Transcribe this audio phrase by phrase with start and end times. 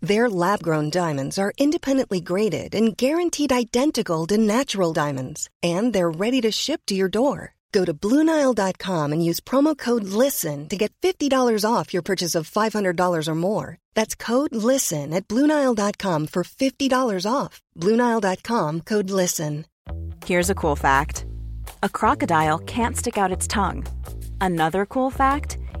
[0.00, 6.10] Their lab grown diamonds are independently graded and guaranteed identical to natural diamonds, and they're
[6.10, 7.54] ready to ship to your door.
[7.72, 12.50] Go to BlueNile.com and use promo code LISTEN to get $50 off your purchase of
[12.50, 13.76] $500 or more.
[13.94, 17.60] That's code LISTEN at BlueNile.com for $50 off.
[17.78, 19.66] BlueNile.com code LISTEN.
[20.24, 21.26] Here's a cool fact
[21.82, 23.86] a crocodile can't stick out its tongue.
[24.40, 25.58] Another cool fact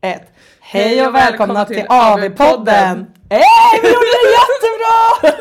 [0.00, 0.32] ett.
[0.60, 3.06] Hej och välkomna till AV-podden!
[3.30, 5.32] Hej, vi gjorde det jättebra!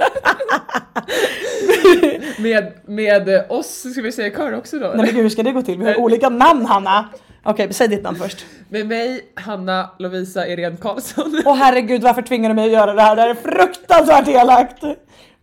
[2.43, 4.87] Med, med oss, ska vi säga kör också då?
[4.87, 5.79] Nej men gud, hur ska det gå till?
[5.79, 7.09] Vi har olika namn Hanna.
[7.43, 8.45] Okej, säg ditt namn först.
[8.69, 11.41] Med mig, Hanna Lovisa Irene Karlsson.
[11.45, 13.15] Åh herregud, varför tvingar du mig att göra det här?
[13.15, 14.83] Det här är fruktansvärt elakt.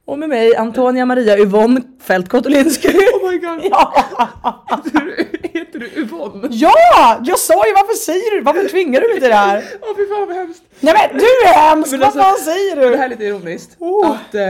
[0.07, 2.89] Och med mig Antonia Maria Yvonne Fält Kotolinski.
[2.89, 3.61] Oh my god!
[3.71, 3.95] Ja!
[5.43, 6.49] Heter du, du Yvonne?
[6.51, 7.19] ja!
[7.25, 9.65] Jag sa ju varför säger du Varför tvingar du mig till det här?
[9.83, 10.63] Åh fy fan vad hemskt!
[10.81, 11.91] Nej men du är hemsk!
[11.91, 13.15] Men Vad alltså, fan säger Det här är du?
[13.15, 13.77] lite ironiskt.
[13.79, 14.11] Oh.
[14.11, 14.43] Att, eh,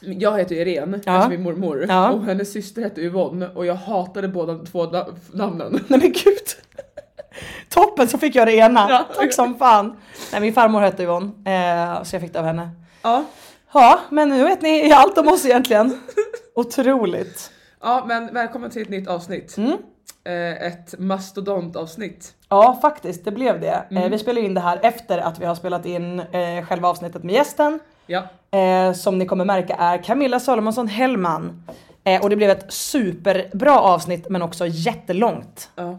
[0.00, 1.12] jag heter Irene, Ja.
[1.12, 2.10] alltså min mormor, Ja.
[2.10, 5.72] och hennes syster hette Yvonne och jag hatade båda två na- namnen.
[5.88, 6.38] Nej men gud.
[7.68, 8.86] Toppen så fick jag det ena.
[8.90, 9.04] Ja.
[9.16, 9.96] Tack som fan.
[10.32, 12.70] Nej min farmor hette Yvonne, eh, så jag fick det av henne.
[13.02, 13.24] Ja.
[13.72, 16.00] Ja, men nu vet ni allt om oss egentligen.
[16.54, 17.50] Otroligt.
[17.80, 19.56] ja, men välkommen till ett nytt avsnitt.
[19.56, 19.72] Mm.
[20.24, 22.34] Eh, ett mastodontavsnitt.
[22.48, 23.68] Ja, faktiskt, det blev det.
[23.90, 24.10] Eh, Mm.
[24.10, 27.34] vi spelar in det här efter att vi har spelat in eh, själva avsnittet med
[27.34, 27.80] gästen.
[28.06, 28.22] Ja.
[28.94, 31.62] Som ni kommer märka är Camilla Salomonsson Hellman.
[32.22, 35.70] Och det blev ett superbra avsnitt men också jättelångt.
[35.76, 35.98] ja.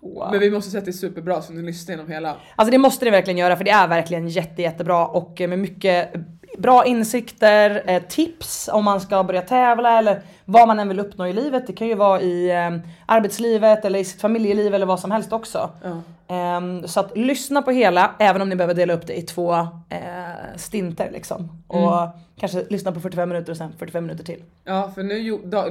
[0.00, 0.28] Så.
[0.30, 2.36] Men vi måste säga att det är superbra så ni lyssnar genom hela.
[2.56, 6.12] Alltså det måste ni verkligen göra för det är verkligen jätte, jättebra och med mycket
[6.58, 11.26] bra insikter, eh, tips om man ska börja tävla eller vad man än vill uppnå
[11.26, 11.66] i livet.
[11.66, 12.70] Det kan ju vara i eh,
[13.10, 15.70] arbetslivet eller i sitt familjeliv eller vad som helst också.
[15.82, 16.02] Ja.
[16.34, 19.52] Ehm, så att lyssna på hela, även om ni behöver dela upp det i två
[19.88, 21.62] eh, stinter liksom.
[21.66, 22.08] Och
[22.40, 24.42] kanske lyssna på 45 minuter och sen 45 minuter till.
[24.64, 25.66] Ja, för nu, da,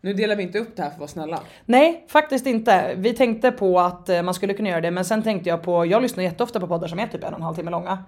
[0.00, 1.40] nu delar vi inte upp det här för att vara snälla.
[1.64, 2.94] Nej, faktiskt inte.
[2.96, 5.86] Vi tänkte på att eh, man skulle kunna göra det, men sen tänkte jag på,
[5.86, 7.98] jag lyssnar jätteofta på poddar som är typ en och en halv timme långa.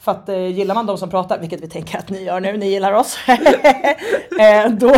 [0.00, 2.56] För att eh, gillar man de som pratar, vilket vi tänker att ni gör nu,
[2.56, 4.94] ni gillar oss, eh, då,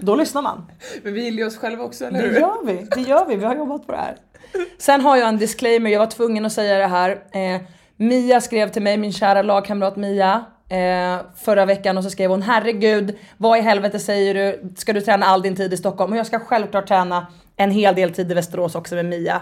[0.00, 0.66] då lyssnar man.
[1.02, 2.40] Men vi gillar ju oss själva också, eller Det hur?
[2.40, 4.16] gör vi, det gör vi, vi har jobbat på det här.
[4.78, 7.10] Sen har jag en disclaimer, jag var tvungen att säga det här.
[7.32, 7.60] Eh,
[7.96, 12.42] Mia skrev till mig, min kära lagkamrat Mia, eh, förra veckan och så skrev hon
[12.42, 14.72] herregud, vad i helvete säger du?
[14.76, 16.12] Ska du träna all din tid i Stockholm?
[16.12, 17.26] Och jag ska självklart träna
[17.56, 19.40] en hel del tid i Västerås också med Mia,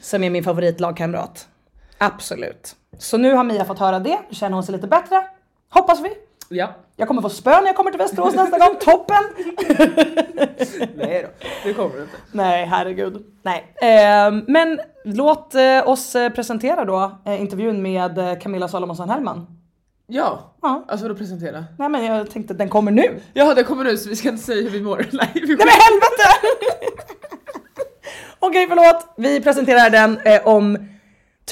[0.00, 1.48] som är min favoritlagkamrat.
[1.98, 2.76] Absolut.
[2.98, 5.24] Så nu har Mia fått höra det, känner hon sig lite bättre.
[5.70, 6.08] Hoppas vi.
[6.52, 6.74] Ja.
[6.96, 9.22] Jag kommer få spö när jag kommer till Västerås nästa gång, toppen!
[10.96, 12.16] Nej då, det kommer det inte.
[12.32, 13.24] Nej, herregud.
[13.42, 13.74] Nej.
[13.82, 19.46] Eh, men låt eh, oss eh, presentera då eh, intervjun med eh, Camilla Salomonsson Hellman.
[20.06, 20.84] Ja, Ja.
[20.88, 21.64] alltså vadå presentera?
[21.78, 23.02] Nej men jag tänkte att den kommer nu.
[23.02, 24.96] Nej Ja, det kommer nu så vi ska inte säga hur vi mår.
[25.12, 26.28] Nej, vi men helvete!
[28.38, 30.88] Okej förlåt, vi presenterar den eh, om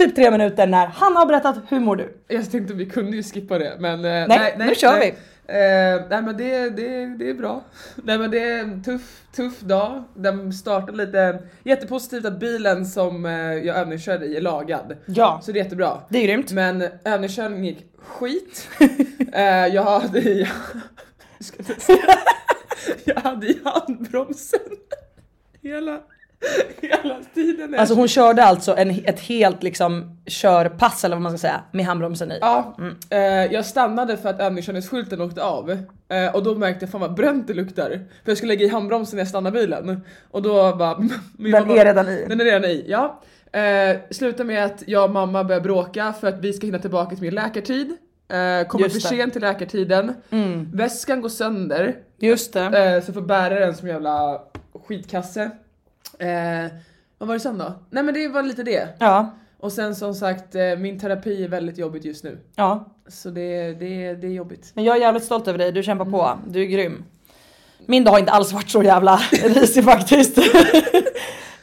[0.01, 2.15] typ tre minuter när han har berättat hur mår du?
[2.29, 5.15] Jag tänkte vi kunde ju skippa det men eh, Nej, nu kör nej.
[5.47, 7.65] Eh, nej men det, det, det är bra.
[7.97, 10.05] Nej men det är en tuff, tuff dag.
[10.15, 14.97] Den startade lite jättepositivt att bilen som eh, jag övningskörde i är lagad.
[15.07, 16.01] Ja, Så det är jättebra.
[16.09, 16.53] det är grymt.
[16.53, 18.69] Men övningskörningen gick skit.
[19.33, 20.49] eh, jag hade i...
[23.05, 24.61] jag hade i handbromsen
[25.63, 26.01] hela,
[26.81, 27.75] hela tiden.
[27.75, 31.87] Alltså hon körde alltså en, ett helt liksom körpass eller vad man ska säga med
[31.87, 32.39] handbromsen i.
[32.41, 32.97] Ja, Mm.
[33.11, 35.71] eh, jag stannade för att övningskörningsskylten åkte av
[36.09, 37.91] eh, och då märkte jag fan vad bränt det luktar.
[38.25, 40.01] För jag skulle lägga i handbromsen när jag stannade bilen
[40.31, 40.95] och då bara...
[41.39, 42.25] Den mamma- är redan i.
[42.29, 43.21] Den är redan i, ja.
[43.53, 47.11] Eh, slutar med att jag och mamma börjar bråka för att vi ska hinna tillbaka
[47.15, 47.89] till min läkartid.
[48.29, 50.15] Eh, kommer för sent till läkartiden.
[50.31, 50.71] Mm.
[50.75, 52.95] Väskan går sönder Just det.
[52.97, 54.41] eh, så får bära den som jävla
[54.87, 55.51] skitkasse.
[56.19, 56.73] Eh,
[57.19, 57.73] vad var det sen då?
[57.91, 58.89] Nej men det var lite det.
[58.99, 62.39] Ja, Och sen som sagt, eh, min terapi är väldigt jobbigt just nu.
[62.57, 62.85] ja.
[63.09, 64.71] Så det, det, det är jobbigt.
[64.75, 66.39] Men jag är jävligt stolt över dig, du kämpar på.
[66.49, 67.05] Du är grym.
[67.87, 70.39] Min dag har inte alls varit så jävla risig faktiskt.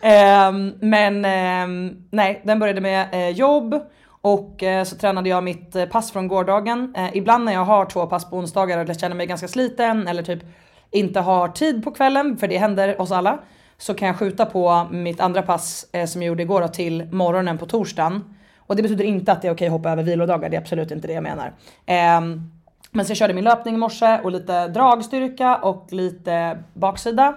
[0.02, 3.76] Ehm, men ehm, nej, den började med eh, jobb
[4.22, 6.96] och eh, så tränade jag mitt pass från gårdagen.
[7.14, 10.40] Ibland när jag har två pass på onsdagar eller känner mig ganska sliten eller typ
[10.92, 13.40] inte har tid på kvällen, för det händer oss alla,
[13.78, 17.08] så kan jag skjuta på mitt andra pass eh, som jag gjorde igår då, till
[17.12, 18.36] morgonen på torsdagen.
[18.58, 20.92] Och det betyder inte att det är okej att hoppa över vilodagar, det är absolut
[20.92, 21.54] inte det jag menar.
[21.86, 22.22] Eh,
[22.92, 27.36] men så jag körde min löpning i morse och lite dragstyrka och lite baksida.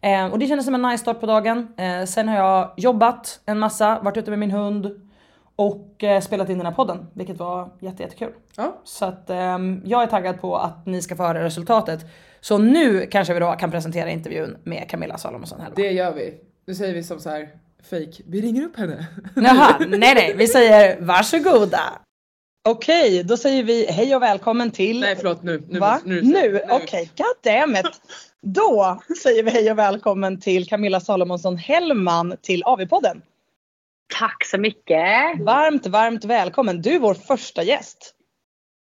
[0.00, 1.68] Eh, och det kändes som en nice start på dagen.
[1.76, 5.07] Eh, sen har jag jobbat en massa, varit ute med min hund
[5.58, 8.32] och eh, spelat in den här podden, vilket var jätte, jättekul.
[8.56, 8.80] Ja.
[8.84, 12.00] Så att ehm, jag är taggad på att ni ska få höra resultatet.
[12.40, 15.76] Så nu kanske vi då kan presentera intervjun med Camilla Salomonsson Hellman.
[15.76, 16.34] Det gör vi.
[16.66, 17.48] Nu säger vi som så här
[17.90, 18.22] fake.
[18.26, 19.06] vi ringer upp henne.
[19.36, 21.80] Jaha, nej nej, vi säger varsågoda.
[22.68, 25.00] Okej, då säger vi hej och välkommen till...
[25.00, 25.62] Nej förlåt nu.
[25.68, 26.00] Nu, Va?
[26.04, 26.60] nu, Nu?
[26.70, 28.00] Okej, goddammit.
[28.42, 33.20] Då säger vi hej och välkommen till Camilla Salomonsson Hellman till AV-podden.
[34.08, 35.40] Tack så mycket.
[35.40, 36.82] Varmt, varmt välkommen.
[36.82, 38.14] Du är vår första gäst.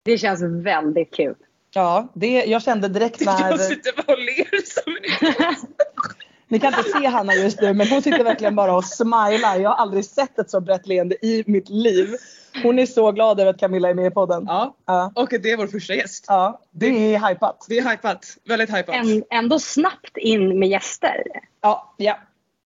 [0.05, 1.35] Det känns väldigt kul.
[1.73, 3.49] Ja, det, jag kände direkt när...
[3.49, 4.97] Jag sitter bara och ler som
[5.47, 5.55] en
[6.47, 9.55] Ni kan inte se Hanna just nu men hon sitter verkligen bara och smilar.
[9.59, 12.15] Jag har aldrig sett ett så brett leende i mitt liv.
[12.63, 14.43] Hon är så glad över att Camilla är med i podden.
[14.47, 16.25] Ja, Ja, och det är vår första gäst.
[16.27, 17.65] ja det är hypat.
[17.69, 18.37] Det är hypat.
[18.47, 18.95] Väldigt hypat.
[18.95, 21.23] Än, ändå snabbt in med gäster.
[21.61, 22.17] Ja, ja.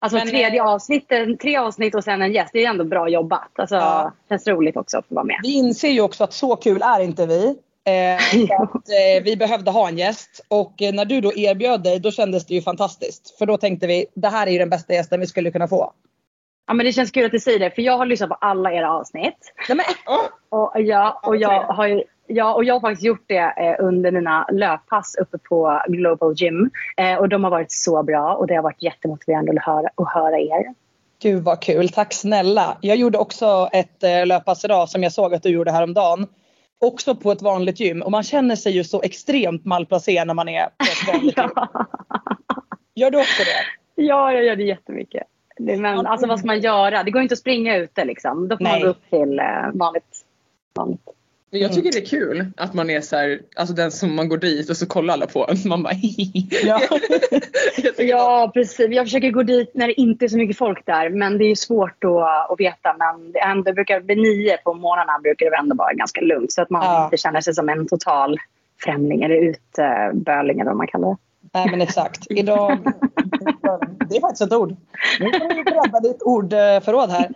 [0.05, 2.49] Alltså Men, tredje eh, avsnittet, tre avsnitt och sen en gäst.
[2.53, 3.49] Det är ändå bra jobbat.
[3.55, 4.11] Alltså, Ja.
[4.29, 5.39] känns roligt också att få vara med.
[5.43, 7.55] Vi inser ju också att så kul är inte vi.
[7.87, 8.15] Eh,
[8.61, 12.11] att, eh, vi behövde ha en gäst och eh, när du då erbjöd dig då
[12.11, 13.37] kändes det ju fantastiskt.
[13.37, 15.93] För då tänkte vi det här är ju den bästa gästen vi skulle kunna få.
[16.67, 18.71] Ja, men det känns kul att du säger det för jag har lyssnat på alla
[18.73, 19.53] era avsnitt.
[19.69, 19.85] Nej, men,
[20.49, 24.12] Och, ja, och, jag, har, ju- ja, och jag har faktiskt gjort det eh, under
[24.12, 26.69] mina löppass uppe på Global Gym.
[26.98, 30.13] Eh, och de har varit så bra och det har varit jättemotiverande att höra, att
[30.13, 30.74] höra er.
[31.22, 32.77] Gud vad kul, tack snälla.
[32.81, 36.27] Jag gjorde också ett eh, löppass idag som jag såg att du gjorde häromdagen.
[36.80, 40.50] Också på ett vanligt gym och man känner sig ju så extremt malplacerad när man
[40.50, 41.50] är på ett vanligt gym.
[42.95, 44.01] Gör du också det?
[44.04, 45.24] ja, jag gör det jättemycket.
[45.60, 47.04] Men alltså vad ska man göra?
[47.04, 48.48] Det går inte att springa ute liksom.
[48.48, 48.74] Då får Nej.
[48.74, 50.25] man gå upp till eh, vanligt.
[50.75, 51.14] vanligt.
[51.55, 54.29] Men jag tycker det är kul att man är så här, alltså den som man
[54.29, 55.69] går dit och så kollar alla på en.
[55.69, 55.93] Man bara
[56.63, 56.81] Ja.
[57.97, 58.87] Ja, precis.
[58.89, 61.09] Jag försöker gå dit när det inte är så mycket folk där.
[61.09, 62.95] Men det är ju svårt att, att veta.
[62.97, 66.51] Men det, ändå, brukar vid nio på morgnarna brukar det ändå vara ganska lugnt.
[66.51, 67.05] Så att man Ja.
[67.05, 68.37] inte känner sig som en total
[68.83, 71.17] främling eller utböling eller vad man kallar det.
[71.53, 72.25] Nej men exakt.
[72.29, 72.77] Idag,
[74.09, 74.75] det är faktiskt ett ord.
[75.19, 77.29] Nu får du bredda ditt ordförråd här.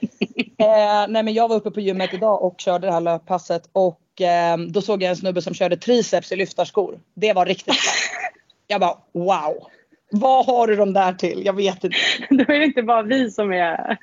[0.58, 4.00] Eh, nej men jag var uppe på gymmet idag och körde det här löppasset och
[4.22, 7.00] eh, då såg jag en snubbe som körde triceps i lyftarskor.
[7.14, 8.34] Det var riktigt starkt.
[8.68, 9.68] Jag bara wow.
[10.12, 11.46] Vad har du dem där till?
[11.46, 11.98] Jag vet inte.
[12.30, 13.98] Då är det inte bara vi som är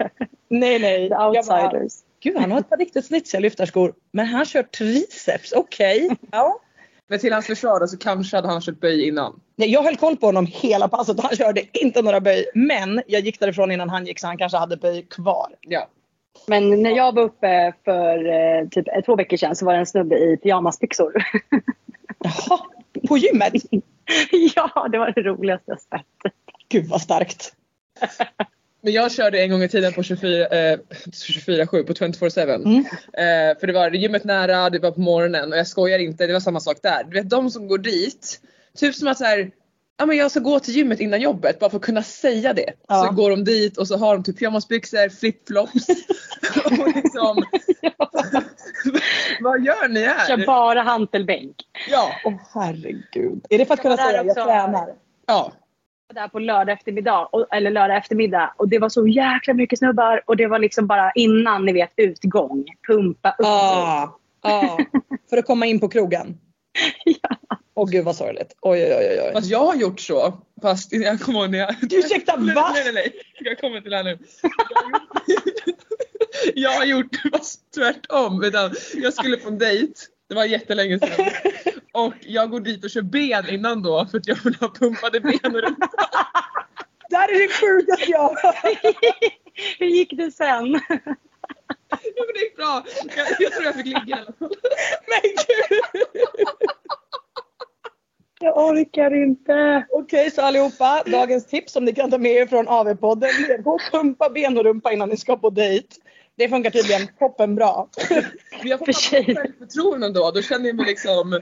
[0.49, 1.09] Nej nej.
[1.09, 1.93] the Jag bara, outsiders.
[2.21, 3.95] Gud han har ett par riktigt snitsiga lyftarskor.
[4.11, 6.11] Men han kör triceps, okej.
[6.33, 6.61] Ja.
[7.09, 9.41] Men till hans försvar så kanske hade han kört böj innan.
[9.57, 12.47] Nej, Jag höll koll på honom hela passet och han körde inte några böj.
[12.55, 15.55] Men jag gick därifrån innan han gick så han kanske hade böj kvar.
[15.61, 15.89] Ja.
[16.47, 19.79] Men när jag var uppe för eh, typ eh, två veckor sedan så var det
[19.79, 21.13] en snubbe i pyjamasbyxor.
[22.19, 22.59] Jaha,
[23.09, 23.53] på gymmet?
[24.57, 26.33] ja, det var det roligaste jag sett.
[26.69, 27.53] Gud vad starkt.
[28.87, 30.79] Men jag körde en gång i tiden på 24, eh,
[31.13, 32.55] 24-7 på 24-7.
[32.55, 32.79] Mm.
[33.13, 36.33] Eh, för det var gymmet nära, det var på morgonen och jag skojar inte, det
[36.33, 37.05] var samma sak där.
[37.05, 38.41] Du vet de som går dit,
[38.77, 39.51] typ som att så här,
[39.99, 42.73] ja men jag ska gå till gymmet innan jobbet bara för att kunna säga det.
[42.89, 43.05] Ja.
[43.05, 45.89] Så går de dit och så har de typ pyjamasbyxor, flipflops.
[46.65, 47.43] och liksom,
[49.41, 50.47] vad gör ni Kör här?
[50.47, 51.57] bara hantelbänk.
[51.91, 53.47] Ja, Åh herregud.
[53.51, 54.45] Är det för att kunna Jag var säga jag också.
[54.45, 54.89] tränar?
[55.27, 55.53] ja.
[56.15, 60.37] där på lördag eftermiddag, eller lördag eftermiddag och det var så jäkla mycket snubbar och
[60.37, 63.37] det var liksom bara innan ni vet utgång, pumpa upp.
[63.39, 64.19] Ja.
[64.43, 64.79] ja.
[65.31, 66.39] För att komma in på krogen?
[67.05, 67.59] Ja.
[67.75, 68.57] Åh gud vad sorgligt.
[68.61, 69.21] Oj oj oj.
[69.23, 69.33] oj.
[69.33, 70.43] Fast jag har gjort så.
[70.63, 71.77] Fast jag kommer ihåg när jag...
[71.93, 72.71] Ursäkta, va?
[72.75, 73.13] Nej nej nej.
[73.41, 74.19] Jag kommer till det här nu.
[76.55, 78.45] Jag har gjort, fast tvärtom.
[78.45, 79.93] Utan jag skulle på en dejt.
[80.29, 81.27] Det var jättelänge sedan.
[81.93, 85.21] Och jag går dit och kör ben innan då för att jag vill ha pumpade
[85.21, 85.89] ben och rumpa.
[87.11, 88.79] Det här är det sjukaste jag har.
[89.79, 90.81] Hur gick det sen?
[91.91, 92.85] Ja, men det gick bra.
[93.17, 94.51] Jag, jag tror jag fick ligga i alla fall.
[95.07, 95.81] Men gud.
[98.41, 99.87] Jag orkar inte.
[99.91, 103.63] Okej, så allihopa, dagens tips som ni kan ta med er från AV-podden.
[103.63, 105.89] Gå och pumpa ben och rumpa innan ni ska på dejt.
[106.37, 107.87] Det funkar tydligen toppenbra.
[108.63, 109.35] Vi har För fått sig.
[109.35, 110.31] självförtroende då.
[110.31, 111.41] Då känner jag mig liksom...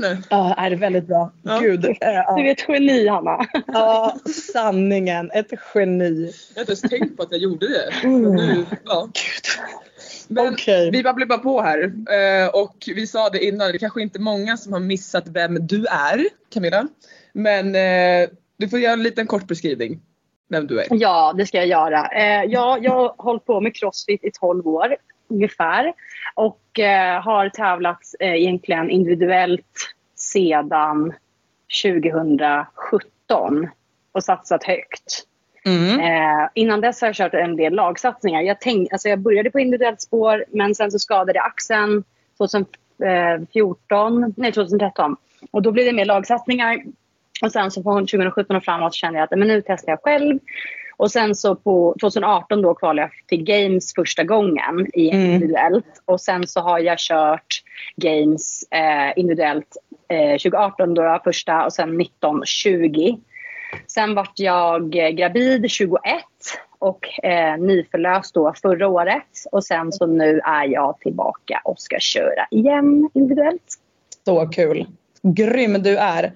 [0.00, 0.16] Ja, jag.
[0.30, 1.32] Ja, är det väldigt bra.
[1.42, 1.58] Ja.
[1.58, 1.84] Gud.
[1.84, 3.46] eh, Du Ja, är ett geni, Hanna.
[3.66, 4.16] ja,
[4.52, 5.30] sanningen.
[5.34, 6.32] Ett geni.
[6.54, 7.90] Jag har inte ens tänkt på att jag gjorde det.
[8.02, 9.08] Men nu, ja.
[10.28, 10.90] Men Okej.
[10.90, 11.82] vi babblar bara på här.
[11.84, 15.66] Eh, och vi sa det innan, det är kanske inte många som har missat vem
[15.66, 16.88] du är Camilla.
[17.32, 20.00] Men eh, du får göra en liten kort beskrivning.
[20.48, 20.86] Vem du är.
[20.90, 22.08] Ja, det ska jag göra.
[22.08, 24.96] Eh, ja, jag har hållit på med crossfit i 12 år
[25.30, 25.92] ungefär.
[26.34, 31.12] Och eh, har tävlat eh, egentligen individuellt sedan
[31.82, 33.68] 2017
[34.12, 35.26] och satsat högt.
[35.64, 36.00] Mm.
[36.00, 38.42] Eh, innan dess har jag kört en del lagsatsningar.
[38.42, 42.04] Jag, tänk, alltså jag började på individuellt spår men sen så skadade axeln
[42.38, 45.16] 2014, nej 2013.
[45.50, 46.82] Och då blev det mer lagsatsningar.
[47.42, 50.38] Och sen så från 2017 och framåt kände jag att men nu testar jag själv.
[51.00, 55.30] Och sen så på 2018 då kvalade jag till Games första gången i Mm.
[55.30, 56.02] individuellt.
[56.04, 57.62] Och sen så har jag kört
[57.96, 59.76] Games eh, individuellt
[60.08, 63.18] eh, 2018 då jag första och sen 19 20.
[63.86, 66.00] Sen vart jag eh, gravid 21
[66.78, 69.28] och eh, nyförlöst då förra året.
[69.52, 73.78] Och sen så nu är jag tillbaka och ska köra igen individuellt.
[74.24, 74.86] Så kul.
[75.22, 76.32] Grym du är.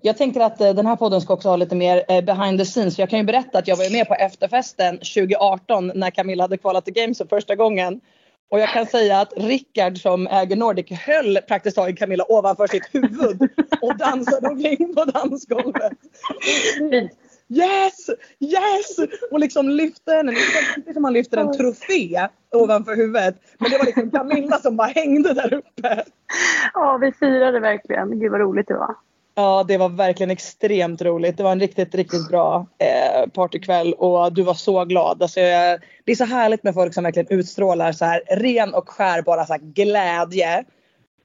[0.00, 2.64] Jag tänker att eh, den här podden ska också ha lite mer eh, behind the
[2.64, 2.98] scenes.
[2.98, 6.84] Jag kan ju berätta att jag var med på efterfesten 2018 när Camilla hade kvalat
[6.84, 8.00] till Games för första gången.
[8.50, 12.88] Och jag kan säga att Rickard som äger Nordic höll praktiskt taget Camilla ovanför sitt
[12.92, 13.48] huvud
[13.80, 15.92] och dansade omkring på dansgolvet.
[17.48, 18.10] Yes!
[18.40, 18.98] Yes!
[19.30, 20.34] Och liksom lyfte henne,
[20.76, 23.36] inte som man lyfter en trofé ovanför huvudet.
[23.58, 26.04] Men det var liksom Camilla som bara hängde där uppe.
[26.74, 28.20] Ja, vi firade verkligen.
[28.20, 28.94] Gud vad roligt det var.
[29.36, 31.36] Ja, det var verkligen extremt roligt.
[31.36, 35.22] Det var en riktigt, riktigt bra eh, partykväll och du var så glad.
[35.22, 38.88] Alltså, jag, det är så härligt med folk som verkligen utstrålar så här ren och
[38.88, 40.64] skär bara så glädje.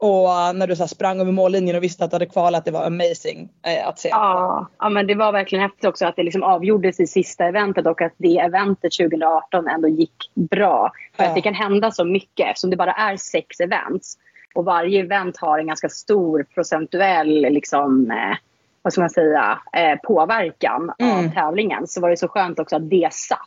[0.01, 2.71] Och eh, när du så sprang över mållinjen och visste att du hade kvalat, det
[2.71, 4.09] var amazing eh, att se.
[4.09, 7.87] Ja, ja, men det var verkligen häftigt också att det liksom avgjordes i sista eventet
[7.87, 10.91] och att det eventet 2018 ändå gick bra.
[11.15, 11.29] För Ja.
[11.29, 14.17] att det kan hända så mycket eftersom det bara är sex events.
[14.55, 18.37] Och varje event har en ganska stor procentuell liksom, eh,
[18.81, 21.17] vad ska man säga, eh, påverkan Mm.
[21.17, 21.87] av tävlingen.
[21.87, 23.39] Så var det så skönt också att det satt.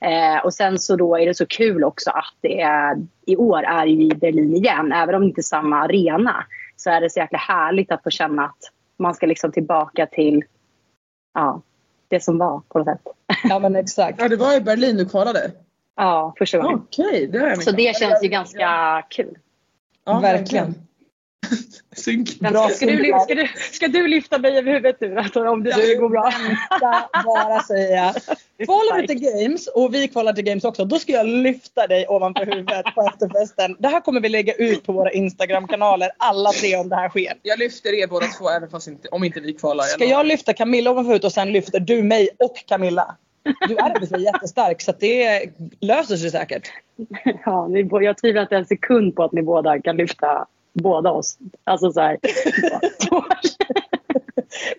[0.00, 3.62] Eh, och sen så då är det så kul också att det är, i år
[3.62, 4.92] är i Berlin igen.
[4.92, 6.44] Även om det inte är samma arena
[6.76, 8.58] så är det så jäkla härligt att få känna att
[8.98, 10.44] man ska liksom tillbaka till
[11.34, 11.62] ja,
[12.08, 13.02] det som var på något sätt.
[13.44, 14.20] Ja men exakt.
[14.20, 15.52] Ja, det var i Berlin du kvalade.
[15.96, 16.78] Ja, första gången.
[16.78, 19.38] Okej, det har jag Så det känns ju ganska kul.
[20.04, 20.74] Ja, Verkligen.
[21.96, 22.40] Synk.
[22.40, 25.72] Bra ska, du, ska, du, ska du lyfta mig över huvudet nu då, om det
[25.72, 26.32] skulle gå bra?
[27.24, 28.14] Bara säger jag.
[28.64, 32.06] Kvalar du till games och vi kvalar till games också, då ska jag lyfta dig
[32.08, 33.76] ovanför huvudet på efterfesten.
[33.78, 37.32] Det här kommer vi lägga ut på våra Instagram-kanaler, alla tre om det här sker.
[37.42, 39.84] Jag lyfter er båda två även fast inte, om inte vi kvalar.
[39.84, 43.16] Ska jag lyfta Camilla ovanför huvudet och sen lyfter du mig och Camilla?
[43.68, 46.68] Du är bevisligen jättestark så det löser sig säkert.
[47.44, 47.68] Ja,
[48.00, 51.38] jag tvivlar inte en sekund på att ni båda kan lyfta båda oss.
[51.64, 52.18] Alltså så här.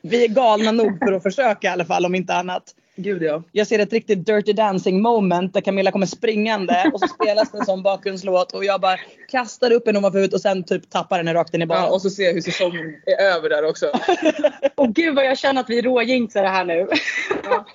[0.02, 2.64] Vi är galna nog för att försöka i alla fall om inte annat.
[3.02, 3.44] Gud ja.
[3.52, 7.58] Jag ser ett riktigt Dirty Dancing moment där Camilla kommer springande och så spelas det
[7.58, 8.98] en sån bakgrundslåt och jag bara
[9.30, 11.68] kastar upp henne ovanför huvudet och sen typ tappar henne rakt in i ja.
[11.68, 11.90] banan.
[11.92, 13.86] Och så ser jag hur säsongen är över där också.
[14.76, 16.82] Och gud vad jag känner att vi råjinxar det här nu.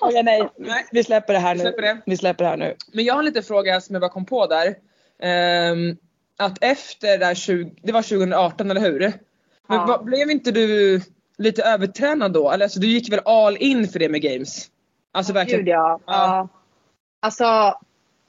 [0.01, 0.49] Okej, nej.
[0.57, 0.87] Nej.
[0.93, 1.65] Vi släpper det här nu.
[1.65, 2.01] Vi släpper det.
[2.07, 2.75] Vi släpper det här nu.
[2.93, 4.75] Men jag har en liten fråga som jag bara kom på där.
[5.23, 5.97] Ehm,
[6.39, 8.99] att efter där 20, det var 2018 eller hur?
[8.99, 9.13] Men
[9.79, 9.85] Ja.
[9.89, 11.01] vad- blev inte du
[11.39, 12.51] lite övertränad då?
[12.51, 14.67] Eller alltså, du gick väl all in för det med games?
[15.13, 15.61] Alltså verkligen.
[15.65, 16.01] Gud ja.
[16.07, 16.13] Ja.
[16.13, 16.49] ja.
[17.23, 17.79] Alltså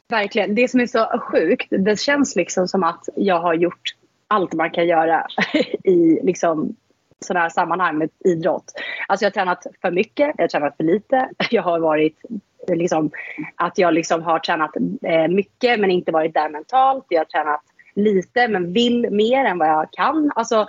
[0.10, 0.56] verkligen.
[0.56, 1.68] Det som är så sjukt.
[1.70, 3.96] Det känns liksom som att jag har gjort
[4.28, 5.28] allt man kan göra
[5.84, 6.76] i liksom
[7.20, 8.74] sådana här sammanhang med idrott.
[9.08, 11.30] Alltså jag har tränat för mycket, jag har tränat för lite.
[11.52, 12.18] Jag har varit
[12.68, 13.12] liksom
[13.56, 14.72] att jag liksom har tränat
[15.02, 17.06] eh, mycket men inte varit där mentalt.
[17.10, 17.62] Jag har tränat
[17.96, 20.32] lite men vill mer än vad jag kan.
[20.36, 20.68] Alltså,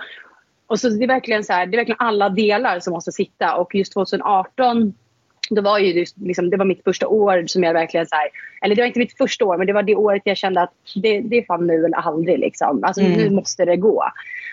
[0.67, 3.55] och så det är verkligen så här, det är verkligen alla delar som måste sitta
[3.55, 4.93] och just 2018
[5.49, 8.29] då var ju det, liksom, det var mitt första år som jag verkligen så här,
[8.61, 10.73] eller det var inte mitt första år men det var det året jag kände att
[10.95, 12.83] det, det är fan nu eller aldrig liksom.
[12.83, 13.17] Alltså Mm.
[13.17, 14.03] nu måste det gå.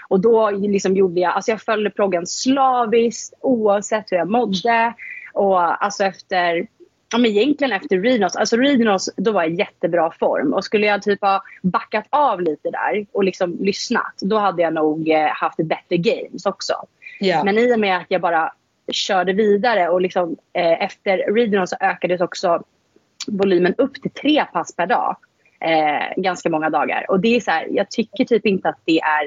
[0.08, 4.94] Och då liksom gjorde jag, alltså jag följde proggen slaviskt oavsett hur jag mådde.
[5.32, 6.66] Och alltså efter,
[7.12, 10.52] ja men egentligen efter Rhinos, alltså Rhinos då var jag i jättebra form.
[10.52, 14.74] Och skulle jag typ ha backat av lite där och liksom lyssnat då hade jag
[14.74, 16.74] nog eh, haft bättre games också.
[17.20, 17.44] Ja.
[17.44, 18.52] Men i och med att jag bara
[18.92, 22.62] körde vidare och liksom, eh, efter regional så ökades också
[23.26, 25.16] volymen upp till tre pass per dag.
[25.60, 27.10] Eh, ganska många dagar.
[27.10, 29.24] Och det är så här, jag tycker typ inte att det är,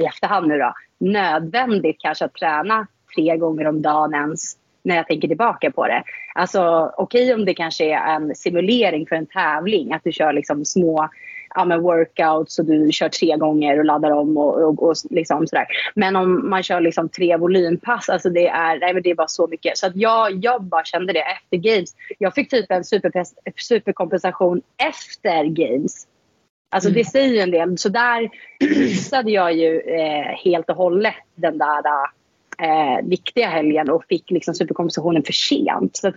[0.00, 4.56] i efterhand nu då, nödvändigt kanske att träna tre gånger om dagen ens
[4.88, 6.02] när jag tänker tillbaka på det.
[6.34, 10.32] Alltså okej okay, om det kanske är en simulering för en tävling, att du kör
[10.32, 11.08] liksom små
[11.54, 15.46] ja, men workouts och du kör tre gånger och laddar om och, och, och liksom
[15.46, 15.66] sådär.
[15.94, 19.28] Men om man kör liksom tre volympass, alltså det är, nej, men det är bara
[19.28, 19.78] så mycket.
[19.78, 21.94] Så att jag, jag bara kände det efter games.
[22.18, 23.12] Jag fick typ en super,
[23.56, 26.06] superkompensation efter games.
[26.70, 27.78] Alltså det säger ju en del.
[27.78, 28.30] Så där
[28.60, 31.82] missade jag ju eh, helt och hållet den där
[32.62, 35.96] eh, viktiga helgen och fick liksom superkompensationen för sent.
[35.96, 36.12] Så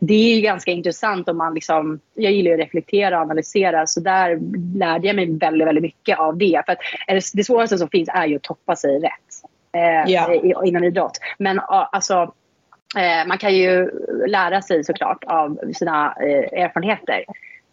[0.00, 4.00] det är ju ganska intressant om man liksom, jag gillar att reflektera och analysera så
[4.00, 4.38] där
[4.78, 6.62] lärde jag mig väldigt, väldigt mycket av det.
[6.66, 6.78] För att
[7.34, 9.12] det svåraste som finns är ju att toppa sig rätt
[9.72, 10.64] eh, ja.
[10.64, 11.18] inom idrott.
[11.38, 12.32] Men alltså
[12.96, 13.90] eh, man kan ju
[14.26, 17.24] lära sig såklart av sina eh, erfarenheter.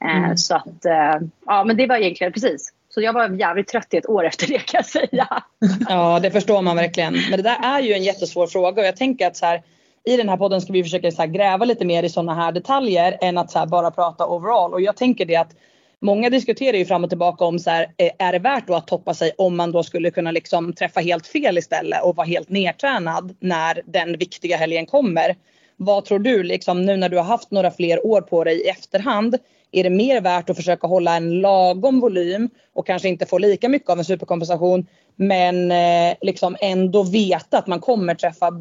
[0.06, 0.38] Eh, mm.
[0.38, 3.98] Så att, eh, ja men det var egentligen precis så jag var jävligt trött i
[3.98, 5.44] ett år efter det kan jag säga.
[5.90, 7.14] Ja det förstår man verkligen.
[7.30, 9.64] Men det där är ju en jättesvår fråga och jag tänker att så här,
[10.06, 12.52] i den här podden ska vi försöka så här, gräva lite mer i sådana här
[12.52, 14.74] detaljer än att så här, bara prata overall.
[14.74, 15.56] Och jag tänker det att
[16.02, 18.88] Många diskuterar ju fram och tillbaka om så här, eh, är det värt då att
[18.88, 22.50] toppa sig om man då skulle kunna liksom träffa helt fel istället och vara helt
[22.50, 25.36] nedtränad när den viktiga helgen kommer.
[25.78, 28.70] Vad tror du liksom nu när du har haft några fler år på dig i
[28.70, 29.38] efterhand?
[29.72, 33.70] Är det mer värt att försöka hålla en lagom volym och kanske inte få lika
[33.70, 38.52] mycket av en superkompensation men eh, liksom ändå veta att man kommer träffa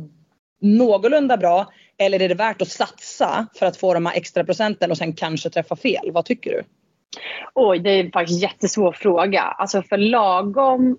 [0.61, 1.67] någorlunda bra?
[1.99, 5.13] Eller är det värt att satsa för att få de här extra procenten och sen
[5.13, 6.11] kanske träffa fel?
[6.13, 6.63] Vad tycker du?
[7.55, 9.43] Oj, det är faktiskt en jättesvår fråga.
[9.43, 10.99] Alltså för lagom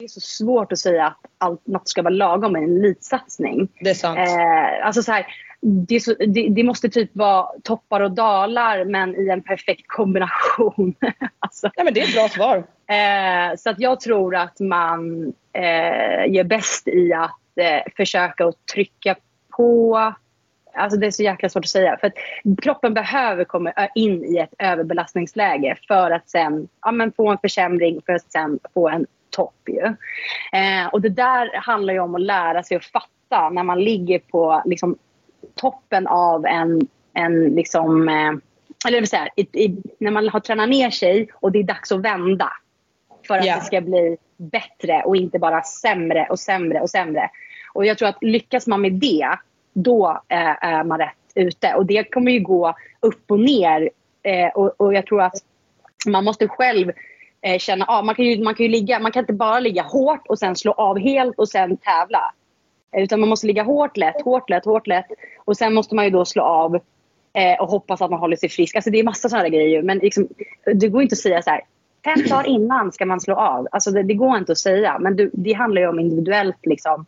[0.00, 3.68] det är så svårt att säga att allt, något ska vara lagom med en elitsatsning.
[3.80, 4.18] Det är sant.
[4.18, 5.26] Eh, alltså så här,
[5.62, 10.94] det, så, det, det, måste typ vara toppar och dalar men i en perfekt kombination.
[11.38, 11.70] alltså.
[11.74, 12.56] Ja men det är ett bra svar.
[12.86, 18.66] Eh, så att jag tror att man eh, gör bäst i att eh, försöka att
[18.74, 19.16] trycka
[19.56, 19.98] på
[20.74, 21.96] Alltså det är så jäkla svårt att säga.
[22.00, 22.14] För att
[22.62, 28.00] kroppen behöver komma in i ett överbelastningsläge för att sen ja, men få en försämring
[28.06, 29.54] för att sen få en topp.
[29.66, 29.84] Ju.
[30.58, 34.18] Eh, och det där handlar ju om att lära sig att fatta när man ligger
[34.18, 34.98] på liksom,
[35.54, 38.32] toppen av en, en liksom, eh,
[38.88, 41.92] eller vill säga, i, i, när man har tränat ner sig och det är dags
[41.92, 42.52] att vända
[43.26, 43.58] för att yeah.
[43.58, 47.30] det ska bli bättre och inte bara sämre och sämre och sämre.
[47.72, 49.28] Och jag tror att lyckas man med det,
[49.72, 51.74] då är, är man rätt ute.
[51.74, 53.90] Och det kommer ju gå upp och ner.
[54.22, 55.34] Eh, och, och jag tror att
[56.06, 56.92] man måste själv
[57.42, 58.04] eh, känna av.
[58.04, 60.56] Man kan, ju, man, kan ju ligga, man kan inte bara ligga hårt och sen
[60.56, 62.34] slå av helt och sen tävla.
[62.96, 65.06] Eh, utan man måste ligga hårt, lätt, hårt, lätt, hårt, lätt.
[65.44, 66.74] Och sen måste man ju då slå av
[67.32, 68.76] eh, och hoppas att man håller sig frisk.
[68.76, 69.82] Alltså det är massa sådana grejer.
[69.82, 70.28] Men liksom,
[70.74, 71.60] det går inte att säga så här.
[72.04, 73.68] Fem dagar innan ska man slå av.
[73.70, 74.98] Alltså det, det går inte att säga.
[74.98, 76.66] Men du, det handlar ju om individuellt.
[76.66, 77.06] Liksom.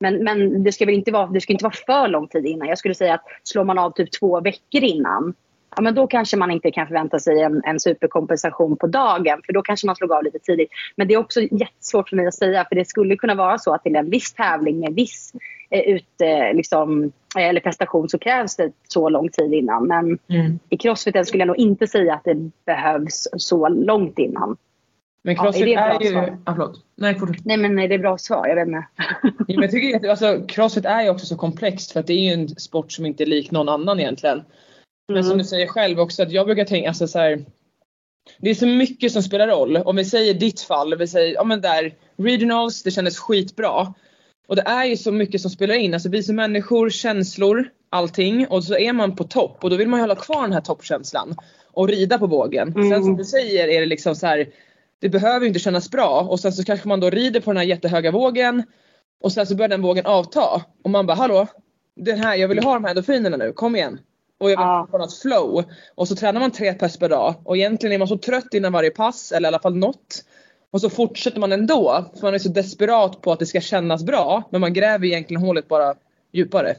[0.00, 2.68] Men, men det, ska väl inte vara, det ska inte vara för lång tid innan.
[2.68, 5.34] Jag skulle säga att slår man av typ två veckor innan
[5.76, 9.52] ja, men då kanske man inte kan förvänta sig en, en superkompensation på dagen för
[9.52, 10.70] då kanske man slår av lite tidigt.
[10.96, 13.74] Men det är också jättesvårt för mig att säga för det skulle kunna vara så
[13.74, 15.32] att till en viss tävling med viss
[15.70, 19.86] eh, ut, eh, liksom, eller prestation så krävs det så lång tid innan.
[19.86, 20.58] Men mm.
[20.68, 24.56] i crossfiten skulle jag nog inte säga att det behövs så långt innan.
[25.22, 26.36] Men crossfit ja, är, är ju...
[26.44, 26.84] Ah, förlåt.
[26.96, 28.46] Nej, nej men nej, det är bra svar.
[28.46, 28.86] Jag vet inte.
[29.22, 32.12] ja, men jag tycker att, alltså, crossfit är ju också så komplext för att det
[32.12, 34.42] är ju en sport som inte är lik någon annan egentligen.
[35.12, 35.38] Men som mm.
[35.38, 37.44] du säger själv också att jag brukar tänka alltså så här,
[38.38, 39.76] Det är så mycket som spelar roll.
[39.76, 43.94] Om vi säger ditt fall, vi säger ja men där regionals, det kändes skitbra.
[44.48, 45.94] Och det är ju så mycket som spelar in.
[45.94, 48.46] Alltså vi som människor, känslor, allting.
[48.46, 50.60] Och så är man på topp och då vill man ju hålla kvar den här
[50.60, 51.36] toppkänslan.
[51.72, 52.68] Och rida på vågen.
[52.68, 52.90] Mm.
[52.90, 54.48] Sen som du säger är det liksom så här,
[55.00, 57.64] Det behöver inte kännas bra och sen så kanske man då rider på den här
[57.64, 58.62] jättehöga vågen.
[59.20, 60.62] Och sen så börjar den vågen avta.
[60.84, 61.46] Och man bara hallå,
[61.96, 63.98] den här, jag vill ha de här endorfinerna nu, kom igen
[64.38, 64.88] och jag vill ja.
[64.90, 65.64] få något flow.
[65.94, 68.72] Och så tränar man tre pass per dag och egentligen är man så trött innan
[68.72, 70.24] varje pass eller i alla fall något.
[70.70, 74.04] Och så fortsätter man ändå för man är så desperat på att det ska kännas
[74.04, 75.94] bra men man gräver egentligen hålet bara
[76.32, 76.76] djupare.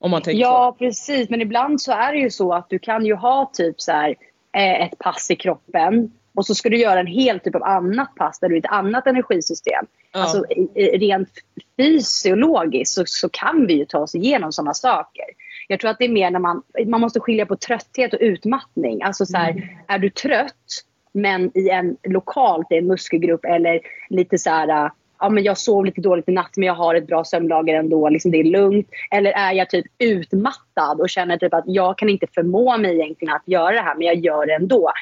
[0.00, 0.84] Om man tänker ja så.
[0.84, 3.92] precis men ibland så är det ju så att du kan ju ha typ så
[3.92, 4.14] här,
[4.56, 8.14] eh, ett pass i kroppen och så ska du göra en helt typ av annat
[8.14, 9.86] pass där du är ett annat energisystem.
[10.12, 10.20] Ja.
[10.20, 10.44] Alltså
[10.76, 11.28] rent
[11.76, 15.24] fysiologiskt så, så kan vi ju ta oss igenom sådana saker.
[15.68, 19.02] Jag tror att det är mer när man, man måste skilja på trötthet och utmattning.
[19.02, 19.64] Alltså så här, mm.
[19.88, 25.28] är du trött men i en lokalt i en muskelgrupp eller lite så här ja,
[25.28, 28.08] men jag sov lite dåligt i natt men jag har ett bra sömnlager ändå.
[28.08, 28.88] Liksom det är lugnt.
[29.10, 33.34] Eller är jag typ utmattad och känner typ att jag kan inte förmå mig egentligen
[33.34, 34.92] att göra det här men jag gör det ändå.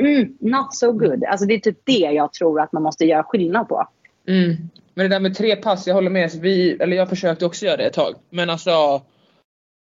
[0.00, 1.24] Mm, not so good.
[1.24, 3.88] Alltså det är typ det jag tror att man måste göra skillnad på.
[4.28, 4.56] Mm.
[4.94, 6.30] Men det där med tre pass, jag håller med.
[6.40, 8.14] Vi, eller jag försökte också göra det ett tag.
[8.30, 9.02] Men alltså.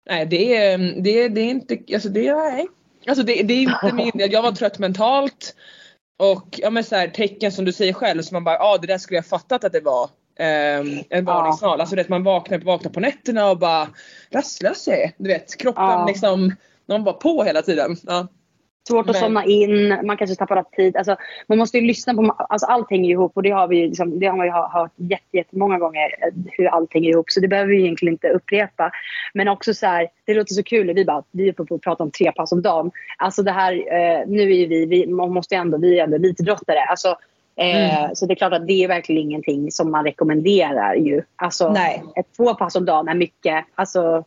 [0.09, 2.67] Nej det är, det är, det är inte, alltså det är, nej.
[3.07, 5.55] Alltså det, det är inte min, jag var trött mentalt.
[6.19, 8.77] Och ja men så här, tecken som du säger själv så man bara, ja ah,
[8.77, 10.09] det där skulle jag fattat att det var.
[10.39, 11.77] Um, en varningssignal.
[11.77, 11.81] Ja.
[11.81, 13.87] Alltså det man vaknar, vaknar på nätterna och bara
[14.31, 15.11] rastlös jag är.
[15.17, 16.05] Du vet kroppen ja.
[16.07, 17.97] liksom, någon var på hela tiden.
[18.03, 18.27] Ja.
[18.87, 20.97] Svårt att somna in, man kanske tappar tid.
[20.97, 21.15] Alltså,
[21.47, 24.25] man måste ju lyssna på, alltså, allt hänger ihop och det har vi liksom, det
[24.25, 24.91] har man ju hört
[25.31, 27.25] jättemånga gånger eh, hur allt hänger ihop.
[27.29, 28.91] Så det behöver vi egentligen inte upprepa.
[29.33, 32.03] Men också så här, det låter så kul, vi bara, vi är på att prata
[32.03, 32.91] om tre pass om dagen.
[33.17, 36.79] Alltså det här, eh, nu är vi, vi man måste ändå, vi är ändå elitidrottare.
[36.79, 37.17] Alltså,
[37.55, 38.15] eh, mm.
[38.15, 41.21] Så det är klart att det är verkligen ingenting som man rekommenderar ju.
[41.35, 42.03] Alltså, Nej.
[42.15, 43.65] Ett, två pass om dagen är mycket.
[43.75, 44.23] Alltså,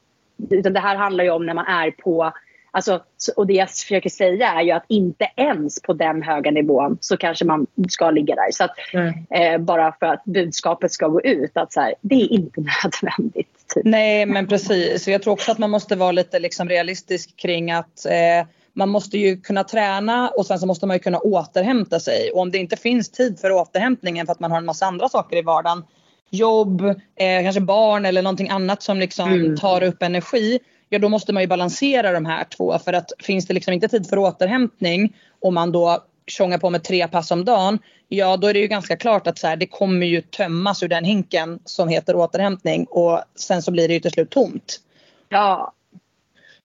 [0.50, 2.32] utan det här handlar ju om när man är på
[2.70, 3.02] Alltså,
[3.36, 7.16] och det jag försöker säga är ju att inte ens på den höga nivån så
[7.16, 8.50] kanske man ska ligga där.
[8.52, 9.14] Så att, mm.
[9.30, 13.48] eh, bara för att budskapet ska gå ut att så här, det är inte nödvändigt.
[13.74, 13.84] Typ.
[13.84, 15.08] Nej men precis.
[15.08, 19.18] Jag tror också att man måste vara lite liksom realistisk kring att eh, man måste
[19.18, 22.30] ju kunna träna och sen så måste man ju kunna återhämta sig.
[22.30, 25.08] Och om det inte finns tid för återhämtningen för att man har en massa andra
[25.08, 25.84] saker i vardagen
[26.30, 26.80] jobb,
[27.16, 29.56] eh, kanske barn eller någonting annat som liksom mm.
[29.56, 30.58] tar upp energi
[30.90, 33.88] ja då måste man ju balansera de här två för att finns det liksom inte
[33.88, 38.46] tid för återhämtning och man då tjongar på med tre pass om dagen, ja då
[38.46, 41.58] är det ju ganska klart att så här, det kommer ju tömmas ur den hinken
[41.64, 44.80] som heter återhämtning och sen så blir det ju till slut tomt.
[45.28, 45.74] Ja.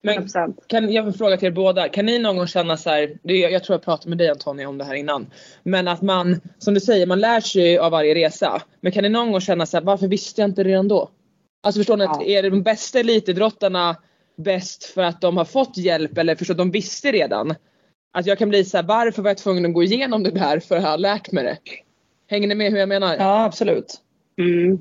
[0.02, 0.30] Men
[0.68, 3.64] kan jag få fråga till er båda, kan ni någon gång känna så här, jag
[3.64, 5.28] tror jag pratade med dig Antonija om det här innan,
[5.64, 8.62] men att man, som du säger, man lär sig av varje resa.
[8.82, 11.10] Men kan ni någon gång känna så här, varför visste jag inte redan då?
[11.64, 12.24] Alltså förstår ni, ja.
[12.24, 13.96] är de bästa elitidrottarna
[14.36, 17.56] bäst för att de har fått hjälp eller förstå de visste redan.
[18.14, 20.60] Att jag kan bli så här, varför var jag tvungen att gå igenom det där
[20.60, 21.58] för att ha lärt mig det?
[22.28, 23.16] Hänger ni med hur jag menar?
[23.16, 24.02] Ja absolut.
[24.38, 24.80] Mm.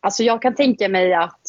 [0.00, 1.40] Alltså jag kan tänka mig att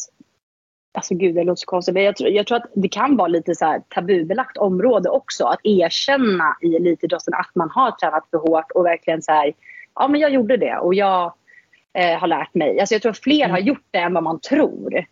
[0.92, 3.28] Alltså gud det låter så konstigt men jag tror, jag tror att det kan vara
[3.28, 5.44] lite så här tabubelagt område också.
[5.44, 9.52] Att erkänna i elitidrotten att man har tränat för hårt och verkligen så här,
[9.94, 11.34] ja men jag gjorde det och jag
[11.92, 12.80] eh, har lärt mig.
[12.80, 13.50] Alltså jag tror att fler mm.
[13.50, 15.04] har gjort det än vad man tror.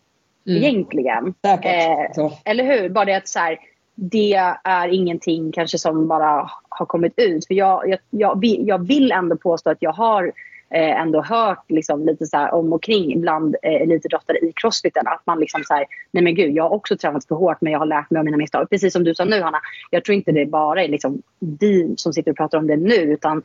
[0.47, 0.63] Mm.
[0.63, 1.35] Egentligen.
[1.43, 2.89] Eh, eller hur?
[2.89, 3.59] Bara det att så här,
[3.95, 4.35] det
[4.65, 7.47] är ingenting kanske som bara har kommit ut.
[7.47, 10.33] För jag, jag, jag, vill, jag vill ändå påstå att jag har
[10.71, 15.07] eh, ändå hört liksom, lite så om och kring bland eh, elitidrottare i crossfiten.
[15.07, 17.73] Att man liksom så här, nej men gud, jag har också tränat för hårt men
[17.73, 18.71] jag har lärt mig av mina misstag.
[18.71, 19.61] Precis som du sa nu Hanna,
[19.91, 22.95] jag tror inte det bara är liksom vi som sitter och pratar om det nu
[22.95, 23.43] utan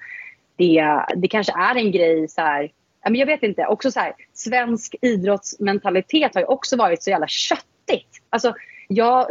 [0.55, 2.71] det, det kanske är en grej så här,
[3.03, 8.21] jag vet inte, också så här, svensk idrottsmentalitet har ju också varit så jävla köttigt.
[8.29, 8.53] Alltså,
[8.87, 9.27] jag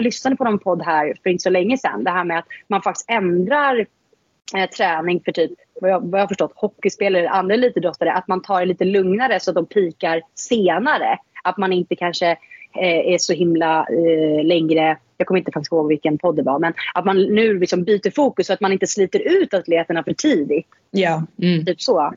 [0.00, 2.04] lyssnade på någon podd här för inte så länge sedan.
[2.04, 3.86] Det här med att man faktiskt ändrar
[4.56, 8.12] eh, träning för typ, vad jag, vad jag förstått, hockeyspelare eller andra elitidrottare.
[8.12, 11.18] Att man tar det lite lugnare så att de pikar senare.
[11.44, 12.30] Att man inte kanske
[12.80, 16.58] eh, är så himla eh, längre jag kommer inte faktiskt ihåg vilken podd det var,
[16.58, 20.12] men att man nu liksom byter fokus så att man inte sliter ut atleterna för
[20.12, 20.66] tidigt.
[20.90, 21.26] Ja.
[21.42, 21.64] Mm.
[21.64, 22.12] Typ så.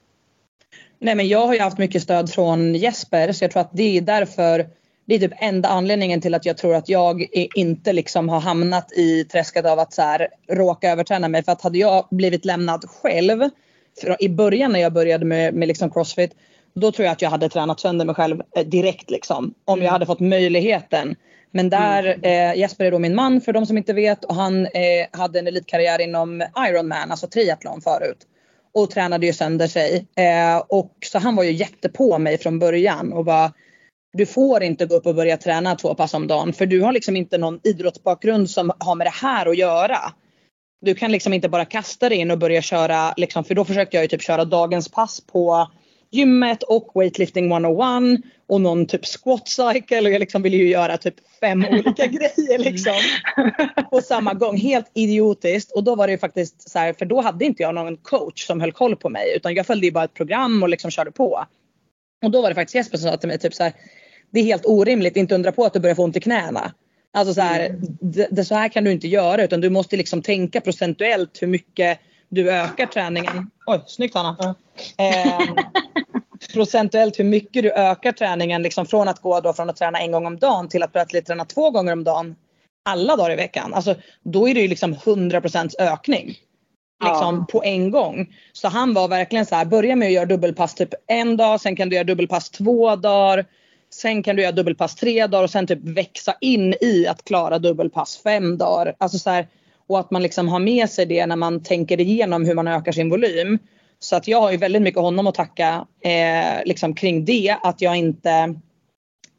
[1.02, 3.98] Nej men jag har ju haft mycket stöd från Jesper så jag tror att det
[3.98, 4.68] är därför
[5.06, 8.92] det är typ enda anledningen till att jag tror att jag inte liksom har hamnat
[8.92, 11.44] i träsket av att så här, råka överträna mig.
[11.44, 13.50] För att hade jag blivit lämnad själv
[14.20, 16.32] i början när jag började med, med liksom crossfit
[16.74, 19.54] då tror jag att jag hade tränat sönder mig själv eh, direkt liksom.
[19.66, 19.92] Om jag mm.
[19.92, 21.16] hade fått möjligheten.
[21.52, 22.52] Men där, mm.
[22.52, 25.40] eh, Jesper är då min man för de som inte vet och han eh, hade
[25.40, 28.28] en elitkarriär inom Ironman, alltså triathlon förut
[28.74, 30.08] och tränade ju sönder sig.
[30.16, 33.54] Eh, och så han var ju jättepå mig från början och bara
[34.14, 36.92] du får inte gå upp och börja träna två pass om dagen för du har
[36.92, 40.00] liksom inte någon idrottsbakgrund som har med det här att göra.
[40.82, 43.98] Du kan liksom inte bara kasta dig in och börja köra, liksom, för då försökte
[43.98, 45.72] jag ju typ köra dagens pass på
[46.12, 50.98] gymmet och weightlifting 101 och någon typ squat cycle och jag liksom ville ju göra
[50.98, 52.94] typ fem olika grejer liksom.
[53.92, 54.58] På samma gång.
[54.58, 55.72] Helt idiotiskt.
[55.72, 58.48] Och då var det ju faktiskt så här, för då hade inte jag någon coach
[58.48, 61.12] som höll koll på mig utan jag följde ju bara ett program och liksom körde
[61.12, 61.46] på.
[62.26, 63.74] Och då var det faktiskt Jesper som sa till mig typ så här,
[64.32, 66.74] det är helt orimligt, inte undra på att du börjar få ont i knäna.
[67.14, 70.22] Alltså så här, det, det, så här kan du inte göra utan du måste liksom
[70.22, 72.00] tänka procentuellt hur mycket
[72.32, 73.52] du ökar träningen.
[73.66, 74.36] Oj, snyggt Hanna.
[74.40, 74.56] Ja.
[75.06, 75.40] Eh,
[76.54, 80.12] procentuellt hur mycket du ökar träningen liksom från att gå då från att träna en
[80.12, 82.36] gång om dagen till att plötsligt träna två gånger om dagen
[82.86, 83.74] alla dagar i veckan.
[83.74, 86.28] Alltså, då är det ju liksom 100% ökning.
[87.04, 87.46] liksom Ja.
[87.52, 88.36] på en gång.
[88.54, 91.76] Så han var verkligen så här, börja med att göra dubbelpass typ en dag, sen
[91.76, 93.46] kan du göra dubbelpass två dagar.
[93.94, 97.60] Sen kan du göra dubbelpass tre dagar och sen typ växa in i att klara
[97.60, 98.96] dubbelpass fem dagar.
[98.98, 99.48] Alltså så här,
[99.92, 102.92] och att man liksom har med sig det när man tänker igenom hur man ökar
[102.92, 103.60] sin volym.
[104.00, 107.58] Så att jag har ju väldigt mycket honom att tacka eh, liksom kring det.
[107.64, 108.56] Att jag inte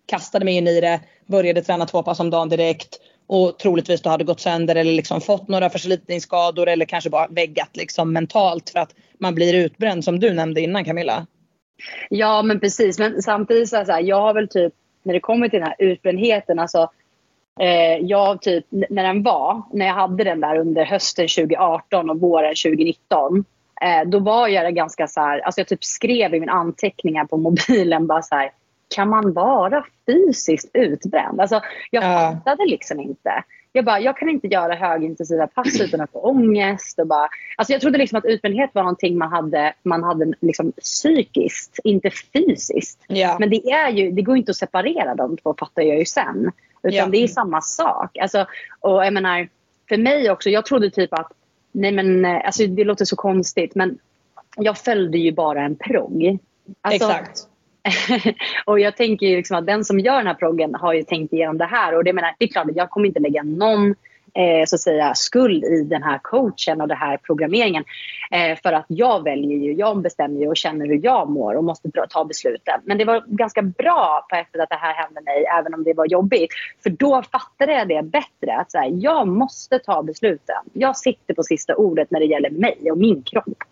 [0.07, 4.11] kastade mig in i det, började träna två pass om dagen direkt och troligtvis då
[4.11, 8.79] hade gått sönder eller liksom fått några förslitningsskador eller kanske bara väggat liksom mentalt för
[8.79, 11.27] att man blir utbränd som du nämnde innan Camilla.
[12.11, 15.21] Ja men precis men samtidigt så är så här, jag har väl typ när det
[15.21, 16.91] kommer till den här utbrändheten alltså
[17.61, 22.21] eh, jag typ när den var, när jag hade den där under hösten 2018 och
[22.21, 23.45] våren 2019
[23.83, 27.37] eh, då var jag ganska så här, alltså jag typ skrev i mina anteckningar på
[27.37, 28.51] mobilen bara så här
[28.95, 31.41] kan man vara fysiskt utbränd?
[31.41, 31.61] Alltså
[31.91, 32.41] jag Ja.
[32.45, 33.45] fattade liksom inte.
[33.73, 36.99] Jag bara, jag kan inte göra högintensiva pass utan att få ångest.
[36.99, 40.73] Och bara, alltså jag trodde liksom att utbrändhet var någonting man hade, man hade liksom
[40.73, 43.05] psykiskt, inte fysiskt.
[43.07, 43.37] Ja.
[43.41, 46.53] Men det, är ju, det går inte att separera de två fattar jag ju sen.
[46.83, 47.07] Utan Ja.
[47.07, 48.18] det är samma sak.
[48.18, 48.47] Alltså,
[48.81, 49.49] och jag menar,
[49.88, 51.33] för mig också, jag trodde typ att,
[51.73, 53.99] nej men eh, alltså det låter så konstigt men
[54.57, 56.38] jag följde ju bara en progg.
[56.81, 57.49] Alltså, Exakt.
[58.66, 61.33] och jag tänker ju liksom att den som gör den här proggen har ju tänkt
[61.33, 61.95] igenom det här.
[61.95, 63.95] Och det, menar, det är klart att jag kommer inte lägga någon
[64.35, 67.85] eh, så att säga, skuld i den här coachen och den här programmeringen.
[68.31, 71.64] Eh, för att jag väljer ju, jag bestämmer ju och känner hur jag mår och
[71.64, 72.81] måste ta besluten.
[72.85, 75.85] Men det var ganska bra på ett sätt att det här hände mig även om
[75.85, 76.51] det var jobbigt.
[76.83, 78.57] För då fattade jag det bättre.
[78.57, 80.62] Att så här, jag måste ta besluten.
[80.73, 83.62] Jag sitter på sista ordet när det gäller mig och min kropp.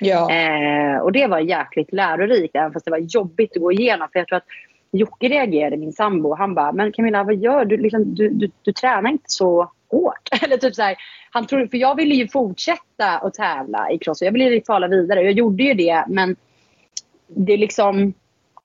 [0.00, 0.30] Ja.
[0.30, 4.08] Eh, och det var jäkligt lärorikt även fast det var jobbigt att gå igenom.
[4.12, 4.46] För jag tror att
[4.90, 6.34] Jocke reagerade, min sambo.
[6.34, 7.76] Han bara, men Camilla vad gör du?
[7.76, 8.50] Liksom, du, du?
[8.62, 10.28] Du tränar inte så hårt.
[10.42, 10.96] Eller typ så här,
[11.30, 14.22] han tror, för jag ville ju fortsätta att tävla i cross.
[14.22, 15.22] Jag ville ju kvala vidare.
[15.22, 16.36] Jag gjorde ju det men
[17.28, 18.14] det liksom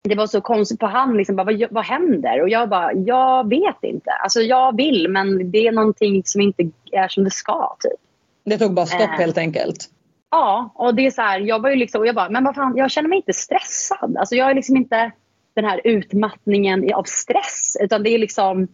[0.02, 2.42] det var så konstigt på han liksom bara, vad, vad händer?
[2.42, 4.10] Och jag bara, jag vet inte.
[4.10, 8.00] Alltså jag vill men det är någonting som inte är som det ska typ.
[8.44, 9.18] Det tog bara stopp Eh.
[9.18, 9.88] helt enkelt.
[10.30, 12.54] Ja, och det är så här, jag var ju liksom, och jag bara, men vad
[12.54, 14.16] fan, jag känner mig inte stressad.
[14.16, 15.10] Alltså jag är liksom inte
[15.54, 17.76] den här utmattningen av stress.
[17.80, 18.68] Utan det är liksom,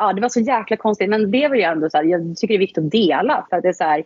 [0.00, 1.10] ja det var så jäkla konstigt.
[1.10, 3.46] Men det var ju ändå så här, jag tycker det är viktigt att dela.
[3.50, 4.04] För att det är så här,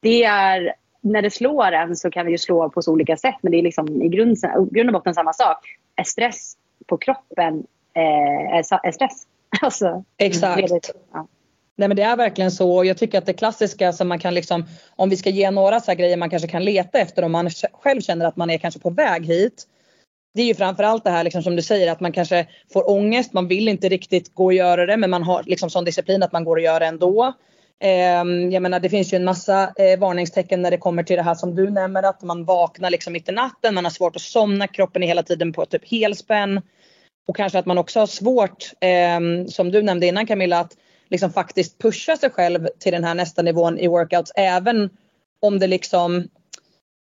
[0.00, 3.34] det är, när det slår en så kan det ju slå på så olika sätt.
[3.40, 4.36] Men det är liksom i grund,
[4.70, 5.58] grund och botten samma sak.
[5.96, 9.26] Är stress på kroppen eh, är, är stress.
[9.62, 10.68] Alltså, Exakt.
[10.68, 11.26] det- ja.
[11.76, 12.84] Nej men det är verkligen så.
[12.84, 14.64] Jag tycker att det klassiska som man kan liksom,
[14.96, 18.00] om vi ska ge några så grejer man kanske kan leta efter om man själv
[18.00, 19.66] känner att man är kanske på väg hit.
[20.38, 23.32] Det är ju framförallt det här liksom som du säger att man kanske får ångest,
[23.32, 26.32] man vill inte riktigt gå och göra det men man har liksom sån disciplin att
[26.32, 27.32] man går och gör det ändå.
[27.80, 31.22] Eh, jag menar det finns ju en massa eh, varningstecken när det kommer till det
[31.22, 34.22] här som du nämner att man vaknar liksom mitt i natten, man har svårt att
[34.22, 36.60] somna, kroppen är hela tiden på typ helspänn.
[37.28, 40.72] Och kanske att man också har svårt, eh, som du nämnde innan Camilla, att
[41.10, 44.90] liksom faktiskt pusha sig själv till den här nästa nivån i workouts även
[45.40, 46.28] om det liksom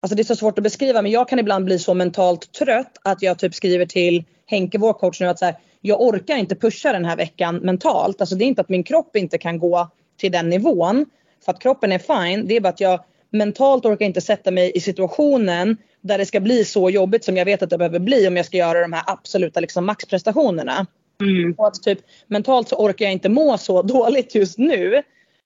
[0.02, 2.98] Alltså det är så svårt att beskriva men jag kan ibland bli så mentalt trött
[3.02, 6.56] att jag typ skriver till Henke, vår coach nu att så här, jag orkar inte
[6.56, 8.20] pusha den här veckan mentalt.
[8.20, 11.06] Alltså det är inte att min kropp inte kan gå till den nivån
[11.44, 12.48] för att kroppen är fine.
[12.48, 16.40] Det är bara att jag mentalt orkar inte sätta mig i situationen där det ska
[16.40, 18.92] bli så jobbigt som jag vet att det behöver bli om jag ska göra de
[18.92, 20.86] här absoluta liksom maxprestationerna.
[21.20, 21.54] Mm.
[21.58, 25.02] Och att typ mentalt så orkar jag inte må så dåligt just nu.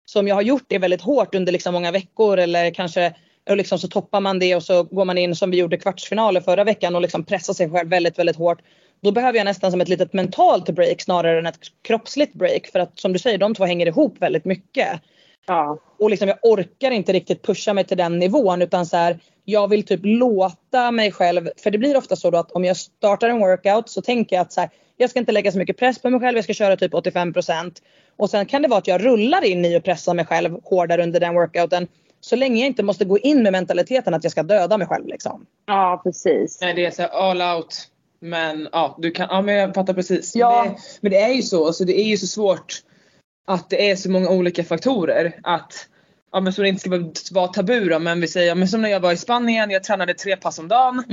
[0.06, 3.16] Som jag har gjort det väldigt hårt under liksom många veckor eller kanske
[3.50, 6.42] och liksom så toppar man det och så går man in som vi gjorde kvartsfinaler
[6.42, 8.62] förra veckan och liksom pressar sig själv väldigt, väldigt hårt.
[9.02, 12.68] Då behöver jag nästan som ett litet mentalt break snarare än ett kroppsligt break.
[12.68, 14.88] För att som du säger, de två hänger ihop väldigt mycket.
[15.48, 15.78] Ja.
[16.00, 19.68] Och liksom jag orkar inte riktigt pusha mig till den nivån utan så här, jag
[19.68, 23.30] vill typ låta mig själv, för det blir ofta så då att om jag startar
[23.30, 26.02] en workout så tänker jag att så här, jag ska inte lägga så mycket press
[26.02, 27.72] på mig själv, jag ska köra typ 85%
[28.18, 31.04] och sen kan det vara att jag rullar in i och pressar mig själv hårdare
[31.04, 31.88] under den workouten
[32.22, 35.08] så länge jag inte måste gå in med mentaliteten att jag ska döda mig själv
[35.08, 35.46] liksom.
[35.68, 36.62] ja, precis.
[36.62, 37.76] Nej det är så all out.
[38.22, 40.36] Men ja, du kan, ja men jag fattar precis.
[40.36, 40.64] Ja.
[40.64, 42.74] Det, men det är ju så, alltså det är ju så svårt
[43.48, 45.88] att det är så många olika faktorer att
[46.32, 46.82] Ja men så det inte
[47.14, 49.70] ska vara tabu då, men vi säger, ja, men som när jag var i Spanien,
[49.70, 51.04] jag tränade tre pass om dagen.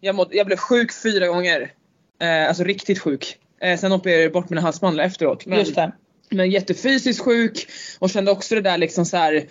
[0.00, 1.72] Jag, mådde, jag blev sjuk fyra gånger.
[2.20, 3.36] Eh, alltså riktigt sjuk.
[3.60, 5.46] Eh, sen opererade jag bort mina halsmandlar efteråt.
[5.46, 5.92] Men, Just det.
[6.30, 7.66] men jättefysiskt sjuk
[7.98, 9.44] och kände också det där liksom så här.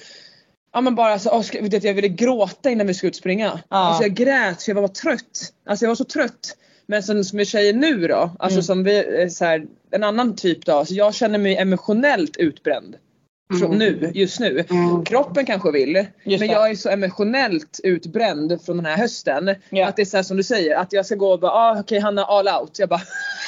[0.74, 3.60] Ja men bara så, vet du, jag ville gråta innan vi skulle ut springa.
[3.70, 3.78] Ja.
[3.78, 5.54] Alltså jag grät för jag var trött.
[5.66, 6.58] Alltså jag var så trött.
[6.86, 8.64] Men som, som vi säger nu då, alltså Mm.
[8.64, 10.72] som vi, eh, så här, en annan typ då.
[10.74, 12.96] Alltså jag känner mig emotionellt utbränd.
[13.60, 14.66] Från nu, just nu.
[14.70, 15.06] Mm.
[15.06, 16.06] Kroppen kanske vill.
[16.24, 19.56] Men jag är så emotionellt utbränd från den här hösten.
[19.70, 19.88] Ja.
[19.88, 21.80] Att det är så här som du säger, att jag ska gå och bara ah,
[21.80, 22.80] okej Hanna all out.
[22.80, 23.02] Jag bara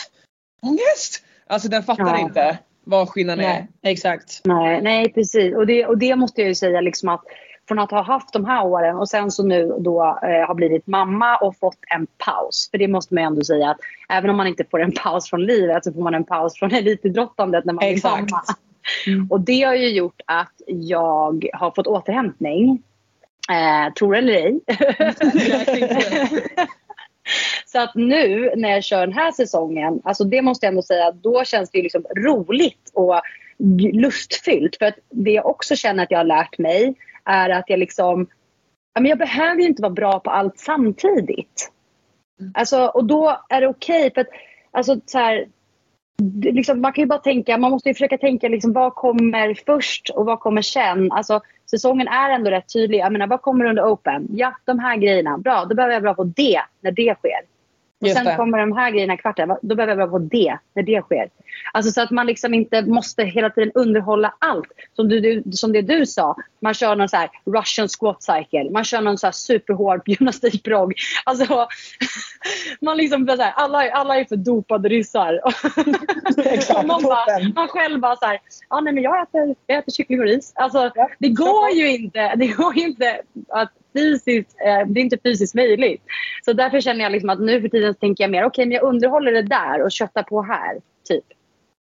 [0.62, 1.24] ångest!
[1.48, 2.20] Alltså den fattar Ja.
[2.20, 3.50] inte vad skillnaden är.
[3.50, 4.42] Nej, exakt.
[4.44, 5.56] Nej, nej precis.
[5.56, 7.24] Och det, och det måste jag ju säga liksom att
[7.68, 10.88] från att ha haft de här åren och sen så nu då eh, har blivit
[10.88, 12.68] mamma och fått en paus.
[12.72, 13.78] För det måste man ju ändå säga att
[14.10, 16.72] även om man inte får en paus från livet så får man en paus från
[16.74, 18.24] elitidrottandet när man Exakt.
[18.24, 18.44] blir mamma.
[19.30, 22.84] Och det har ju gjort att jag har fått återhämtning.
[23.50, 24.60] Eh, tror eller ej.
[27.66, 31.12] Så att nu när jag kör den här säsongen, alltså det måste jag ändå säga,
[31.12, 33.22] då känns det ju liksom roligt och
[33.94, 34.76] lustfyllt.
[34.76, 38.28] För att det jag också känner att jag har lärt mig är att jag liksom,
[38.94, 41.72] ja, men jag behöver ju inte vara bra på allt samtidigt.
[42.54, 44.30] Alltså, och då är det okej för att
[44.72, 45.48] alltså, så här,
[46.44, 50.10] liksom, man kan ju bara tänka, man måste ju försöka tänka liksom, vad kommer först
[50.10, 51.12] och vad kommer sen.
[51.12, 53.00] Alltså, säsongen är ändå rätt tydlig.
[53.00, 54.28] Jag menar, vad kommer under Open?
[54.32, 55.38] Ja, de här grejerna.
[55.38, 57.55] Bra, då behöver jag vara bra på det när det sker.
[58.02, 58.36] Och Just sen det.
[58.36, 59.50] kommer de här grejerna i kvarten.
[59.50, 61.30] Va- Då behöver jag vara på det när det sker.
[61.74, 64.68] Alltså så att man liksom inte måste hela tiden underhålla allt.
[64.96, 66.36] Som, du, du, som det du sa.
[66.62, 68.70] Man kör någon så här Russian squat cycle.
[68.72, 70.94] Man kör någon så här superhård gymnastikprogg.
[71.26, 71.68] Alltså,
[72.82, 75.42] man liksom så här, alla, alla är för dopade ryssar.
[76.46, 79.92] Exakt, man, bara, man själv bara så här, ja, nej, men jag, äter, jag äter
[79.92, 80.52] kyckling och ris.
[80.56, 82.36] Alltså, det går ju inte.
[82.36, 86.02] Det går inte att fysiskt, eh, det är inte fysiskt möjligt.
[86.46, 88.76] Så därför känner jag liksom att nu för tiden så tänker jag mer, okej men
[88.76, 90.82] jag underhåller det där och köttar på här.
[91.10, 91.24] Typ.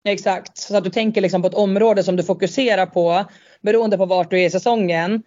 [0.04, 3.24] Exakt, så att du tänker liksom på ett område som du fokuserar på
[3.60, 5.22] beroende på vart du är i säsongen.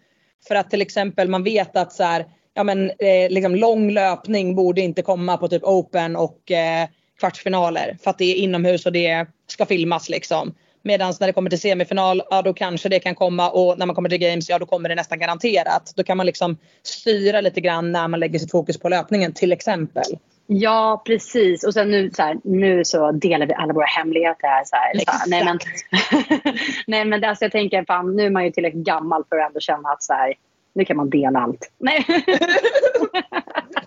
[0.47, 4.55] För att till exempel man vet att så här, ja men, eh, liksom lång löpning
[4.55, 6.87] borde inte komma på typ open och eh,
[7.19, 7.97] kvartsfinaler.
[8.03, 10.53] För att det är inomhus och det ska filmas liksom.
[10.85, 13.95] Medan när det kommer till semifinal, ja då kanske det kan komma och när man
[13.95, 15.93] kommer till games, ja då kommer det nästan garanterat.
[15.95, 19.51] Då kan man liksom styra lite grann när man lägger sitt fokus på löpningen till
[19.51, 20.03] exempel.
[20.47, 21.63] Ja, precis.
[21.63, 24.63] Och sen nu så, här, nu så delar vi alla våra hemligheter här.
[24.65, 25.27] Så här, här.
[25.27, 25.59] Nej, men,
[26.87, 29.59] nej, men alltså, jag tänker fan, nu är man ju tillräckligt gammal för att ändå
[29.59, 30.33] känna att så här,
[30.75, 31.71] nu kan man dela allt.
[31.77, 32.05] Nej.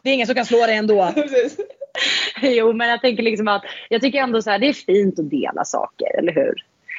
[0.02, 1.12] Det är ingen som kan slå dig ändå.
[2.42, 5.30] Jo, men jag tänker liksom att jag tycker ändå så här, det är fint att
[5.30, 6.54] dela saker, eller hur?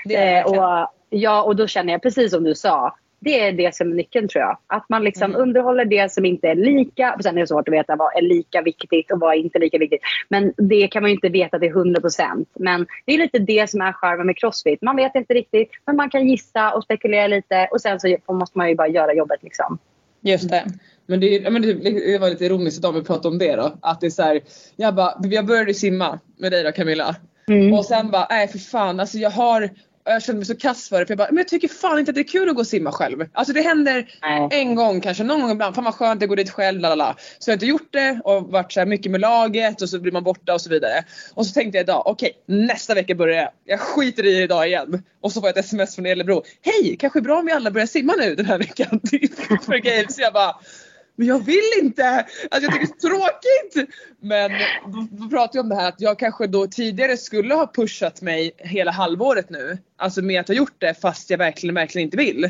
[0.08, 2.96] Det Eh, och, ja, och då känner jag precis som du sa.
[3.20, 4.58] Det är det som är nyckeln tror jag.
[4.68, 7.18] Att man liksom underhåller det som inte är lika.
[7.24, 9.78] Sen är det svårt att veta vad är lika viktigt och vad är inte lika
[9.78, 10.02] viktigt.
[10.30, 12.50] Men det kan man ju inte veta till 100 procent.
[12.60, 14.82] Men det är lite det som är charmen med crossfit.
[14.82, 17.68] Man vet inte riktigt, men man kan gissa och spekulera lite.
[17.72, 19.78] Och sen så måste man ju bara göra jobbet liksom.
[20.22, 20.66] Just det.
[21.06, 23.78] Men det, men det, det var lite ironiskt idag vi pratade om det då.
[23.82, 24.42] Att det är så här,
[24.76, 27.16] jag bara, jag började simma med dig då Camilla.
[27.48, 27.74] Mm.
[27.74, 29.70] Och sen bara, nej för fan alltså jag har
[30.12, 32.12] jag kände mig så kass för det för jag bara, men jag tycker fan inte
[32.12, 33.26] att det är kul att gå och simma själv.
[33.34, 34.48] Alltså det händer Nej.
[34.52, 35.76] en gång kanske, någon gång ibland.
[35.76, 37.16] Fan vad skönt att gå dit själv, lalala.
[37.40, 40.12] Så jag har inte gjort det och varit så mycket med laget och så blir
[40.12, 41.04] man borta och så vidare.
[41.34, 43.52] Och så tänkte jag idag, okej nästa vecka börjar jag.
[43.66, 45.04] Jag skiter i det idag igen.
[45.22, 46.44] Och så får jag ett sms från Elebro.
[46.62, 49.00] Hej, kanske är bra om vi alla börjar simma nu den här veckan.
[49.12, 50.18] Typ för games.
[50.20, 50.56] Jag bara,
[51.18, 52.04] men jag vill inte!
[52.10, 53.90] Alltså jag tycker det är tråkigt!
[54.20, 54.52] Men
[54.86, 58.22] då, då pratar jag om det här att jag kanske då tidigare skulle ha pushat
[58.22, 59.78] mig hela halvåret nu.
[59.98, 62.50] Alltså med att ha gjort det fast jag verkligen, verkligen inte vill.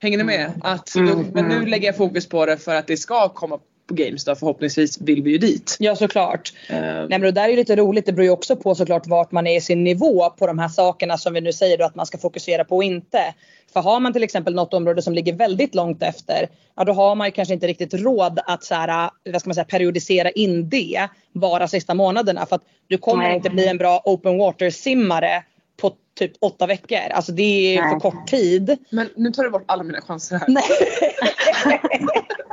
[0.00, 0.52] Hänger ni med?
[0.62, 3.94] Att då, men nu lägger jag fokus på det för att det ska komma på
[3.94, 4.34] games då.
[4.34, 5.76] Förhoppningsvis vill vi ju dit.
[5.78, 6.52] Ja såklart.
[6.68, 8.06] Eh, Nej men det där är ju lite roligt.
[8.06, 10.68] Det beror ju också på såklart vart man är i sin nivå på de här
[10.68, 13.34] sakerna som vi nu säger då att man ska fokusera på och inte.
[13.72, 16.48] För har man till exempel något område som ligger väldigt långt efter.
[16.76, 19.54] Ja då har man ju kanske inte riktigt råd att så här, vad ska man
[19.54, 22.46] säga, periodisera in det bara sista månaderna.
[22.46, 23.36] För att du kommer Nej.
[23.36, 25.42] inte bli en bra open water simmare
[25.80, 26.98] på typ åtta veckor.
[27.10, 27.90] Alltså det är Nej.
[27.90, 28.78] för kort tid.
[28.90, 30.48] men nu tar du bort alla mina chanser här.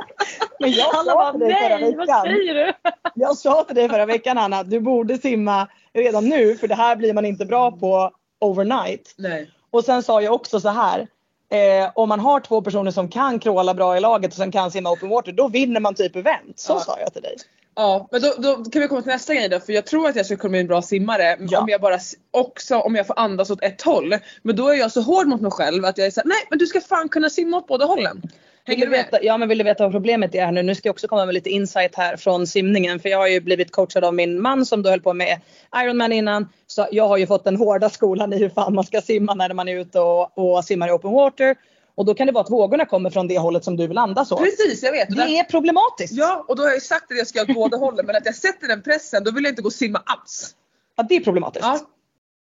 [0.60, 2.22] Men jag Alla sa till dig förra nej, vad veckan.
[2.22, 2.72] säger du?
[3.14, 6.96] Jag sa till dig förra veckan Anna, du borde simma redan nu för det här
[6.96, 9.14] blir man inte bra på overnight.
[9.16, 9.50] Nej.
[9.70, 11.06] Och sen sa jag också så här.
[11.50, 14.70] Eh, om man har två personer som kan kråla bra i laget och som kan
[14.70, 16.58] simma open water, då vinner man typ event.
[16.58, 16.80] Så Ja.
[16.80, 17.36] sa jag till dig.
[17.74, 19.60] Ja, men då, då kan vi komma till nästa grej då.
[19.60, 21.60] För jag tror att jag skulle kunna bli en bra simmare Ja.
[21.60, 21.98] om jag bara
[22.30, 24.14] också om jag får andas åt ett håll.
[24.42, 26.58] Men då är jag så hård mot mig själv att jag är såhär, nej men
[26.58, 28.22] du ska fan kunna simma åt båda hållen.
[28.66, 30.62] Vill Hänger du veta, ja men vill du veta vad problemet är här nu?
[30.62, 33.00] Nu ska jag också komma med lite insight här från simningen.
[33.00, 35.40] För jag har ju blivit coachad av min man som då höll på med
[35.76, 36.48] Ironman innan.
[36.66, 39.54] Så jag har ju fått den hårda skolan i hur fan man ska simma när
[39.54, 41.56] man är ute och, och simmar i open water.
[41.94, 44.32] Och då kan det vara att vågorna kommer från det hållet som du vill andas
[44.32, 44.38] åt.
[44.40, 45.08] Precis, jag vet.
[45.08, 46.12] Och där- Det är problematiskt.
[46.14, 48.26] Ja, och då har jag ju sagt att jag ska åt båda hållen men att
[48.26, 50.54] jag sätter den pressen då vill jag inte gå och simma alls.
[50.96, 51.64] Ja, det är problematiskt.
[51.66, 51.78] Ja,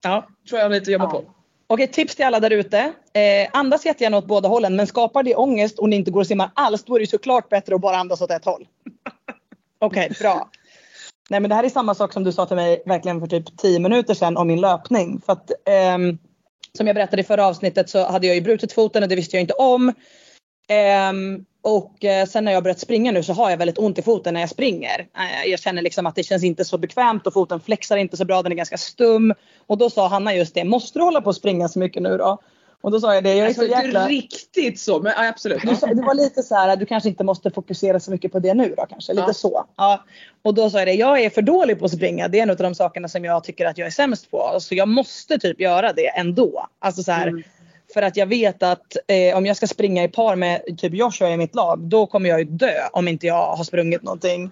[0.04, 0.26] Ja.
[0.48, 1.24] tror jag har lite att jobba på.
[1.72, 2.78] Okej, tips till alla där ute.
[3.12, 6.26] Eh, andas jättegärna åt båda hållen men skapar det ångest och ni inte går och
[6.26, 8.68] simmar alls då är det såklart bättre att bara andas åt ett håll.
[9.78, 10.50] Okej, bra.
[11.30, 13.58] Nej men det här är samma sak som du sa till mig verkligen för typ
[13.58, 15.20] 10 minuter sedan om min löpning.
[15.26, 16.18] För att, ehm,
[16.76, 19.36] som jag berättade i förra avsnittet så hade jag ju brutit foten och det visste
[19.36, 19.92] jag inte om.
[20.68, 24.02] Ehm, och eh, sen när jag börjat springa nu så har jag väldigt ont i
[24.02, 25.00] foten när jag springer.
[25.00, 28.24] Eh, jag känner liksom att det känns inte så bekvämt och foten flexar inte så
[28.24, 29.34] bra, den är ganska stum.
[29.66, 32.16] Och då sa Hanna just det, måste du hålla på att springa så mycket nu
[32.16, 32.38] då?
[32.80, 34.06] Och då sa jag det, jag är Alltså så jäkla...
[34.06, 35.62] riktigt så, men ja, absolut.
[35.62, 38.38] Du, sa- det var lite så här, du kanske inte måste fokusera så mycket på
[38.38, 39.12] det nu då kanske.
[39.12, 39.32] Lite Ja.
[39.34, 39.64] så.
[39.76, 40.04] Ja.
[40.42, 42.28] Och då sa jag det, jag är för dålig på att springa.
[42.28, 44.56] Det är en av de sakerna som jag tycker att jag är sämst på.
[44.60, 46.66] Så jag måste typ göra det ändå.
[46.78, 47.42] Alltså så här, Mm.
[47.94, 51.30] För att jag vet att eh, om jag ska springa i par med typ Joshua
[51.30, 51.78] i mitt lag.
[51.78, 54.50] Då kommer jag ju dö om inte jag har sprungit någonting.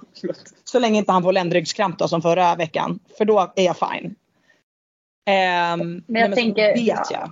[0.65, 2.99] Så länge inte han får ländryggskramp då som förra veckan.
[3.19, 4.15] För då är jag fine.
[5.31, 7.05] Ehm, nej, så tänker- vet ja.
[7.11, 7.31] jag.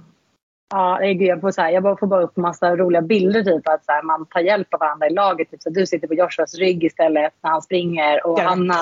[0.70, 3.02] Ja, det är gud, jag, får så här, jag bara får bara upp massa roliga
[3.02, 3.42] bilder.
[3.42, 5.50] Typ, att så här, man tar hjälp av varandra i laget.
[5.50, 8.26] Typ, så du sitter på Joshuas rygg istället när han springer.
[8.26, 8.74] Och Hanna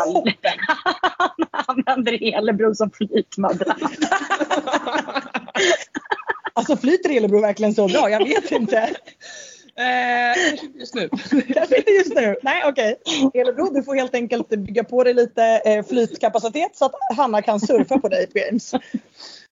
[1.66, 3.80] använder Elebro som flytmadrass.
[6.56, 8.10] Alltså flyter Elebro verkligen så bra?
[8.10, 8.90] Jag vet inte.
[9.78, 11.08] Eh, just nu.
[11.54, 12.36] Kanske inte just nu.
[12.42, 12.96] Nej okej.
[13.34, 17.60] Elebro du får helt enkelt bygga på dig lite eh, flytkapacitet så att Hanna kan
[17.60, 18.74] surfa på dig på Games.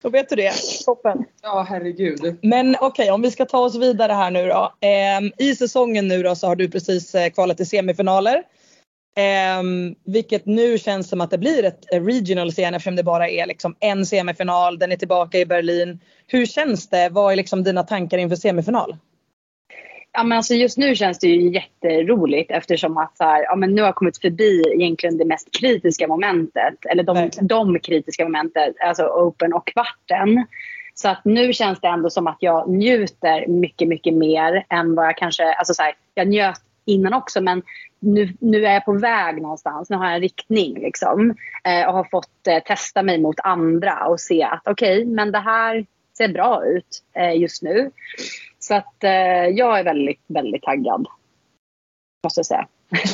[0.02, 0.54] Då vet du det.
[0.86, 1.26] Toppen.
[1.42, 2.38] Ja, herregud.
[2.42, 4.74] Men okej om vi ska ta oss vidare här nu då.
[4.82, 8.44] Ehm, I säsongen nu då så har du precis eh, kvalat till semifinaler.
[9.18, 13.30] Ehm, vilket nu känns som att det blir ett eh, regional scen eftersom det bara
[13.30, 14.80] är liksom en semifinal.
[14.80, 16.00] Den är tillbaka i Berlin.
[16.32, 17.10] Hur känns det?
[17.12, 18.96] Vad är liksom dina tankar inför semifinal?
[20.14, 23.76] Ja, men alltså just nu känns det ju jätteroligt eftersom att så här, ja, men
[23.76, 26.86] nu har jag kommit förbi egentligen det mest kritiska momentet.
[26.90, 27.48] Eller de, Verkligen.
[27.48, 30.46] de kritiska momentet, alltså open och kvarten.
[30.94, 35.06] Så att nu känns det ändå som att jag njuter mycket, mycket mer än vad
[35.06, 35.54] jag kanske...
[35.54, 37.62] Alltså så här, jag njöt innan också men
[38.00, 39.90] nu, nu är jag på väg någonstans.
[39.90, 41.36] Nu har jag en riktning liksom.
[41.64, 45.40] Eh, och har fått eh, testa mig mot andra och se att okej, men det
[45.40, 45.86] här
[46.22, 47.92] ser bra ut eh, just nu.
[48.60, 49.12] Så att eh,
[49.52, 51.08] jag är väldigt, väldigt taggad.
[52.24, 52.68] Måste jag säga.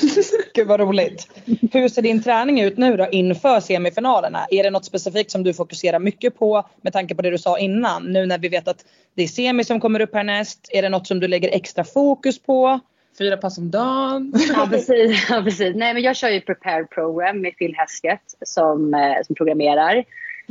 [0.54, 1.28] Gud vad roligt.
[1.72, 4.48] Hur ser din träning ut nu då inför semifinalerna?
[4.50, 7.60] Är det något specifikt som du fokuserar mycket på med tanke på det du sa
[7.60, 8.04] innan?
[8.04, 8.86] Nu när vi vet att
[9.16, 10.70] det är semi som kommer upp härnäst.
[10.72, 12.80] Är det något som du lägger extra fokus på?
[13.18, 14.34] Fyra pass om dagen.
[14.56, 15.30] Ja precis.
[15.30, 15.76] Ja, precis.
[15.76, 20.04] Nej, men jag kör ju Prepare Program med Phil Hesketh som, eh, som programmerar.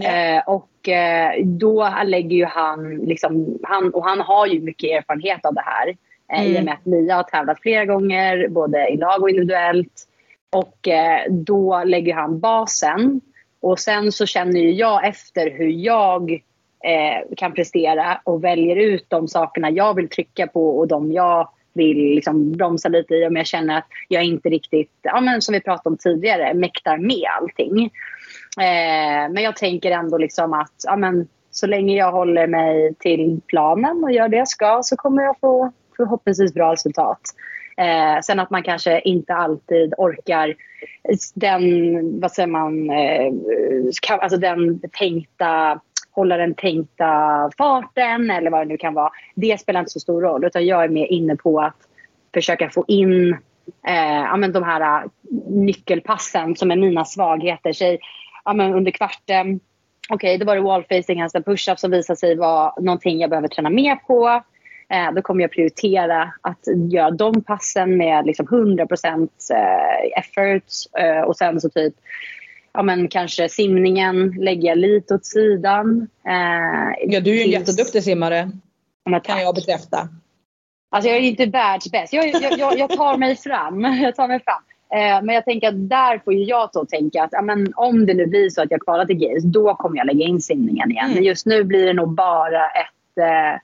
[0.04, 5.44] Eh, och eh, då lägger ju han, liksom, han, och han har ju mycket erfarenhet
[5.44, 5.96] av det här.
[6.32, 6.64] Eh, I och Mm.
[6.64, 10.08] med att Mia har tävlat flera gånger, både i lag och individuellt.
[10.52, 13.20] Och eh, då lägger han basen.
[13.60, 16.32] Och sen så känner ju jag efter hur jag
[16.84, 21.48] eh, kan prestera och väljer ut de sakerna jag vill trycka på och de jag
[21.76, 25.52] vill liksom bromsa lite i om jag känner att jag inte riktigt, ja, men som
[25.52, 27.84] vi pratade om tidigare, mäktar med allting.
[28.60, 33.40] Eh, men jag tänker ändå liksom att ja, men, så länge jag håller mig till
[33.46, 37.20] planen och gör det jag ska så kommer jag få förhoppningsvis bra resultat.
[37.76, 40.54] Eh, sen att man kanske inte alltid orkar
[41.34, 43.32] den, vad säger man, eh,
[44.20, 45.80] alltså den tänkta
[46.16, 49.10] hålla den tänkta farten eller vad det nu kan vara.
[49.34, 51.76] Det spelar inte så stor roll utan jag är mer inne på att
[52.34, 53.32] försöka få in
[53.88, 55.10] eh, ja, men de här eh,
[55.48, 57.72] nyckelpassen som är mina svagheter.
[57.72, 57.98] Så,
[58.44, 59.60] ja, men under kvarten,
[60.08, 63.48] okej, då var det wallfacing, handstand alltså push-up som visade sig vara någonting jag behöver
[63.48, 64.42] träna mer på.
[64.88, 70.72] Eh, då kommer jag prioritera att göra de passen med liksom 100% eh, effort.
[70.98, 71.94] Eh, och sen så typ,
[72.76, 76.08] ja men kanske simningen lägger jag lite åt sidan.
[76.28, 78.50] Eh, Ja, du är ju en tills- jätteduktig simmare
[79.10, 80.08] Ja, kan jag bekräfta.
[80.90, 82.12] Alltså jag är inte världsbäst.
[82.12, 83.80] Jag, jag, jag, jag tar mig fram.
[84.02, 84.62] Jag tar mig fram.
[84.94, 88.14] Eh, men jag tänker att där får jag då tänka att ja, men om det
[88.14, 91.04] nu blir så att jag kvalar till Games, då kommer jag lägga in simningen igen.
[91.04, 91.14] Mm.
[91.14, 93.18] Men just nu blir det nog bara ett...
[93.20, 93.60] Eh,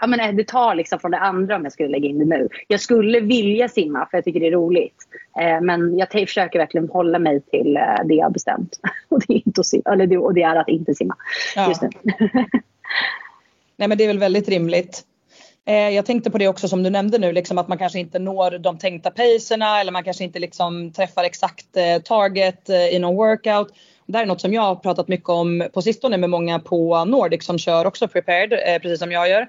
[0.00, 2.24] ja, men eh, det tar liksom från det andra om jag skulle lägga in det
[2.24, 2.48] nu.
[2.68, 4.96] Jag skulle vilja simma för jag tycker det är roligt.
[5.40, 8.80] Eh, men jag försöker verkligen hålla mig till eh, det jag har bestämt.
[9.08, 11.16] och, det är inte att simma, eller det, och det är att inte simma
[11.56, 11.68] Ja.
[11.68, 11.88] just nu.
[13.76, 15.02] Nej men det är väl väldigt rimligt.
[15.66, 18.18] Eh, jag tänkte på det också som du nämnde nu, liksom att man kanske inte
[18.18, 23.16] når de tänkta pacerna eller man kanske inte liksom träffar exakt eh, target i någon
[23.16, 23.68] workout.
[24.06, 27.04] Det här är något som jag har pratat mycket om på sistone med många på
[27.04, 28.50] Nordic som kör också prepared,
[28.82, 29.46] precis som jag gör.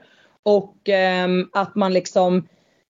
[0.48, 2.48] Och ehm, att man liksom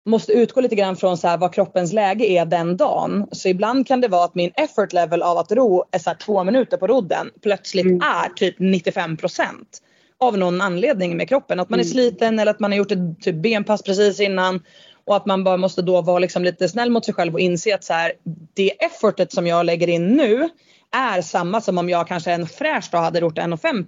[0.05, 3.27] måste utgå lite grann från så här vad kroppens läge är den dagen.
[3.31, 6.17] Så ibland kan det vara att min effort level av att ro är så här
[6.17, 8.01] två minuter på rodden plötsligt Mm.
[8.01, 9.81] är typ 95 procent.
[10.23, 11.59] av någon anledning med kroppen.
[11.59, 14.63] Att man är sliten eller att man har gjort ett typ benpass precis innan.
[15.05, 17.75] Och att man bara måste då vara liksom lite snäll mot sig själv och inse
[17.75, 18.13] att så här,
[18.53, 20.49] det effortet som jag lägger in nu
[20.95, 23.85] är samma som om jag kanske en fräsch dag hade gjort 1,50.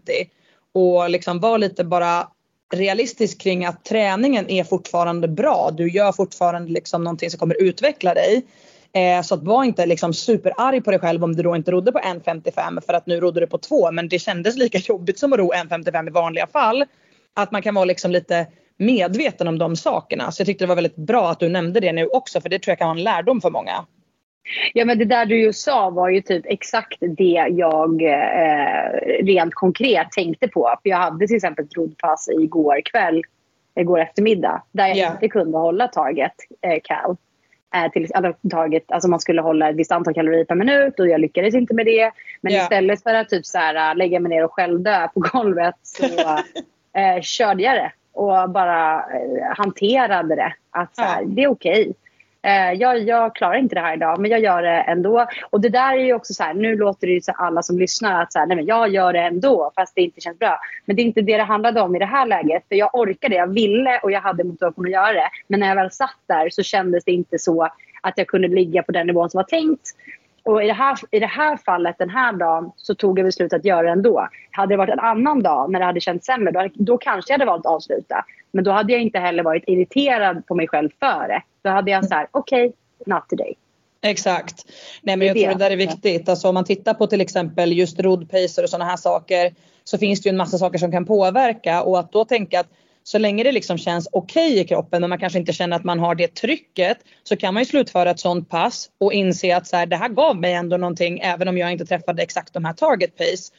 [0.74, 2.28] Och liksom vara lite bara
[2.74, 5.72] realistisk kring att träningen är fortfarande bra.
[5.72, 8.46] Du gör fortfarande liksom någonting som kommer utveckla dig.
[8.94, 11.92] Eh, så att var inte liksom superarg på dig själv om du då inte rodde
[11.92, 15.34] på 1,55 för att nu rodde du på 2 men det kändes lika jobbigt som
[15.34, 16.86] att ro 1,55 i vanliga fall.
[17.34, 18.48] Att man kan vara liksom lite
[18.78, 20.32] medveten om de sakerna.
[20.32, 22.60] Så jag tyckte det var väldigt bra att du nämnde det nu också för det
[22.60, 23.86] tror jag kan vara en lärdom för många.
[24.74, 29.54] Ja men det där du ju sa var ju typ exakt det jag eh, rent
[29.54, 30.76] konkret tänkte på.
[30.84, 33.22] För jag hade till exempel ett roddpass igår kväll,
[33.76, 34.62] igår eftermiddag.
[34.72, 35.12] Där jag Ja.
[35.12, 37.18] inte kunde hålla target eh, cal.
[37.76, 41.08] Eh, till, alltså, target, alltså man skulle hålla ett visst antal kalorier per minut och
[41.08, 42.12] jag lyckades inte med det.
[42.42, 42.62] Men Ja.
[42.62, 46.06] istället för att typ så här, äh, lägga mig ner och självdö på golvet så
[47.00, 47.92] eh, körde jag det.
[48.14, 50.54] Och bara eh, hanterade det.
[50.72, 51.28] Att så här, Ja.
[51.28, 51.88] det är okej.
[51.88, 51.94] Eh,
[52.46, 55.28] Eh, jag, jag klarar inte det här idag, men jag gör det ändå.
[55.50, 57.80] Och det där är ju också så här, nu låter det ju så alla som
[57.80, 60.60] lyssnar att så här, nej men jag gör det ändå, fast det inte känns bra.
[60.86, 62.64] Men det är inte det det handlade om i det här läget.
[62.68, 65.30] För jag orkade, jag ville och jag hade motivation att göra det.
[65.48, 67.70] Men när jag väl satt där så kändes det inte så
[68.02, 69.90] att jag kunde ligga på den nivån som var tänkt.
[70.44, 73.60] Och i det, här, i det här fallet, den här dagen, så tog jag beslutet
[73.60, 74.28] att göra det ändå.
[74.52, 77.40] Hade det varit en annan dag när det hade känts sämre, då, då kanske jag
[77.40, 78.26] hade valt att avsluta.
[78.52, 81.42] Men då hade jag inte heller varit irriterad på mig själv för det.
[81.64, 82.74] Då hade jag så här, okej,
[83.06, 83.58] not today.
[84.02, 84.66] Exakt.
[85.02, 85.56] Nej men jag tror det.
[85.56, 86.30] där är viktigt.
[86.30, 89.54] Alltså om man tittar på till exempel just roddpacer och sådana här saker
[89.84, 92.68] så finns det ju en massa saker som kan påverka och att då tänka att
[93.04, 96.00] så länge det liksom känns okej i kroppen men man kanske inte känner att man
[96.00, 99.76] har det trycket så kan man ju slutföra ett sånt pass och inse att så
[99.76, 102.74] här, det här gav mig ändå någonting även om jag inte träffade exakt de här
[102.74, 103.54] target pace.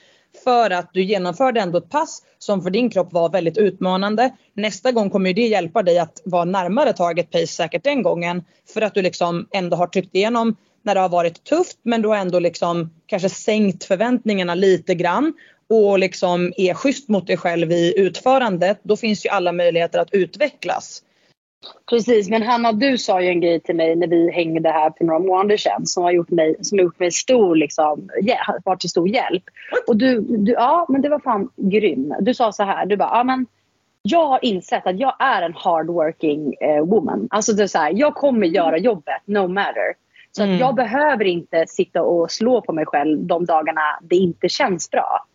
[0.44, 4.30] För att du genomförde ändå ett pass som för din kropp var väldigt utmanande.
[4.54, 8.44] Nästa gång kommer ju det hjälpa dig att vara närmare target pace säkert den gången.
[8.74, 12.08] För att du liksom ändå har tryckt igenom när det har varit tufft men du
[12.08, 15.32] har ändå liksom kanske sänkt förväntningarna lite grann
[15.68, 18.80] och liksom är schysst mot dig själv i utförandet.
[18.82, 21.02] Då finns ju alla möjligheter att utvecklas.
[21.90, 25.04] Precis, men Hanna du sa ju en grej till mig när vi hängde här för
[25.04, 28.80] några månader sedan som har gjort mig, som har gjort mig stor, liksom, hjäl- varit
[28.80, 29.42] till stor hjälp.
[29.86, 32.14] Och du, du, ja men det var fan grym.
[32.20, 33.46] Du sa så här, du bara, ja men
[34.02, 37.28] jag har insett att jag är en hardworking eh, woman.
[37.30, 39.94] Alltså det är så här, jag kommer göra jobbet no matter.
[40.32, 44.48] Så att jag behöver inte sitta och slå på mig själv de dagarna det inte
[44.48, 45.26] känns bra.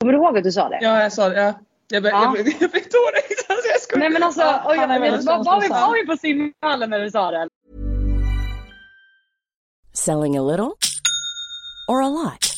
[0.00, 0.78] Kommer du ihåg att du sa det?
[0.80, 1.40] Ja jag sa det.
[1.40, 1.54] Ja.
[1.90, 2.22] Jag, blev- Ja.
[2.24, 3.20] jag, blev- jag fick tårar.
[3.48, 3.98] Alltså, jag skojar.
[4.00, 6.90] Nej men alltså, Ja, och jag, han är var, var, vi, var vi på simhallen
[6.90, 7.48] när du sa det?
[9.92, 10.78] Selling a little
[11.88, 12.54] or a lot?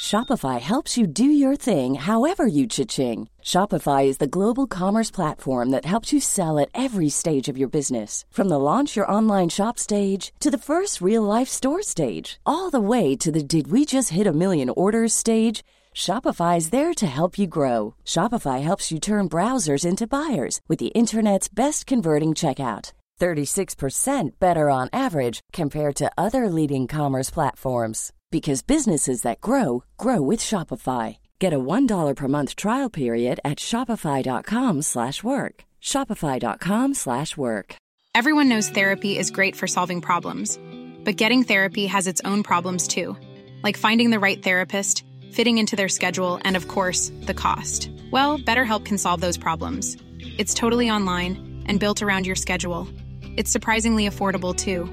[0.00, 3.28] Shopify helps you do your thing however you cha-ching.
[3.42, 7.68] Shopify is the global commerce platform that helps you sell at every stage of your
[7.68, 8.24] business.
[8.30, 12.70] From the launch your online shop stage to the first real life store stage, all
[12.70, 15.64] the way to the did we just hit a million orders stage.
[15.96, 17.94] Shopify is there to help you grow.
[18.04, 22.92] Shopify helps you turn browsers into buyers with the internet's best converting checkout.
[23.18, 30.20] 36% better on average compared to other leading commerce platforms because businesses that grow grow
[30.20, 31.16] with Shopify.
[31.38, 35.64] Get a $1 per month trial period at shopify.com slash work.
[35.80, 37.76] shopify.com slash work.
[38.14, 40.58] Everyone knows therapy is great for solving problems,
[41.04, 43.16] but getting therapy has its own problems too,
[43.62, 47.90] like finding the right therapist, fitting into their schedule, and of course, the cost.
[48.10, 49.96] Well, BetterHelp can solve those problems.
[50.38, 52.88] It's totally online and built around your schedule.
[53.36, 54.84] It's surprisingly affordable too.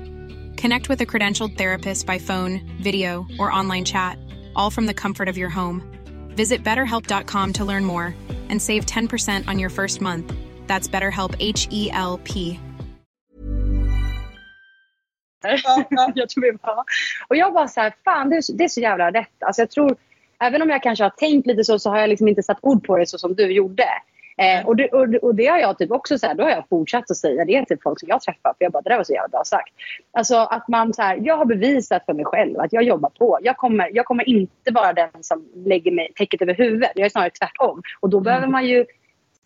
[0.60, 4.18] Connect with a credentialed therapist by phone, video, or online chat,
[4.56, 5.82] all from the comfort of your home.
[6.36, 8.16] Visit betterhelp.com to learn more
[8.50, 10.34] and save 10% on your first month.
[10.68, 12.60] That's BetterHelp H E L P.
[16.16, 16.84] jag tror vi bara,
[17.28, 19.44] och jag bara så här, fan det är, det är så jävla rätt.
[19.44, 19.98] Alltså jag tror,
[20.48, 22.86] även om jag kanske har tänkt lite så, så har jag liksom inte satt ord
[22.86, 23.86] på det så som du gjorde.
[24.38, 26.70] Eh, och, det, och, och det har jag typ också så här, då har jag
[26.70, 28.54] fortsatt att säga det till folk som jag träffar.
[28.58, 29.74] För jag bara, det där var så jävla bra sagt.
[30.12, 33.40] Alltså att man så här, jag har bevisat för mig själv att jag jobbar på.
[33.42, 36.92] Jag kommer, jag kommer inte vara den som lägger mig täcket över huvudet.
[36.96, 37.82] Jag är snarare tvärtom.
[38.00, 38.86] Och då behöver man ju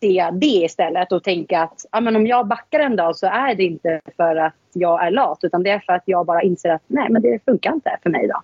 [0.00, 3.54] se det istället och tänka att ja, men om jag backar en dag så är
[3.54, 6.70] det inte för att jag är lat utan det är för att jag bara inser
[6.70, 8.42] att nej men det funkar inte för mig idag.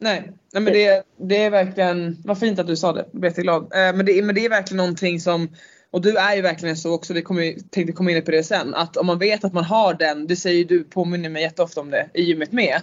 [0.00, 3.30] Nej, nej men det, det är verkligen, vad fint att du sa det, jag blir
[3.30, 3.62] jätteglad.
[3.62, 5.48] Eh, men, det, men det är verkligen någonting som,
[5.90, 8.74] och du är ju verkligen så också, vi kommer, tänkte komma in på det sen,
[8.74, 11.80] att om man vet att man har den, det säger ju du, påminner mig jätteofta
[11.80, 12.80] om det i gymmet med.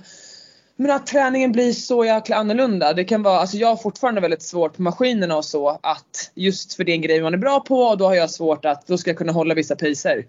[0.78, 2.93] Men att träningen blir så jäkla annorlunda.
[2.93, 6.74] Det kan vara, alltså jag har fortfarande väldigt svårt på maskinerna och så att just
[6.74, 8.88] för det är en grej man är bra på och då har jag svårt att,
[8.88, 10.26] då ska jag kunna hålla vissa priser.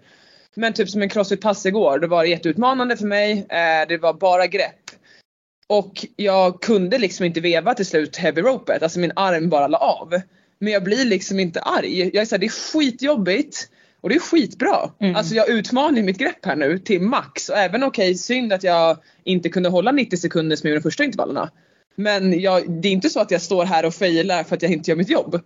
[0.55, 3.31] Men typ som en crossfit-pass igår, det var jätteutmanande för mig.
[3.31, 4.91] Eh, det var bara grepp.
[5.67, 9.77] Och jag kunde liksom inte veva till slut heavy ropet, alltså min arm bara la
[9.77, 10.21] av.
[10.59, 11.99] Men jag blir liksom inte arg.
[11.99, 13.69] Jag är såhär, det är skitjobbigt.
[14.01, 14.91] Och det är skitbra.
[14.99, 15.15] Mm.
[15.15, 17.49] Alltså jag utmanar mitt grepp här nu till max.
[17.49, 20.89] Och även okej, synd att jag inte kunde hålla 90 sekunder som jag gjorde de
[20.89, 21.49] första intervallerna.
[21.95, 24.71] Men jag, det är inte så att jag står här och failar för att jag
[24.71, 25.41] inte gör mitt jobb.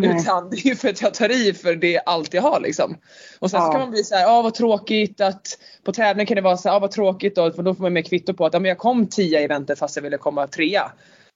[0.00, 0.16] Nej.
[0.20, 2.96] Utan det är för att jag tar i för det är allt jag har liksom.
[3.38, 3.72] Och sen så Ja.
[3.72, 6.68] kan man bli så här, ah vad tråkigt att på tävling kan det vara så
[6.68, 8.68] här, ah vad tråkigt då, för då får man mer kvitto på att ah, men
[8.68, 10.92] jag kom 10 i eventet fast jag ville komma trea.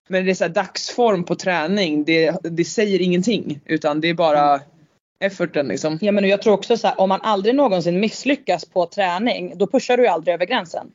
[0.09, 4.15] Men det är så här, dagsform på träning, det, det säger ingenting utan det är
[4.15, 4.61] bara
[5.25, 5.99] efforten liksom.
[6.01, 9.67] Ja men jag tror också så här, om man aldrig någonsin misslyckas på träning, då
[9.67, 10.91] pushar du ju aldrig över gränsen.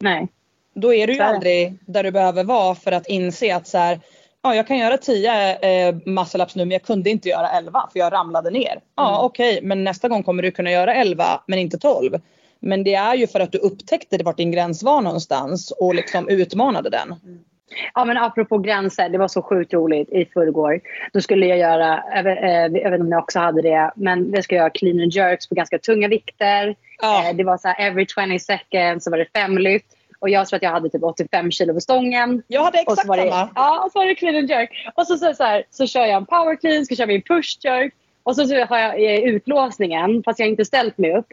[0.00, 0.28] Nej.
[0.74, 3.78] Då är du ju Så aldrig där du behöver vara för att inse att så
[3.78, 4.00] här,
[4.44, 7.98] ja jag kan göra 10 eh, muscle-ups nu men jag kunde inte göra 11 för
[7.98, 8.80] jag ramlade ner.
[8.96, 9.24] Ja Mm.
[9.26, 12.12] okej men nästa gång kommer du kunna göra 11 men inte 12.
[12.60, 16.28] Men det är ju för att du upptäckte vart din gräns var någonstans och liksom
[16.28, 17.14] utmanade den.
[17.94, 20.80] Ja men apropå gränser, det var så sjukt roligt i förrgår.
[21.12, 24.44] Då skulle jag göra, jag vet, eh, inte om jag också hade det, men jag
[24.58, 26.74] göra clean and jerks på ganska tunga vikter.
[27.02, 27.28] Ja.
[27.30, 29.86] Eh, Det var så här every 20 seconds så var det fem lyft.
[30.24, 32.42] Och jag tror att jag hade typ 85 kilo på stången.
[32.48, 33.50] Jag hade exakt det, samma.
[33.54, 34.70] ja, och så var det clean and jerk.
[34.94, 37.58] Och så, så, så, här, så kör jag en power clean, ska köra min push
[37.64, 37.94] jerk.
[38.22, 41.26] Och så, så har jag eh, utlåsningen fast jag inte ställt mig upp.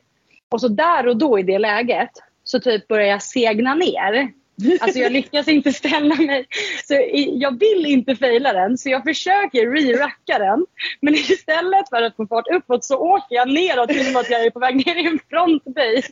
[0.50, 2.10] Och så där och då i det läget
[2.44, 4.32] så typ börjar jag segna ner.
[4.80, 6.48] Alltså jag lyckas inte ställa mig.
[6.86, 6.94] Så
[7.34, 10.66] jag vill inte faila den så jag försöker re-racka den.
[11.02, 14.50] Men istället för att få fart uppåt så åker jag neråt till att jag är
[14.50, 16.02] på väg ner i en frontböj.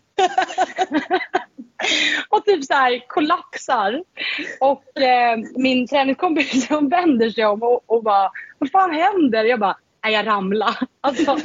[2.29, 4.03] och typ så här kollapsar.
[4.59, 9.45] Och eh, min träningskompis vänder sig om och, och bara Vad fan händer?
[9.45, 10.75] Jag bara Nej jag ramlade.
[11.01, 11.31] Alltså,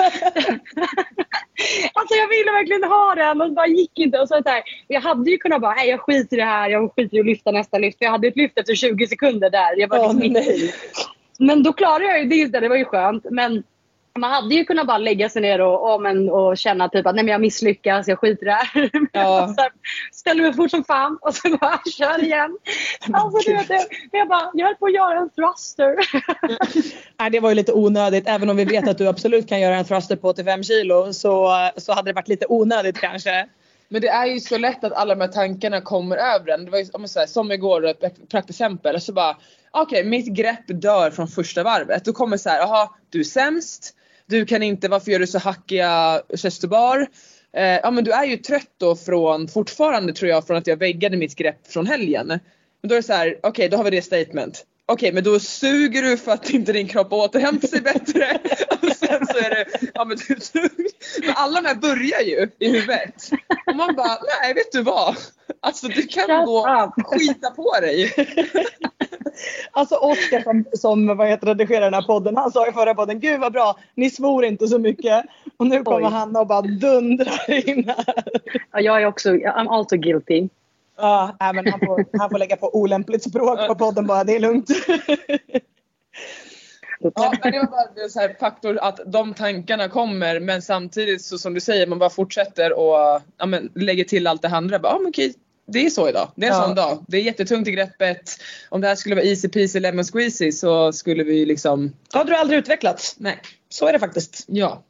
[1.95, 4.19] alltså jag ville verkligen ha den och det bara gick inte.
[4.19, 6.71] Och så här, jag hade ju kunnat bara Nej jag skiter i det här.
[6.71, 7.99] Jag skiter i att lyfta nästa lyft.
[7.99, 9.81] För jag hade ett lyft efter 20 sekunder där.
[9.81, 10.75] Jag bara, Åh, liksom, nej.
[11.39, 12.61] men då klarade jag ju det.
[12.61, 13.27] Det var ju skönt.
[13.31, 13.63] Men
[14.19, 17.15] man hade ju kunnat bara lägga sig ner och, och, men, och känna typ att
[17.15, 18.91] nej men jag misslyckas, jag skiter i det här.
[19.13, 19.55] Ja.
[19.57, 19.73] Så här,
[20.13, 22.59] Ställer mig fort som fan och så bara kör igen.
[23.13, 25.97] Alltså, du vet, det, jag, bara, jag höll på att göra en thruster.
[27.21, 28.29] Nej, det var ju lite onödigt.
[28.29, 31.53] Även om vi vet att du absolut kan göra en thruster på 85 kilo så,
[31.77, 33.47] så hade det varit lite onödigt kanske.
[33.89, 36.65] Men det är ju så lätt att alla de här tankarna kommer över en.
[36.65, 39.01] Det var ju säger, som igår, ett praktiskt exempel.
[39.01, 39.37] Så bara,
[39.71, 42.05] okej mitt grepp dör från första varvet.
[42.05, 43.95] Då kommer så här, jaha du är sämst.
[44.29, 46.65] Du kan inte, varför gör du så hackiga chest?
[46.65, 50.77] Eh, ja men du är ju trött då från, fortfarande tror jag, från att jag
[50.77, 52.27] väggade mitt grepp från helgen.
[52.27, 54.65] Men då är det så här, okej då har vi det statement.
[54.87, 58.39] Okej men då suger du för att inte din kropp återhämtar sig bättre.
[58.83, 61.27] Och sen så är det, ja men du suger.
[61.27, 63.31] Men alla de här börjar ju i huvudet.
[63.67, 65.17] Och man bara, nej vet du vad?
[65.61, 68.13] Alltså du kan Shut gå skita på dig.
[69.73, 73.21] Alltså Oskar som, som vad heter, redigerar den här podden, han sa i förra podden,
[73.21, 75.25] gud vad bra, ni svor inte så mycket.
[75.57, 76.13] Och nu kommer Oj.
[76.13, 78.25] han och bara dundrar in här.
[78.73, 80.49] Ja, jag är också, I'm also guilty.
[80.97, 84.41] Ja, men han, får, han får lägga på olämpligt språk på podden bara, det är
[84.41, 84.71] lugnt.
[87.15, 91.23] Ja, men det var bara det så här faktor att de tankarna kommer men samtidigt
[91.23, 94.79] så som du säger man bara fortsätter och ja, men, lägger till allt det andra.
[94.79, 95.35] Bara, ja, men okej,
[95.67, 96.29] det är så idag.
[96.37, 96.63] Det är en Ja.
[96.67, 97.05] sån dag.
[97.09, 98.31] Det är jättetungt i greppet.
[98.69, 102.31] Om det här skulle vara easy peasy lemon squeezy så skulle vi liksom, Då hade
[102.31, 103.15] du aldrig utvecklats.
[103.19, 103.39] nej.
[103.69, 104.45] Så är det faktiskt.
[104.47, 104.83] Ja.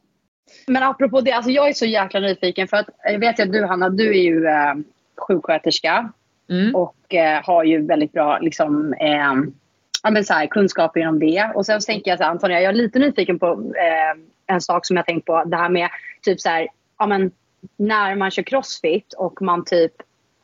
[0.67, 3.65] Men apropå det, alltså jag är så jäkla nyfiken för att jag vet att du
[3.67, 4.75] Hanna, du är ju eh,
[5.17, 6.13] sjuksköterska
[6.51, 6.75] Mm.
[6.75, 9.35] och eh, har ju väldigt bra liksom, eh,
[10.03, 11.53] ja, men så här, kunskaper inom det.
[11.55, 13.47] Och sen så tänker jag så här, Antonija, jag är lite nyfiken på
[13.77, 14.21] eh,
[14.55, 15.45] en sak som jag tänkt på.
[15.45, 15.89] Det här med
[16.23, 17.31] typ så här, ja, men,
[17.77, 19.93] när man kör crossfit och man typ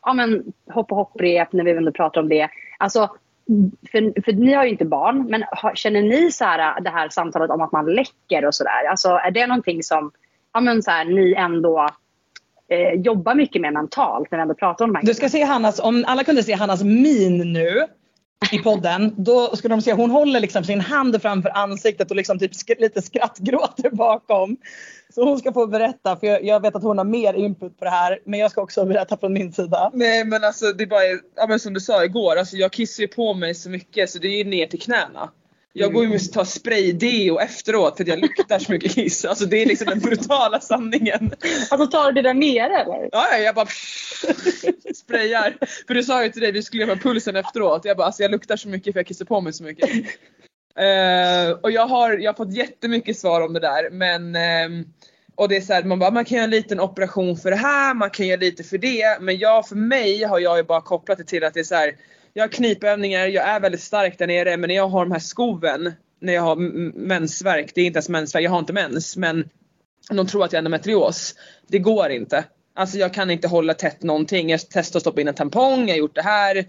[0.01, 2.49] ja, men, hopp och hopprep när vi ändå pratar om det.
[2.77, 3.09] Alltså,
[3.91, 7.09] för, för ni har ju inte barn, men har, känner ni så här, det här
[7.09, 8.89] samtalet om att man läcker och sådär?
[8.89, 10.11] Alltså, är det någonting som
[10.53, 11.89] ja, men, så här, ni ändå
[12.71, 15.43] eh, jobbar mycket med mentalt när vi ändå pratar om de här Du ska se
[15.43, 17.85] Hannas, om alla kunde se Hannas min nu
[18.51, 22.39] i podden, då skulle de se hon håller liksom sin hand framför ansiktet och liksom
[22.39, 24.57] typ sk- lite skrattgråter bakom.
[25.15, 27.85] Så hon ska få berätta, för jag, jag vet att hon har mer input på
[27.85, 29.91] det här, men jag ska också berätta från min sida.
[29.93, 31.03] Nej men alltså det är bara,
[31.35, 34.19] ja, men som du sa igår, alltså, jag kissar ju på mig så mycket så
[34.19, 35.29] det är ju ner till knäna.
[35.73, 39.25] Jag går ju och tar spray-deo efteråt för att jag luktar så mycket kiss.
[39.25, 41.31] Alltså det är liksom den brutala sanningen.
[41.69, 43.09] Alltså tar du det där nere eller?
[43.11, 43.67] Ja, ja, jag bara
[44.95, 45.57] sprayar.
[45.87, 47.85] För du sa ju till dig, vi skulle göra pulsen efteråt.
[47.85, 49.89] Jag bara, alltså jag luktar så mycket för jag kissar på mig så mycket.
[50.75, 54.85] Eh, och jag har, jag har fått jättemycket svar om det där men ehm,
[55.35, 57.57] och det är så här, man bara man kan göra en liten operation för det
[57.57, 59.21] här, man kan göra lite för det.
[59.21, 61.75] Men jag för mig har jag ju bara kopplat det till att det är så
[61.75, 61.95] här,
[62.33, 65.19] jag har knipövningar, jag är väldigt stark där nere men när jag har de här
[65.19, 66.55] skoven när jag har
[66.99, 69.49] mensvärk, det är inte ens mensvärk, jag har inte mens men
[70.09, 71.35] de tror att jag har endometrios.
[71.67, 72.43] Det går inte.
[72.75, 74.49] Alltså jag kan inte hålla tätt någonting.
[74.49, 76.65] Jag testar att stoppa in en tampong, jag har gjort det här.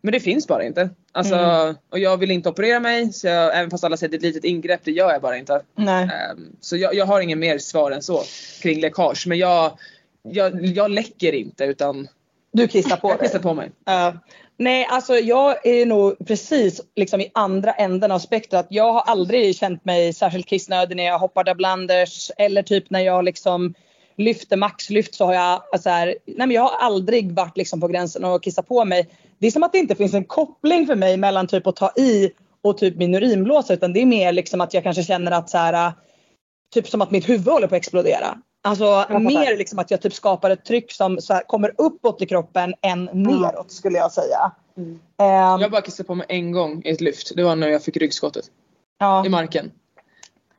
[0.00, 0.90] Men det finns bara inte.
[1.12, 4.26] Alltså, Och jag vill inte operera mig, så jag, även fast alla säger att det
[4.26, 5.62] är ett litet ingrepp, det gör jag bara inte.
[5.76, 6.04] Nej.
[6.04, 8.22] Ehm, så jag, jag har ingen mer svar än så
[8.62, 9.26] kring läckage.
[9.26, 9.78] Men jag,
[10.22, 12.08] jag, jag läcker inte utan
[12.52, 13.26] Du kissar på jag dig.
[13.26, 13.70] kissar på mig.
[13.84, 14.14] Ja.
[14.56, 18.66] nej, alltså jag är nog precis liksom i andra änden av spektrat.
[18.70, 23.24] Jag har aldrig känt mig särskilt kissnödig när jag hoppar blanders eller typ när jag
[23.24, 23.74] liksom
[24.16, 27.88] lyfter maxlyft så har jag alltså här, nej men jag har aldrig varit liksom på
[27.88, 29.08] gränsen att kissa på mig.
[29.38, 31.92] Det är som att det inte finns en koppling för mig mellan typ att ta
[31.96, 32.30] i
[32.62, 35.58] och typ min urinblåsa utan det är mer liksom att jag kanske känner att så
[35.58, 35.92] här,
[36.74, 38.38] typ som att mitt huvud håller på att explodera.
[38.62, 42.26] Alltså mer liksom att jag typ skapar ett tryck som så här, kommer uppåt i
[42.26, 44.52] kroppen än neråt skulle jag säga.
[44.76, 47.36] Ehm, Jag bara kissade på mig en gång i ett lyft.
[47.36, 48.44] Det var när jag fick ryggskottet
[48.98, 49.72] ja, i marken.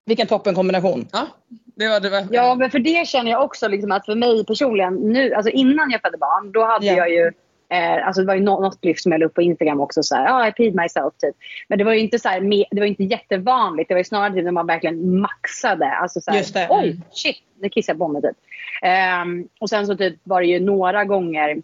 [0.05, 1.07] vilken toppenkombination.
[1.11, 1.27] Ja,
[1.75, 2.09] det var det.
[2.09, 5.49] Var, Ja, men för det känner jag också liksom att för mig personligen nu, alltså
[5.51, 6.93] innan jag födde barn, då hade Ja.
[6.93, 7.31] jag ju
[7.73, 10.03] Eh, alltså det var ju nå- något lyft som jag la upp på Instagram också.
[10.03, 11.35] Så här, ah, I peed myself typ.
[11.67, 12.41] Men det var ju inte, så här,
[12.71, 13.87] det var inte jättevanligt.
[13.87, 15.91] Det var ju snarare typ när man verkligen maxade.
[15.91, 16.37] Alltså så här.
[16.69, 17.01] Oj, Mm.
[17.11, 18.37] shit, nu kissade jag på mig typ.
[18.81, 21.61] Ehm, och sen så typ var det ju några gånger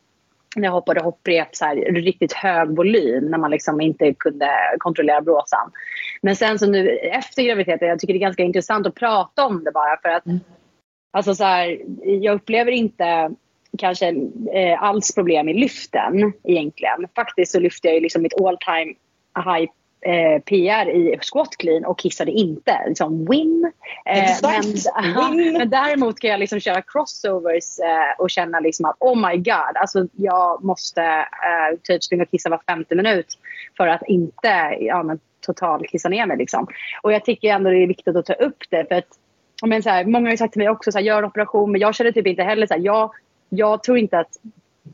[0.56, 5.22] när jag hoppade hopprep så här, riktigt hög volym när man liksom inte kunde kontrollera
[5.22, 5.72] blåsan.
[6.22, 9.64] Men sen så nu efter graviditeten, jag tycker det är ganska intressant att prata om
[9.64, 10.24] det bara för att
[11.14, 13.32] Alltså så här, jag upplever inte
[13.78, 14.08] kanske
[14.54, 17.08] eh, alls problem i lyften egentligen.
[17.16, 18.94] Faktiskt så lyfte jag ju liksom mitt all time
[19.46, 19.72] high
[20.06, 22.80] eh, PR i squat clean och kissade inte.
[22.88, 23.72] Liksom win.
[24.06, 24.66] Eh, Exakt.
[25.16, 25.54] men, Win.
[25.58, 29.76] men däremot kan jag liksom köra crossovers eh, och känna liksom att oh my god,
[29.76, 33.28] alltså jag måste eh, typ springa och kissa var femte minut
[33.78, 36.38] för att inte ja, men, total kissa ner mig.
[36.38, 36.68] Liksom.
[37.02, 39.08] Och jag tycker ändå det är viktigt att ta upp det för att
[39.64, 41.72] men så här, många har ju sagt till mig också så här, gör en operation
[41.72, 43.12] men jag känner typ inte heller så här, jag,
[43.58, 44.30] jag tror inte att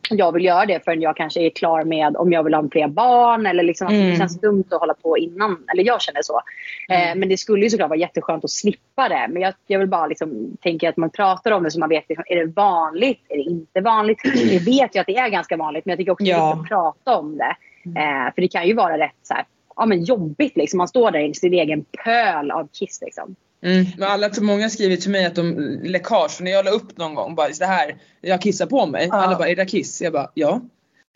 [0.10, 2.88] jag vill göra det förrän jag kanske är klar med om jag vill ha fler
[2.88, 4.10] barn eller liksom att Mm.
[4.10, 5.64] det känns dumt att hålla på innan.
[5.74, 6.42] Eller jag känner så.
[6.90, 9.28] Eh, men det skulle ju såklart vara jätteskönt att slippa det.
[9.30, 12.06] Men jag, jag vill bara liksom tänka att man pratar om det så man vet
[12.10, 13.26] liksom, är det vanligt?
[13.30, 14.20] Är det inte vanligt?
[14.52, 16.38] Jag vet ju att det är ganska vanligt men jag tycker också Ja.
[16.38, 17.56] det är viktigt att prata om det.
[18.00, 19.46] Eh, för det kan ju vara rätt så här,
[19.76, 20.78] ja, men jobbigt liksom.
[20.78, 23.36] Man står där i sin egen pöl av kiss liksom.
[23.64, 23.86] Mm.
[23.98, 27.16] Men alla, många skriver till mig att de läckage, för när jag la upp någon
[27.16, 29.08] gång bara det här, jag kissar på mig.
[29.12, 29.16] Ja.
[29.16, 30.02] Alla bara, är det kiss?
[30.02, 30.62] Jag bara, ja.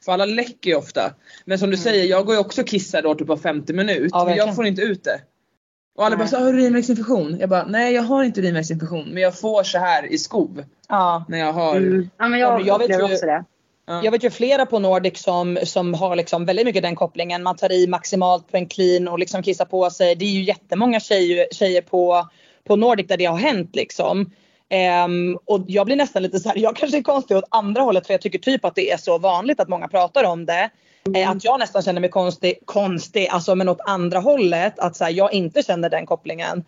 [0.06, 1.14] För alla läcker ju ofta.
[1.46, 4.10] Men som du säger, jag går ju också och kissar då typ på 50 minut.
[4.12, 5.22] Ja, men jag får inte ut det.
[5.98, 6.30] Och alla bara, Nej.
[6.32, 7.38] så, har du urinvägsinfektion?
[7.39, 9.10] Jag bara, nej jag har inte urinvägsinfektion.
[9.10, 10.64] Men jag får så här i skov.
[10.89, 11.26] Ja.
[11.30, 11.76] När jag har...
[11.76, 12.10] Mm.
[12.18, 13.43] Ja, men jag, Jag vet upplever ju- också det.
[13.88, 17.43] Jag vet ju flera på Nordic som, som har liksom väldigt mycket den kopplingen.
[17.43, 20.15] Man tar i maximalt på en clean och liksom kissar på sig.
[20.15, 22.27] Det är ju jättemånga tjejer, tjejer på,
[22.67, 24.31] på Nordic där det har hänt liksom.
[25.05, 28.07] Um, och jag blir nästan lite så här, jag kanske är konstig åt andra hållet
[28.07, 30.69] för jag tycker typ att det är så vanligt att många pratar om det.
[31.07, 31.29] Mm.
[31.29, 34.79] att jag nästan känner mig konstig, konstig alltså men åt andra hållet.
[34.79, 36.63] Att så här, jag inte känner den kopplingen.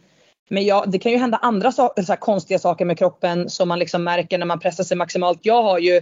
[0.49, 3.67] Men jag, det kan ju hända andra so- så här, konstiga saker med kroppen som
[3.67, 5.39] man liksom märker när man pressar sig maximalt.
[5.41, 6.01] Jag har ju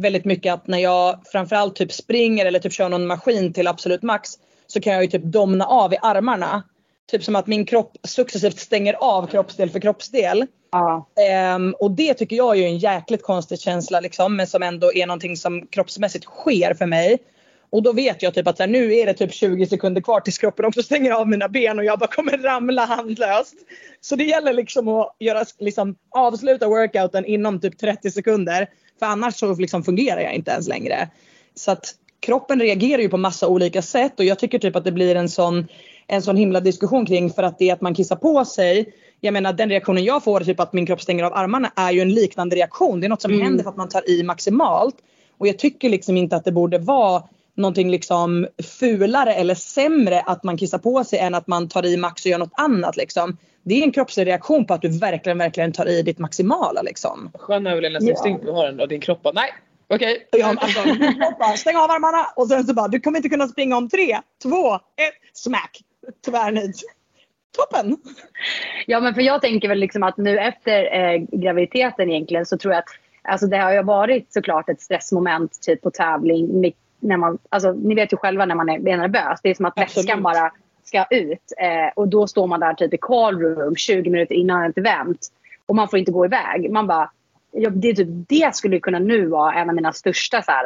[0.00, 4.02] väldigt mycket att när jag framförallt typ springer eller typ kör någon maskin till absolut
[4.02, 4.30] max
[4.66, 6.62] så kan jag ju typ domna av i armarna.
[7.10, 10.46] Typ som att min kropp successivt stänger av kroppsdel för kroppsdel.
[10.72, 11.08] Ja.
[11.30, 14.92] Ehm, och det tycker jag är ju en jäkligt konstig känsla liksom, men som ändå
[14.92, 17.18] är någonting som kroppsmässigt sker för mig.
[17.72, 20.38] Och då vet jag typ att här, nu är det typ 20 sekunder kvar tills
[20.38, 23.54] kroppen också stänger av mina ben och jag bara kommer ramla handlöst.
[24.00, 28.68] Så det gäller liksom att göra, liksom, avsluta workouten inom typ 30 sekunder.
[29.00, 31.08] För annars så liksom fungerar jag inte ens längre.
[31.54, 34.92] Så att kroppen reagerar ju på massa olika sätt och jag tycker typ att det
[34.92, 35.66] blir en sån,
[36.06, 38.92] en sån himla diskussion kring för att det att man kissar på sig.
[39.20, 42.00] Jag menar den reaktionen jag får, typ att min kropp stänger av armarna, är ju
[42.00, 43.00] en liknande reaktion.
[43.00, 44.96] Det är något som händer för att man tar i maximalt.
[45.38, 47.22] Och jag tycker liksom inte att det borde vara
[47.54, 48.46] någonting liksom
[48.78, 52.30] fulare eller sämre att man kissar på sig än att man tar i max och
[52.30, 53.36] gör något annat liksom.
[53.62, 57.30] Det är en kroppslig reaktion på att du verkligen, verkligen tar i ditt maximala liksom.
[57.34, 58.86] Skön överlevnadsinstinkt du har ändå.
[58.86, 59.50] Din kropp bara, nej
[59.88, 60.28] okej.
[60.32, 60.80] Och jag, alltså,
[61.38, 64.18] bara, stäng av armarna och sen så bara, du kommer inte kunna springa om tre,
[64.42, 64.80] två, ett,
[65.32, 65.80] smack.
[66.24, 66.80] Tvärnit.
[67.56, 67.96] Toppen!
[68.86, 72.74] Ja, men för jag tänker väl liksom att nu efter eh, graviditeten egentligen så tror
[72.74, 72.88] jag att
[73.22, 76.72] Alltså det har ju varit såklart ett stressmoment typ på tävling.
[77.00, 79.40] När man, alltså, ni vet ju själva när man är, är nervös.
[79.42, 80.08] Det är som att Absolut.
[80.08, 80.52] väskan bara
[80.90, 81.52] ska ut.
[81.58, 85.18] Eh, och då står man där typ i call room 20 minuter innan ett event.
[85.66, 86.70] Och man får inte gå iväg.
[86.70, 87.10] Man bara,
[87.52, 90.64] ja, det, är typ, det skulle kunna nu vara en av mina största så här,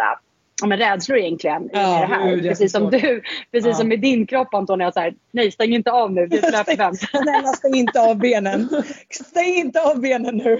[0.60, 1.62] ja, men rädslor egentligen.
[1.64, 2.30] i Ja, det här.
[2.30, 3.22] jag precis som du.
[3.52, 3.74] Precis Ja.
[3.74, 4.92] som med din kropp Antonija.
[4.92, 6.26] Så här, nej stäng inte av nu.
[6.26, 6.94] Det är.
[7.22, 8.68] Snälla stäng inte av benen.
[9.10, 10.58] Stäng inte av benen nu.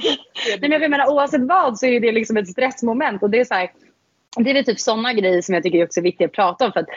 [0.60, 3.22] Nej, men jag menar, oavsett vad så är det liksom ett stressmoment.
[3.22, 3.70] Och det är, så här,
[4.36, 6.72] det är väl typ sådana grejer som jag tycker är också viktigt att prata om.
[6.72, 6.88] För att,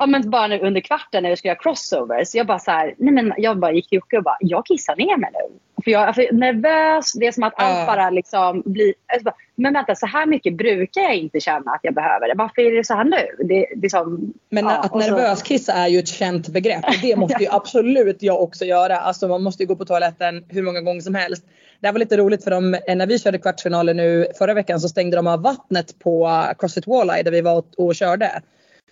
[0.00, 2.34] ja, men bara nu under kvarten när vi skulle göra crossovers.
[2.34, 4.96] Jag bara, så här, nej, men jag bara gick till Jocke och bara, jag kissar
[4.96, 5.58] ner mig nu.
[5.84, 7.12] För jag är nervös.
[7.12, 8.94] Det är som att allt bara liksom blir...
[9.06, 12.34] Alltså bara, men vänta, så här mycket brukar jag inte känna att jag behöver det.
[12.36, 13.44] Varför är det så här nu?
[13.44, 17.42] Det, det som, Men ja, att nervöskissa är ju ett känt begrepp och det måste
[17.42, 19.00] ju absolut jag också göra.
[19.00, 21.44] Alltså man måste ju gå på toaletten hur många gånger som helst.
[21.80, 24.88] Det här var lite roligt för de, när vi körde kvartsfinalen nu förra veckan så
[24.88, 28.42] stängde de av vattnet på Crossfit Walleye där vi var och, och körde.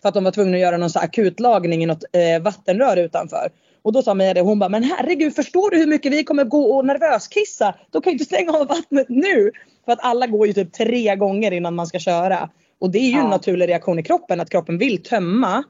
[0.02, 3.48] För att de var tvungna att göra någon så akutlagning i något eh, vattenrör utanför.
[3.82, 6.44] Och då sa Mia det, hon bara, men herregud förstår du hur mycket vi kommer
[6.44, 7.74] gå och nervöskissa?
[7.90, 9.50] Då kan ju inte stänga av vattnet nu.
[9.84, 12.50] För att alla går ju typ tre gånger innan man ska köra.
[12.80, 13.28] Och det är ju en Ja.
[13.28, 15.64] naturlig reaktion i kroppen att kroppen vill tömma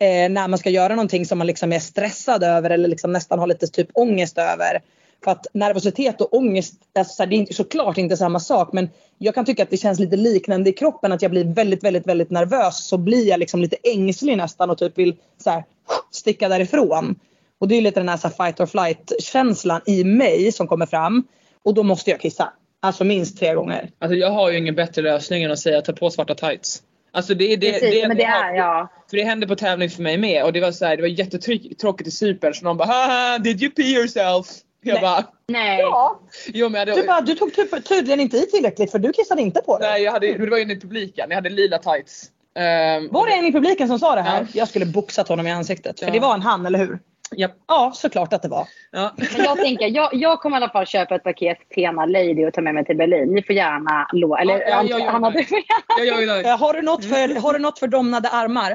[0.00, 3.38] eh, när man ska göra någonting som man liksom är stressad över eller liksom nästan
[3.38, 4.82] har lite typ ångest över.
[5.24, 9.34] För att nervositet och ångest, alltså det är inte, såklart inte samma sak men jag
[9.34, 12.30] kan tycka att det känns lite liknande i kroppen att jag blir väldigt, väldigt, väldigt
[12.30, 15.64] nervös så blir jag liksom lite ängslig nästan och typ vill så här,
[16.10, 17.14] sticka därifrån.
[17.58, 20.68] Och det är lite den här, så här fight or flight känslan i mig som
[20.68, 21.24] kommer fram
[21.62, 22.52] och då måste jag kissa.
[22.80, 23.90] Alltså minst tre gånger.
[23.98, 26.82] Alltså jag har ju ingen bättre lösning än att säga ta på svarta tights.
[27.12, 28.88] Alltså det, det, Precis, men det är, ja.
[29.10, 31.08] För det hände på tävling för mig med och det var så här, det var
[31.08, 34.46] jättetråkigt i Cypern så någon bara haha did you pee yourself?
[34.82, 35.02] Jag Nej.
[35.02, 35.80] bara Nej.
[35.80, 38.98] Ja, jo men jag du, hade, bara, du tog typ, tydligen inte i tillräckligt för
[38.98, 39.86] du kissade inte på det.
[39.88, 42.30] nej jag hade, det var ju inne i publiken, jag hade lila tights.
[42.58, 44.40] Um, Var det en i publiken som sa det här?
[44.40, 44.46] Ja.
[44.52, 45.98] Jag skulle boxat honom i ansiktet.
[46.00, 46.12] För Ja.
[46.12, 46.98] det var en han, eller hur?
[47.36, 47.52] Japp.
[47.68, 48.66] Ja, såklart att det var.
[48.90, 49.12] Ja.
[49.16, 52.52] Men jag tänker, jag, jag kommer i alla fall köpa ett paket Tena Lady och
[52.54, 53.34] ta med mig till Berlin.
[53.34, 54.36] Ni får gärna lå...
[54.36, 55.10] Eller Ja, ja, ja, ja.
[55.10, 56.24] Hanna, du får gärna...
[56.36, 56.46] Jag.
[56.46, 58.70] Eh, Har du något för, har du något för domnade armar?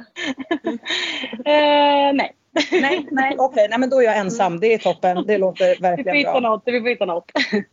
[1.46, 2.36] Eh, nej.
[2.72, 4.60] Nej, nej, okej, nej men då är jag ensam.
[4.60, 5.28] Det är toppen.
[5.28, 6.40] Det låter Vi får verkligen hitta bra.
[6.40, 6.64] något.
[6.66, 7.32] Vi får hitta något.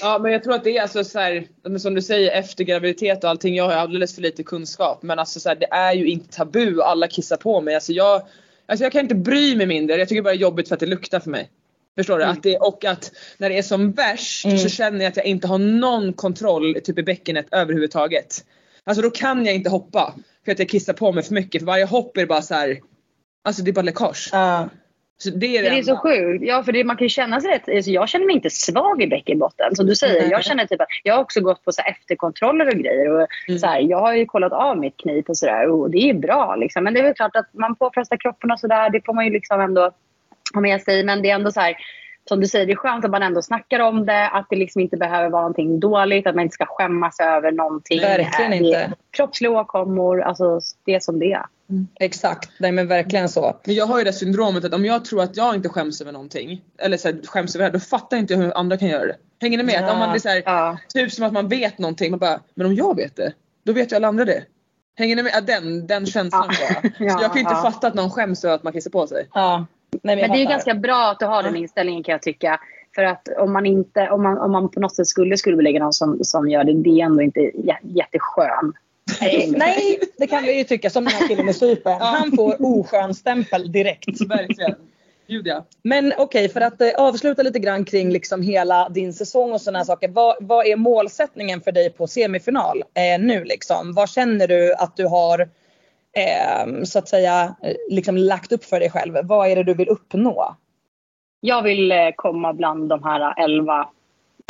[0.00, 1.46] Ja men jag tror att det är alltså så här,
[1.78, 5.02] som du säger efter graviditet och allting, jag har alldeles för lite kunskap.
[5.02, 7.74] Men alltså så här, det är ju inte tabu, alla kissar på mig.
[7.74, 8.22] Alltså jag,
[8.66, 10.80] alltså jag kan inte bry mig mindre, jag tycker bara det är jobbigt för att
[10.80, 11.50] det luktar för mig.
[11.98, 12.24] Förstår du?
[12.24, 14.58] Att det, och att när det är som värst Mm.
[14.58, 18.44] så känner jag att jag inte har någon kontroll typ i bäckenet överhuvudtaget.
[18.84, 20.14] Alltså då kan jag inte hoppa
[20.44, 21.60] för att jag kissar på mig för mycket.
[21.60, 22.80] För varje hopp är bara så här.
[23.42, 24.28] Alltså det är bara läckage.
[24.32, 24.68] Ja.
[25.18, 26.44] Så det är Det det, är så sjukt.
[26.44, 27.68] Ja, för det, man kan ju känna sig rätt...
[27.68, 29.76] Alltså jag känner mig inte svag i bäckenbotten.
[29.76, 30.30] Som du säger.
[30.30, 33.10] Jag känner typ att jag har också gått på så efterkontroller och grejer.
[33.10, 33.26] Och
[33.60, 35.68] så här, jag har ju kollat av mitt knip och sådär.
[35.70, 36.84] Och det är bra liksom.
[36.84, 38.90] Men det är väl klart att man påfrestar kroppen och sådär.
[38.90, 39.90] Det får man ju liksom ändå
[40.54, 41.04] ha med sig.
[41.04, 41.76] Men det är ändå så här.
[42.30, 44.28] Som du säger, det är skönt att man ändå snackar om det.
[44.28, 46.26] Att det liksom inte behöver vara någonting dåligt.
[46.26, 48.00] Att man inte ska skämmas över någonting.
[48.00, 48.92] Verkligen Eh, inte.
[49.10, 50.22] Kroppsliga åkommor.
[50.22, 51.42] Alltså det är som det är.
[52.00, 53.56] Exakt, nej men verkligen så.
[53.64, 56.12] Men jag har ju det syndromet att om jag tror att jag inte skäms över
[56.12, 56.62] någonting.
[56.78, 59.06] Eller så här, skäms över det här, då fattar inte jag hur andra kan göra
[59.06, 59.16] det.
[59.40, 59.84] Hänger ni med?
[59.84, 60.78] Att om man, är så här, Ja.
[60.94, 62.10] Typ som att man vet någonting.
[62.10, 63.32] Man bara, men om jag vet det,
[63.64, 64.42] då vet ju alla andra det.
[64.98, 65.32] Hänger ni med?
[65.34, 66.66] Ja, Den, den känslan Ja.
[66.82, 66.90] bara.
[66.98, 67.62] Så Ja, jag kan inte ja.
[67.70, 69.28] fatta att någon skäms över att man kissar på sig.
[69.34, 69.66] Ja.
[70.02, 72.22] Nej, jag Men det är ju ganska bra att du har den inställningen kan jag
[72.22, 72.60] tycka.
[72.94, 75.92] För att om man, inte, om man, om man på något sätt skulle skuldbelägga någon
[75.92, 78.72] som, som gör det, det är ändå inte jä- jätteskön.
[79.58, 80.90] Nej, det kan vi ju tycka.
[80.90, 82.00] Som den här killen i Cypern.
[82.00, 84.20] Han får oskön stämpel direkt.
[84.28, 84.74] Verkligen.
[85.28, 85.64] Gud ja.
[85.82, 89.84] Men okej, för att eh, avsluta lite grann kring liksom hela din säsong och sådana
[89.84, 90.08] saker.
[90.08, 93.92] Vad, vad är målsättningen för dig på semifinal eh, nu liksom?
[93.92, 95.48] Vad känner du att du har
[96.16, 99.14] eh, så att säga eh, liksom lagt upp för dig själv?
[99.22, 100.56] Vad är det du vill uppnå?
[101.40, 103.88] Jag vill eh, komma bland de här elva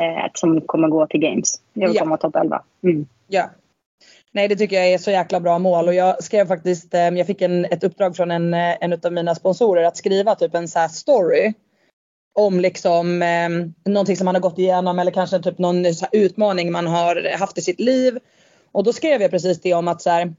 [0.03, 1.61] eh, som kommer gå till Games.
[1.73, 2.03] Jag vill Ja.
[2.03, 2.63] komma topp elva.
[2.83, 3.07] Mm.
[3.29, 3.51] Ja.
[4.33, 7.27] Nej det tycker jag är så jäkla bra mål och jag skrev faktiskt, eh, jag
[7.27, 10.69] fick en, ett uppdrag från en, eh, en av mina sponsorer att skriva typ en
[10.69, 11.53] så här story.
[12.39, 13.49] Om liksom eh,
[13.93, 17.63] någonting som man har gått igenom eller kanske typ någon utmaning man har haft i
[17.63, 18.19] sitt liv.
[18.73, 20.35] Och då skrev jag precis det om att så här,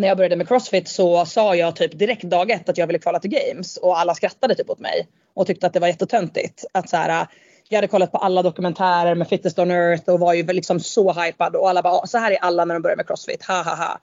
[0.00, 2.98] när jag började med crossfit så sa jag typ direkt dag ett att jag ville
[2.98, 6.64] kvala till games och alla skrattade typ åt mig och tyckte att det var jättetöntigt.
[6.72, 7.26] Att så här,
[7.68, 11.12] jag hade kollat på alla dokumentärer med Fittest on Earth och var ju liksom så
[11.12, 13.62] hypad och alla bara "Ah, så här är alla när de börjar med crossfit, ha
[13.62, 13.98] ha ha.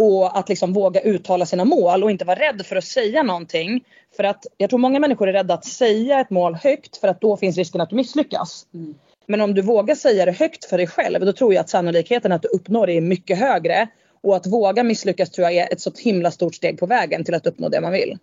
[0.00, 3.84] Och att liksom våga uttala sina mål och inte vara rädd för att säga någonting.
[4.16, 7.20] För att jag tror många människor är rädda att säga ett mål högt för att
[7.20, 8.66] då finns risken att du misslyckas.
[9.26, 12.32] Men om du vågar säga det högt för dig själv då tror jag att sannolikheten
[12.32, 13.88] att du uppnår det är mycket högre.
[14.20, 17.34] Och att våga misslyckas tror jag är ett så himla stort steg på vägen till
[17.34, 18.18] att uppnå det man vill.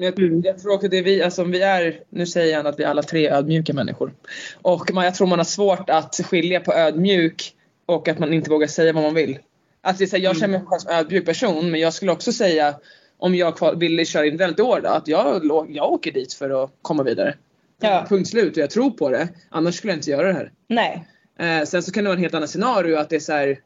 [0.00, 3.02] Jag, jag tror också det vi, alltså vi är, nu säger han att vi alla
[3.02, 4.14] tre är ödmjuka människor.
[4.62, 7.54] Och man, jag tror man har svårt att skilja på ödmjuk
[7.86, 9.38] och att man inte vågar säga vad man vill.
[9.80, 11.94] Alltså det är så här, jag känner mig själv som en ödmjuk person men jag
[11.94, 12.74] skulle också säga
[13.18, 16.70] om jag ville köra individuellt i år då, att jag, jag åker dit för att
[16.82, 17.34] komma vidare.
[17.80, 18.06] Ja.
[18.08, 19.28] Punkt slut och jag tror på det.
[19.50, 20.52] Annars skulle jag inte göra det här.
[20.68, 21.08] Nej.
[21.38, 23.58] Eh, sen så kan det vara en helt annan scenario att det är så här.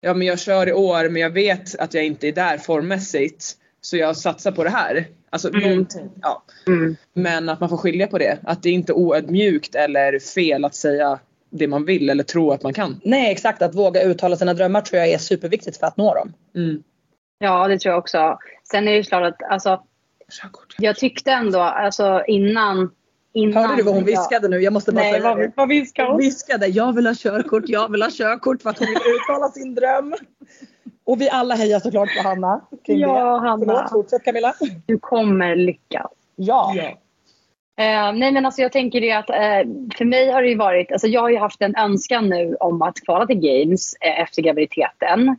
[0.00, 3.56] Ja men jag kör i år men jag vet att jag inte är där formmässigt.
[3.80, 5.06] Så jag satsar på det här.
[5.30, 6.10] Alltså någonting.
[6.22, 6.42] Ja.
[6.66, 6.96] Mm.
[7.12, 8.38] Men att man får skilja på det.
[8.42, 11.18] Att det inte är oödmjukt eller fel att säga
[11.50, 13.00] det man vill eller tro att man kan.
[13.04, 16.32] Nej exakt, att våga uttala sina drömmar tror jag är superviktigt för att nå dem.
[16.54, 16.82] Mm.
[17.38, 18.38] Ja, det tror jag också.
[18.70, 19.82] Sen är det ju klart att alltså,
[20.78, 22.90] jag tyckte ändå alltså, innan,
[23.32, 23.64] innan...
[23.64, 24.60] Hörde du vad hon viskade nu?
[24.60, 27.92] Jag måste bara Nej, säga vad, vad viskade Hon viskade jag vill ha körkort, jag
[27.92, 30.14] vill ha körkort för att hon vill uttala sin dröm.
[31.04, 32.60] Och vi alla hejar såklart på Hanna.
[32.86, 33.48] kring Ja, det.
[33.48, 33.64] Hanna.
[33.64, 34.54] Förlåt, fortsätt Camilla.
[34.86, 36.10] Du kommer lyckas.
[36.36, 36.74] Ja.
[37.80, 40.92] Eh, nej men alltså jag tänker det att eh, för mig har det ju varit,
[40.92, 44.42] alltså jag har ju haft en önskan nu om att kvala till games eh, efter
[44.42, 45.36] graviditeten.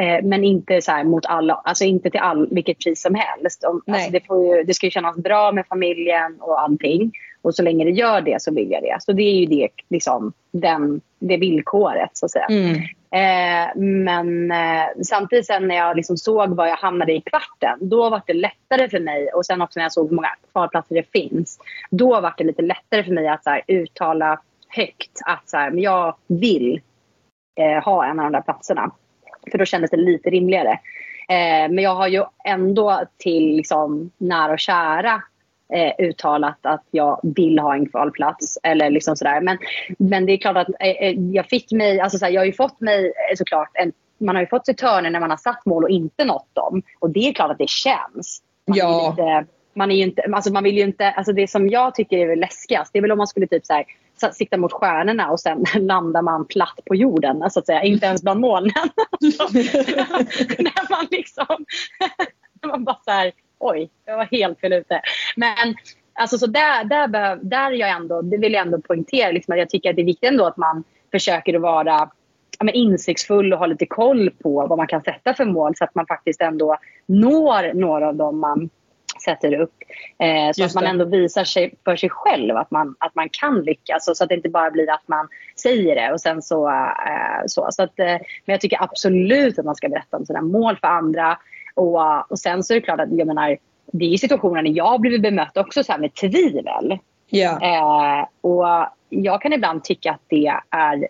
[0.00, 3.64] Eh, men inte så mot alla, alltså inte till all, vilket pris som helst.
[3.64, 7.12] Om, alltså det, får ju, det ska ju kännas bra med familjen och allting.
[7.42, 8.96] Och så länge det gör det så vill jag det.
[9.00, 12.46] Så det är ju det, liksom, den, det villkoret så att säga.
[12.50, 12.74] Mm.
[13.12, 18.10] Eh, men eh, samtidigt sen när jag liksom såg var jag hamnade i kvarten, då
[18.10, 19.28] var det lättare för mig.
[19.34, 21.58] Och sen också när jag såg hur många kvalplatser det finns.
[21.90, 25.70] Då var det lite lättare för mig att så här, uttala högt att så här,
[25.70, 26.80] men jag vill
[27.60, 28.90] eh, ha en av de där platserna.
[29.50, 30.70] För då kändes det lite rimligare.
[31.28, 35.22] Eh, men jag har ju ändå till liksom, nära och kära
[35.72, 38.58] eh, uttalat att jag vill ha en kvalplats.
[38.62, 39.40] Eller liksom sådär.
[39.40, 39.58] Men,
[39.98, 42.52] men det är klart att eh, eh, jag fick mig, alltså såhär, jag har ju
[42.52, 45.66] fått mig eh, såklart, en, man har ju fått sig törnen när man har satt
[45.66, 46.82] mål och inte nått dem.
[46.98, 48.42] Och det är klart att det känns.
[48.66, 49.10] Man är Ja.
[49.10, 52.36] lite, man är inte, alltså man vill ju inte, alltså det som jag tycker är
[52.36, 53.84] läskigast, det är väl om man skulle typ sa-
[54.32, 58.22] sikta mot stjärnorna och sen landar man platt på jorden, så att säga, inte ens
[58.22, 58.72] bland molnen.
[60.58, 61.46] när man liksom,
[62.62, 65.00] när man bara såhär, oj, jag var helt fel ute.
[65.36, 65.74] Men
[66.14, 69.58] alltså så där, där, behöv, där jag ändå, det vill jag ändå poängtera, liksom, att
[69.58, 72.10] jag tycker att det är viktigt ändå att man försöker att vara
[72.58, 75.84] ja, men insiktsfull och ha lite koll på vad man kan sätta för mål så
[75.84, 78.70] att man faktiskt ändå når några av dem man
[79.20, 79.74] sätter upp.
[80.18, 80.90] Eh, så Just att man det.
[80.90, 84.08] ändå visar sig för sig själv att man, att man kan lyckas.
[84.08, 85.28] Och så att det inte bara blir att man
[85.62, 86.68] säger det och sen så.
[86.68, 87.68] Eh, så.
[87.70, 90.88] så att, eh, men jag tycker absolut att man ska berätta om sina mål för
[90.88, 91.38] andra.
[91.74, 93.56] Och, och sen så är det klart att jag menar,
[93.92, 96.98] det är situationer när jag har blivit bemött också så med tvivel.
[97.62, 98.66] Eh, och
[99.08, 101.08] jag kan ibland tycka att det är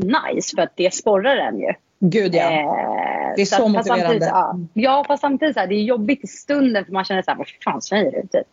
[0.00, 1.72] nice för att det sporrar en ju.
[2.00, 2.50] Gud ja.
[2.50, 4.26] Eh, Det är så fast motiverande.
[4.26, 7.30] Ja, ja, fast samtidigt så här, det är jobbigt i stunden för man känner så
[7.30, 8.28] här, vad fan säger du?
[8.28, 8.46] Typ.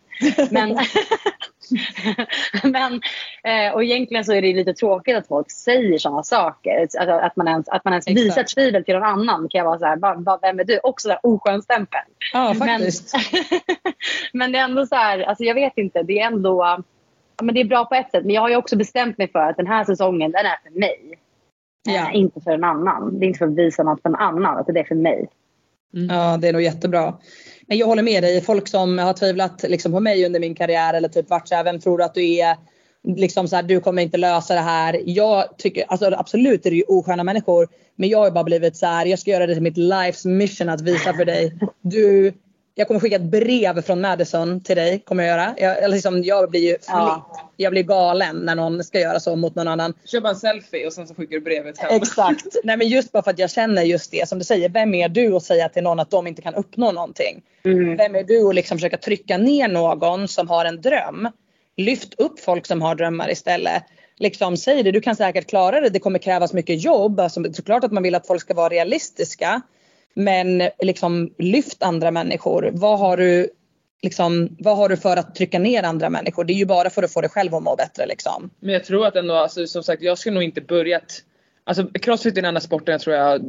[0.50, 0.78] Men,
[2.72, 3.00] men
[3.44, 6.80] eh, och egentligen så är det lite tråkigt att folk säger sådana saker.
[6.80, 8.26] Alltså, att man ens, att man ens Exakt.
[8.26, 10.80] visar tvivel till någon annan kan jag vara så här, bara, bara, vem är du?
[10.82, 12.00] Också där oskön stämpel.
[12.32, 13.14] Ja Men, faktiskt.
[14.32, 16.82] men det är ändå så här, alltså jag vet inte, det är ändå,
[17.42, 18.24] men det är bra på ett sätt.
[18.24, 20.78] Men jag har ju också bestämt mig för att den här säsongen, den är för
[20.78, 21.18] mig.
[21.86, 22.10] Ja.
[22.10, 23.18] Eh, inte för en annan.
[23.18, 25.28] Det är inte för att visa något för en annan, att det är för mig.
[26.08, 27.14] Ja, det är nog jättebra.
[27.66, 28.40] Men jag håller med dig.
[28.40, 31.80] Folk som har tvivlat liksom, på mig under min karriär eller typ varit såhär, vem
[31.80, 32.56] tror du att du är?
[33.16, 35.02] Liksom så här, du kommer inte lösa det här.
[35.04, 37.68] Jag tycker, alltså absolut är det ju osköna människor.
[37.96, 40.68] Men jag har bara blivit så här, jag ska göra det till mitt lifes mission
[40.68, 41.58] att visa för dig.
[41.82, 42.32] Du,
[42.78, 44.98] jag kommer skicka ett brev från Madison till dig.
[44.98, 45.54] Kommer jag göra.
[45.58, 46.82] Jag, eller liksom, jag blir ju flipp.
[46.88, 47.50] Ja.
[47.56, 49.94] Jag blir galen när någon ska göra så mot någon annan.
[50.04, 51.90] Kör bara en selfie och sen så skickar du brevet hem.
[51.94, 52.46] Exakt.
[52.64, 54.68] Nej men just bara för att jag känner just det som du säger.
[54.68, 57.42] Vem är du att säga till någon att de inte kan uppnå någonting?
[57.96, 61.28] Vem är du att liksom försöka trycka ner någon som har en dröm?
[61.76, 63.82] Lyft upp folk som har drömmar istället.
[64.18, 65.88] Liksom säg det, du kan säkert klara det.
[65.88, 67.20] Det kommer krävas mycket jobb.
[67.20, 69.62] Alltså, såklart att man vill att folk ska vara realistiska.
[70.16, 72.70] Men liksom lyft andra människor.
[72.72, 73.50] Vad har du
[74.02, 76.44] Liksom, vad har du för att trycka ner andra människor?
[76.44, 78.06] Det är ju bara för att få dig själv att må bättre.
[78.06, 78.50] Liksom.
[78.60, 81.22] Men jag tror att ändå, alltså, som sagt jag skulle nog inte börjat.
[81.64, 83.42] Alltså crossfit är den enda sporten jag tror jag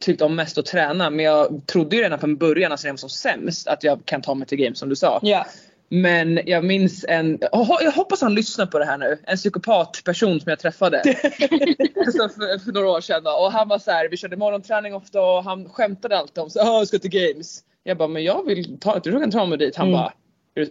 [0.00, 1.10] tyckte om mest att träna.
[1.10, 4.04] Men jag trodde ju redan från början, alltså när jag var som sämst, att jag
[4.04, 5.20] kan ta mig till games som du sa.
[5.22, 5.46] Ja.
[5.88, 7.38] Men jag minns en,
[7.80, 11.02] jag hoppas han lyssnar på det här nu, en psykopatperson som jag träffade.
[11.04, 13.30] för, för några år sedan då.
[13.30, 16.60] och han var så här, vi körde morgonträning ofta och han skämtade alltid om så
[16.60, 17.60] "Åh, jag ska till games.
[17.84, 19.76] Jag bara, men jag vill ta, jag kan ta mig dit.
[19.76, 19.98] Han Mm.
[20.00, 20.12] bara,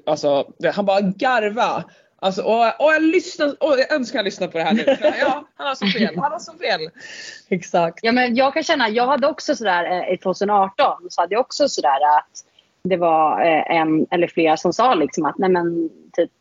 [0.05, 1.83] alltså han bara garva.
[2.19, 4.83] Alltså, och, och jag, lyssnar, och jag önskar jag lyssnade på det här nu.
[4.95, 6.15] För, ja, han har så fel.
[6.17, 6.89] Han har så fel.
[7.49, 7.99] Exakt.
[8.01, 11.67] Ja, men jag kan känna, jag hade också sådär eh, 2018 så hade jag också
[11.69, 12.45] sådär att
[12.85, 16.31] det var eh, en eller flera som sa liksom att nej men typ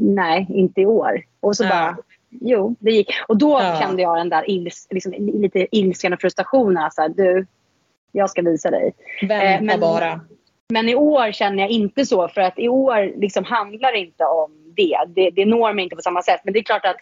[0.00, 1.22] nej, inte i år.
[1.40, 1.68] Och så Ja.
[1.70, 1.96] bara
[2.30, 3.10] jo, det gick.
[3.28, 3.76] Och då Ja.
[3.80, 6.76] kände jag den där ils, liksom, lite ilskan och frustrationen.
[6.84, 7.46] Alltså, du,
[8.12, 8.92] jag ska visa dig.
[9.22, 10.20] Vänta Eh, men- bara.
[10.68, 12.28] Men i år känner jag inte så.
[12.28, 14.96] För att i år liksom handlar det inte om det.
[15.08, 15.30] det.
[15.30, 16.40] Det når mig inte på samma sätt.
[16.44, 16.96] Men det är klart att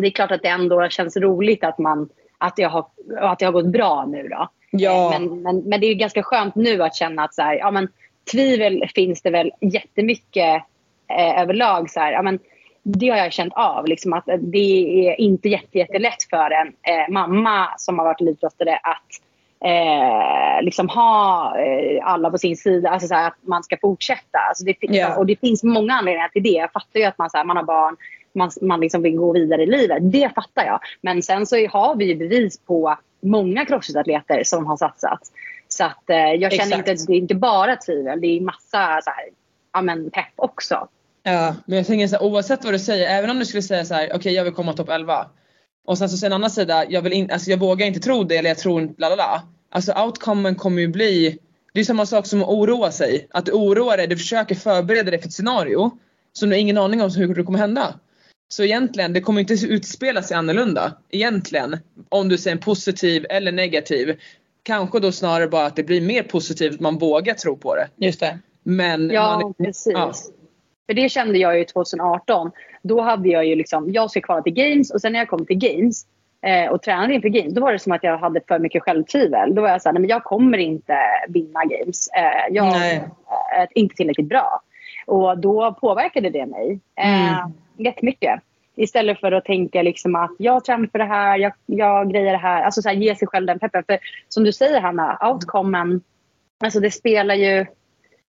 [0.00, 2.86] det, är klart att det ändå känns roligt att, man, att, jag har,
[3.18, 4.28] att det har gått bra nu.
[4.28, 4.48] Då.
[4.70, 5.10] Ja.
[5.10, 7.88] Men, men, men det är ganska skönt nu att känna att så här, ja, men,
[8.32, 10.62] tvivel finns det väl jättemycket
[11.08, 11.90] eh, överlag.
[11.90, 12.38] Så här, ja, men,
[12.82, 13.86] det har jag känt av.
[13.86, 18.76] Liksom, att det är inte jätte, jättelätt för en eh, mamma som har varit elitidrottare
[18.82, 19.20] att
[19.64, 22.90] eh, liksom ha eh, alla på sin sida.
[22.90, 24.38] Alltså så här, att man ska fortsätta.
[24.48, 25.16] Alltså det, Ja.
[25.16, 26.48] Och det finns många anledningar till det.
[26.48, 27.96] Jag fattar ju att man, så här, man har barn,
[28.34, 30.12] man, man liksom vill gå vidare i livet.
[30.12, 30.80] Det fattar jag.
[31.00, 35.20] Men sen så har vi ju bevis på många crossfit-atleter som har satsat.
[35.68, 36.78] Så att, eh, jag känner Exakt.
[36.78, 38.20] inte att det är inte bara tvivel.
[38.20, 39.24] Det är massa så här,
[39.72, 40.88] ja, men pepp också.
[41.22, 41.56] Ja.
[41.66, 43.94] Men jag tänker så här, oavsett vad du säger, även om du skulle säga så
[43.94, 45.26] här, okej jag vill komma topp 11.
[45.86, 48.24] Och sen så säger en annan sida, jag, vill in, alltså jag vågar inte tro
[48.24, 49.42] det eller jag tror inte bla bla bla.
[49.70, 51.38] Alltså outcomen kommer ju bli,
[51.72, 53.28] det är samma sak som att oroa sig.
[53.30, 55.90] Att du oroar dig, du försöker förbereda dig för ett scenario
[56.32, 57.94] som du har ingen aning om hur det kommer hända.
[58.52, 60.92] Så egentligen, det kommer inte utspela sig annorlunda.
[61.10, 61.76] Egentligen,
[62.08, 64.20] om du säger en positiv eller negativ.
[64.62, 67.88] Kanske då snarare bara att det blir mer positivt, att man vågar tro på det.
[67.96, 68.38] Just det.
[68.62, 69.92] Men Ja, man, precis.
[69.92, 70.12] ja.
[70.86, 72.50] För det kände jag ju 2018.
[72.82, 75.46] Då hade jag ju liksom, jag ska kvala till Games och sen när jag kom
[75.46, 76.06] till Games
[76.46, 79.54] eh, och tränade inför Games, då var det som att jag hade för mycket självtvivel.
[79.54, 80.94] Då var jag såhär, nej men jag kommer inte
[81.28, 82.08] vinna Games.
[82.08, 83.08] Eh, jag Nej.
[83.56, 84.62] är inte tillräckligt bra.
[85.10, 87.52] Och då påverkade det mig eh, Mm.
[87.76, 88.40] jättemycket.
[88.76, 92.38] Istället för att tänka liksom att jag tränar för det här, jag, jag grejer det
[92.38, 92.62] här.
[92.62, 93.84] Alltså så här, ge sig själv den peppen.
[93.86, 93.98] För
[94.28, 96.00] som du säger Hanna, outcomen,
[96.64, 97.66] alltså det spelar ju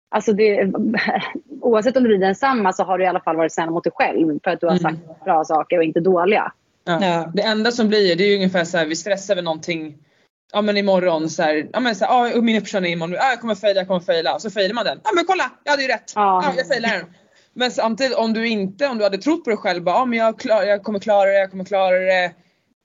[0.09, 0.71] Alltså det,
[1.61, 3.93] oavsett om det blir densamma så har du i alla fall varit snäll mot dig
[3.95, 4.83] själv för att du har Mm.
[4.83, 6.51] sagt bra saker och inte dåliga.
[6.85, 6.99] Ja.
[7.01, 7.31] Ja.
[7.33, 9.97] Det enda som blir det är ju ungefär så här, vi stressar över någonting.
[10.53, 13.41] Ja men imorgon så här, ja men så här, ja, min uppkörning imorgon, ja, jag
[13.41, 14.39] kommer fejla, jag kommer fejla.
[14.39, 14.99] Så failar man den.
[15.03, 16.11] Ja men kolla, jag hade ju rätt.
[16.15, 16.43] Ja.
[16.43, 17.05] Ja, jag failar den.
[17.53, 20.19] Men samtidigt om du inte, om du hade trott på dig själv, bara, ja men
[20.19, 22.31] jag, klar, jag kommer klara det, jag kommer klara det.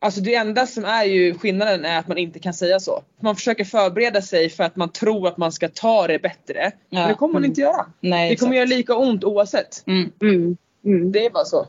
[0.03, 3.03] Alltså det enda som är ju skillnaden är att man inte kan säga så.
[3.23, 6.73] Man försöker förbereda sig för att man tror att man ska ta det bättre.
[6.91, 7.87] Men det kommer man inte göra.
[8.01, 9.87] Nej, Det kommer göra lika ont oavsett.
[9.87, 10.13] Mm.
[10.23, 10.57] Mm.
[10.85, 11.13] Mm.
[11.13, 11.67] Det är bara så.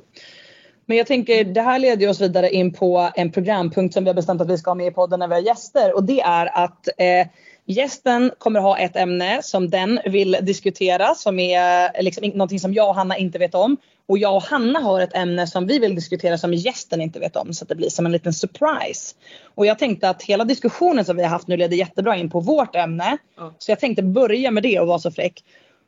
[0.92, 4.16] Men jag tänker det här leder oss vidare in på en programpunkt som vi har
[4.16, 6.64] bestämt att vi ska ha med i podden när vi har gäster och det är
[6.64, 7.28] att eh,
[7.66, 12.74] gästen kommer ha ett ämne som den vill diskutera som är liksom in- någonting som
[12.74, 13.78] jag och Hanna inte vet om.
[14.08, 17.36] Och jag och Hanna har ett ämne som vi vill diskutera som gästen inte vet
[17.36, 19.16] om så att det blir som en liten surprise.
[19.56, 22.39] Och jag tänkte att hela diskussionen som vi har haft nu leder jättebra in på
[22.39, 23.18] vårt ämne.
[23.38, 23.54] Ja.
[23.58, 25.44] Så jag tänkte börja med det och vara så fräck.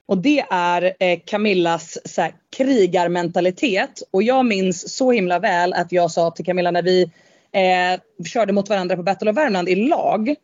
[0.05, 4.01] Och det är eh, Camillas så här, krigarmentalitet.
[4.11, 7.03] Och jag minns så himla väl att jag sa till Camilla när vi
[7.51, 10.35] eh, körde mot varandra på Battle of Värmland i lag.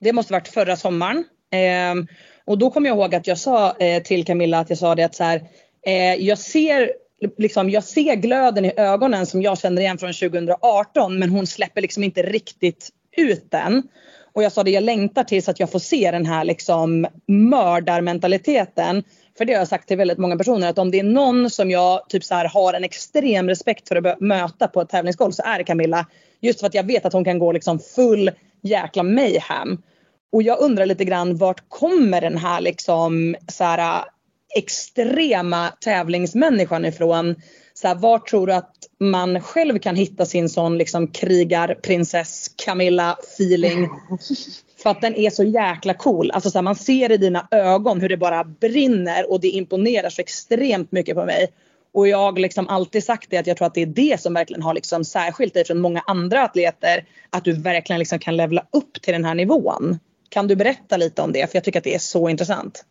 [0.00, 1.24] Det måste varit förra sommaren.
[1.52, 2.04] Eh,
[2.44, 5.02] och då kommer jag ihåg att jag sa eh, till Camilla att jag sa det
[5.02, 5.42] att så här,
[5.86, 6.92] eh, jag ser
[7.38, 11.80] Liksom, jag ser glöden i ögonen som jag känner igen från 2018 men hon släpper
[11.80, 13.82] liksom inte riktigt ut den.
[14.32, 19.04] Och jag sa det, jag längtar tills att jag får se den här liksom mördarmentaliteten.
[19.38, 21.70] För det har jag sagt till väldigt många personer att om det är någon som
[21.70, 25.42] jag typ så här har en extrem respekt för att möta på ett tävlingsgolv så
[25.42, 26.06] är det Camilla.
[26.40, 28.30] Just för att jag vet att hon kan gå liksom full
[28.62, 29.82] jäkla mayhem.
[30.32, 34.04] Och jag undrar lite grann vart kommer den här liksom så här äh,
[34.56, 37.34] extrema tävlingsmänniskan ifrån?
[37.74, 43.16] Så här, var tror du att man själv kan hitta sin sån liksom krigarprinsess Camilla
[43.36, 43.88] feeling?
[44.82, 46.30] För att den är så jäkla cool.
[46.30, 50.10] Alltså så här, man ser i dina ögon hur det bara brinner och det imponerar
[50.10, 51.48] så extremt mycket på mig.
[51.92, 54.34] Och jag har liksom alltid sagt det att jag tror att det är det som
[54.34, 57.04] verkligen har liksom särskilt dig från många andra atleter.
[57.30, 59.98] Att du verkligen liksom kan levla upp till den här nivån.
[60.28, 61.50] Kan du berätta lite om det?
[61.50, 62.84] För jag tycker att det är så intressant.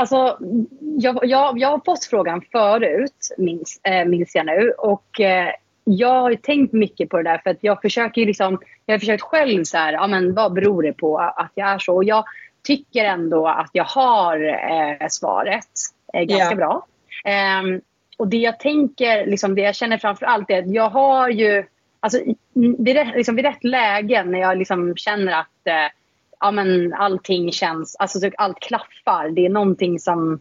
[0.00, 0.38] Alltså,
[0.80, 4.70] jag, jag, jag har fått frågan förut, minns, äh, minns jag nu.
[4.78, 5.50] Och eh,
[5.84, 9.22] jag har tänkt mycket på det där för att jag försöker liksom, jag har försökt
[9.22, 11.94] själv så här, ja men vad beror det på att jag är så?
[11.94, 12.24] Och jag
[12.62, 15.68] tycker ändå att jag har eh, svaret
[16.14, 16.56] eh, ganska Ja.
[16.56, 16.86] bra.
[17.24, 17.80] Ehm,
[18.18, 21.64] och det jag tänker, liksom, det jag känner framför allt är att jag har ju,
[22.00, 22.18] alltså
[22.54, 25.99] vid rätt, liksom, vid rätt lägen när jag liksom känner att eh,
[26.40, 29.30] ja, men allting känns, alltså allt klaffar.
[29.30, 30.40] Det är någonting som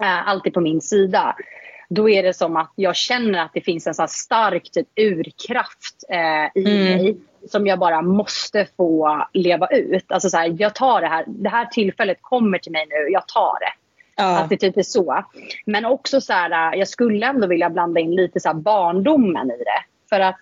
[0.00, 1.36] är alltid på min sida.
[1.88, 6.04] då är det som att jag känner att det finns en så stark typ, urkraft
[6.08, 6.84] eh, i Mm.
[6.84, 7.16] mig
[7.48, 10.12] som jag bara måste få leva ut.
[10.12, 13.28] Alltså så här, jag tar det här, det här tillfället kommer till mig nu, jag
[13.28, 13.72] tar det.
[14.16, 14.38] Ja.
[14.38, 15.24] Att det typ är så.
[15.66, 19.56] Men också så här, jag skulle ändå vilja blanda in lite så här barndomen i
[19.58, 19.84] det.
[20.08, 20.40] För att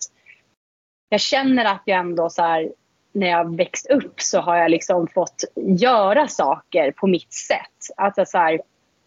[1.08, 2.72] jag känner att jag ändå så här,
[3.14, 7.96] när jag växt upp så har jag liksom fått göra saker på mitt sätt.
[7.96, 8.60] Alltså så här,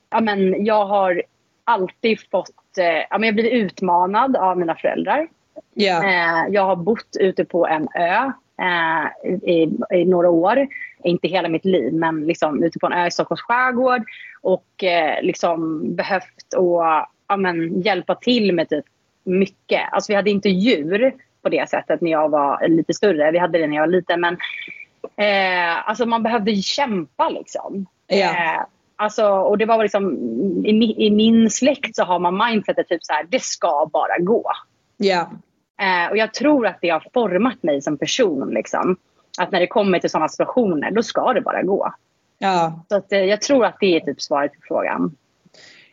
[0.10, 1.24] ja men jag har
[1.64, 5.28] alltid fått, eh, ja men jag blivit utmanad av mina föräldrar.
[6.04, 8.32] Eh, jag har bott ute på en ö
[8.62, 10.68] eh, i, i några år.
[11.04, 14.04] Inte hela mitt liv, men liksom ute på en ö i Stockholms skärgård.
[14.42, 16.84] Och eh, liksom behövt och,
[17.28, 18.86] ja, men, hjälpa till med typ
[19.24, 19.82] mycket.
[19.92, 21.14] Alltså vi hade inte djur
[21.48, 23.32] på det sättet när jag var lite större.
[23.32, 24.22] Vi hade det när jag var liten.
[24.22, 24.38] Men
[25.15, 27.86] eh, alltså man behövde kämpa liksom.
[28.07, 28.15] Ja.
[28.18, 28.61] Eh,
[28.95, 30.14] alltså, och det var liksom,
[30.65, 34.52] i, I min släkt så har man mindsetet typ så här, det ska bara gå.
[34.98, 35.30] Ja.
[35.82, 38.49] Eh, och jag tror att det har format mig som person.
[38.53, 38.98] Liksom.
[39.40, 41.94] Att när det kommer till sådana situationer, då ska det bara gå.
[42.38, 42.84] Ja.
[42.90, 45.15] Så att, eh, jag tror att det är typ svaret på frågan.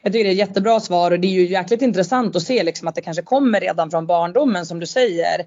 [0.05, 2.63] Jag tycker det är ett jättebra svar och det är ju jäkligt intressant att se
[2.63, 5.45] liksom att det kanske kommer redan från barndomen som du säger.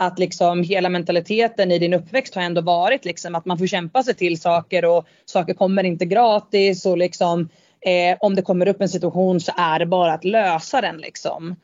[0.00, 4.02] Att liksom hela mentaliteten i din uppväxt har ändå varit liksom att man får kämpa
[4.02, 7.48] sig till saker och saker kommer inte gratis och liksom
[7.80, 11.56] eh, om det kommer upp en situation så är det bara att lösa den liksom.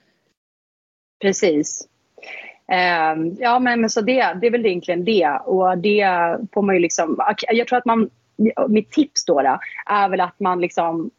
[1.23, 1.89] Precis.
[2.73, 5.41] Eh, ja, men, så det, det är väl egentligen det.
[5.45, 6.07] Och det
[6.53, 7.21] får man ju liksom...
[7.49, 8.11] Jag tror att man...
[8.69, 11.11] Mitt tips då, då är väl att man liksom...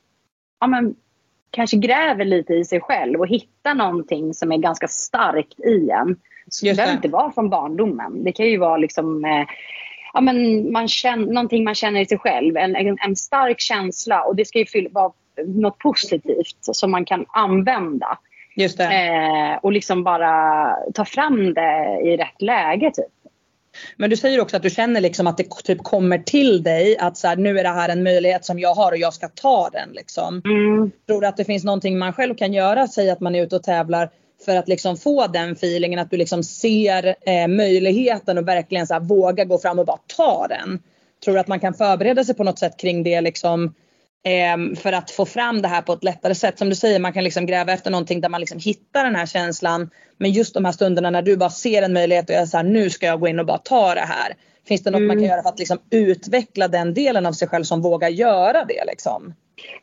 [0.59, 0.95] Ja, men,
[1.51, 6.15] kanske gräver lite i sig själv och hittar någonting som är ganska starkt i en.
[6.49, 8.23] Så det behöver inte vara från barndomen.
[8.23, 9.25] Det kan ju vara liksom...
[9.25, 9.45] Eh,
[10.13, 12.57] ja, men man känner, någonting man känner i sig själv.
[12.57, 14.23] En, en, en stark känsla.
[14.23, 15.11] Och det ska ju fylla, vara
[15.45, 18.17] något positivt som man kan använda.
[18.55, 18.79] Just.
[18.79, 23.05] Eh, och liksom bara ta fram det i rätt läge typ.
[23.97, 27.17] Men du säger också att du känner liksom att det typ kommer till dig att
[27.17, 29.69] så här, nu är det här en möjlighet som jag har och jag ska ta
[29.69, 30.41] den liksom.
[30.45, 30.91] Mm.
[31.07, 33.55] Tror du att det finns någonting man själv kan göra, säg att man är ute
[33.55, 34.09] och tävlar
[34.45, 38.93] för att liksom få den feelingen att du liksom ser eh, möjligheten och verkligen så
[38.93, 40.79] här, våga gå fram och bara ta den.
[41.23, 43.73] Tror du att man kan förbereda sig på något sätt kring det liksom
[44.77, 46.57] för att få fram det här på ett lättare sätt.
[46.57, 49.25] Som du säger, man kan liksom gräva efter någonting där man liksom hittar den här
[49.25, 49.89] känslan.
[50.17, 52.89] Men just de här stunderna när du bara ser en möjlighet och jag säger nu
[52.89, 54.33] ska jag gå in och bara ta det här.
[54.67, 57.63] Finns det något man kan göra för att liksom utveckla den delen av sig själv
[57.63, 59.33] som vågar göra det liksom?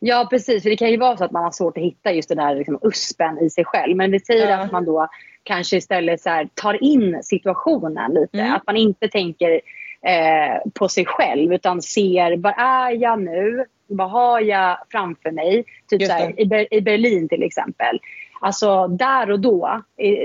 [0.00, 2.28] Ja precis, för det kan ju vara så att man har svårt att hitta just
[2.28, 3.96] den där liksom, uspen i sig själv.
[3.96, 4.56] Men vi säger Ja.
[4.56, 5.08] att man då
[5.42, 8.38] kanske istället så här, tar in situationen lite.
[8.38, 8.52] Mm.
[8.54, 9.60] Att man inte tänker
[10.02, 13.64] eh, på sig själv utan ser var är jag nu?
[13.86, 15.64] Vad har jag framför mig?
[15.90, 18.00] Typ här, i, i Berlin till exempel.
[18.40, 19.82] Alltså där och då,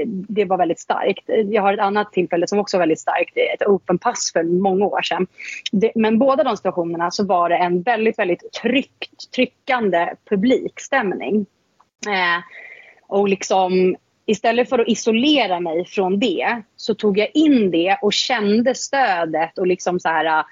[0.08, 1.24] det var väldigt starkt.
[1.28, 3.38] Jag har ett annat tillfälle som också var väldigt starkt.
[3.38, 5.28] Ett open pass för många år sedan.
[5.72, 11.46] Det, men båda de situationerna så var det en väldigt, väldigt tryckt, tryckande publikstämning.
[12.08, 12.44] Eh,
[13.08, 18.14] och liksom istället för att isolera mig från det så tog jag in det och
[18.14, 20.44] kände stödet och liksom så här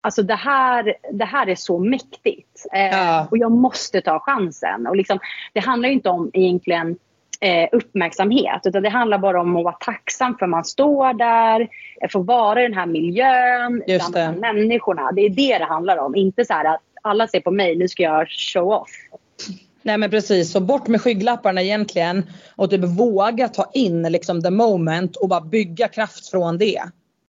[0.00, 2.66] Alltså det här, det här är så mäktigt.
[2.72, 3.28] Eh, Ja.
[3.30, 4.86] Och jag måste ta chansen.
[4.86, 5.18] Och liksom,
[5.52, 6.96] det handlar ju inte om egentligen
[7.40, 8.60] eh, uppmärksamhet.
[8.64, 11.60] Utan det handlar bara om att vara tacksam för att man står där.
[12.02, 13.82] eh, Få vara i den här miljön.
[13.86, 14.40] Just bland det.
[14.40, 15.12] människorna.
[15.12, 16.14] Det är det det handlar om.
[16.16, 18.90] Inte så att alla ser på mig, nu ska jag show off.
[19.82, 22.26] Nej men precis, så bort med skygglapparna egentligen
[22.56, 26.82] och typ våga ta in liksom the moment och bara bygga kraft från det.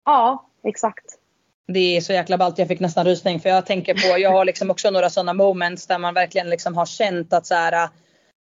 [0.06, 1.04] Ja, exakt.
[1.68, 4.46] Det är så jäkla ballt, jag fick nästan rysning för jag tänker på, jag har
[4.46, 7.90] liksom också några sådana moments där man verkligen liksom har känt att så här,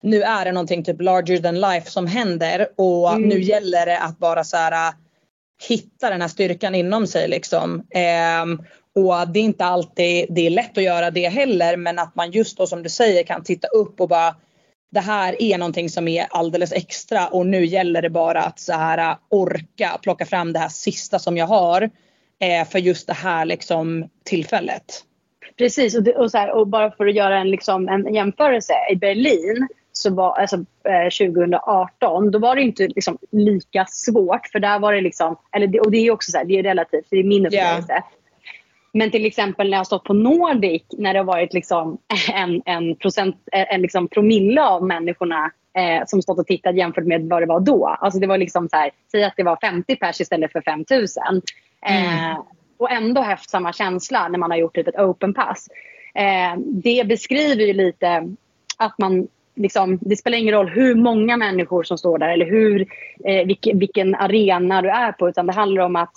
[0.03, 3.29] nu är det någonting typ larger than life som händer och Mm.
[3.29, 4.93] nu gäller det att bara så här
[5.67, 7.87] hitta den här styrkan inom sig liksom.
[7.91, 8.61] Ehm,
[8.95, 12.31] och det är inte alltid det är lätt att göra det heller men att man
[12.31, 14.35] just då som du säger kan titta upp och bara
[14.91, 18.73] det här är någonting som är alldeles extra och nu gäller det bara att så
[18.73, 21.89] här orka plocka fram det här sista som jag har
[22.39, 25.03] eh, för just det här liksom tillfället.
[25.57, 28.73] Precis, och, det, och, så här, och bara för att göra en, liksom, en jämförelse.
[28.91, 30.55] I Berlin, så var, alltså,
[30.89, 34.47] eh, 2018, då var det inte liksom, lika svårt.
[34.51, 37.07] För där var det liksom, eller och det är också så här, det är relativt,
[37.09, 38.03] det är min upplevelse.
[38.93, 41.97] Men till exempel när jag stått på Nordic, när det har varit liksom
[42.33, 47.29] en, en, procent, en liksom promille av människorna eh, som stått och tittat jämfört med
[47.29, 47.87] vad det var då.
[47.87, 51.23] Alltså det var liksom så här, säg att det var 50 pers istället för 5000.
[51.85, 52.39] Eh,
[52.77, 55.67] och ändå haft samma känsla när man har gjort typ ett open pass.
[56.15, 58.33] Eh, det beskriver ju lite
[58.77, 62.81] att man liksom, det spelar ingen roll hur många människor som står där eller hur,
[63.25, 65.29] eh, vilken, vilken arena du är på.
[65.29, 66.13] Utan det handlar om att,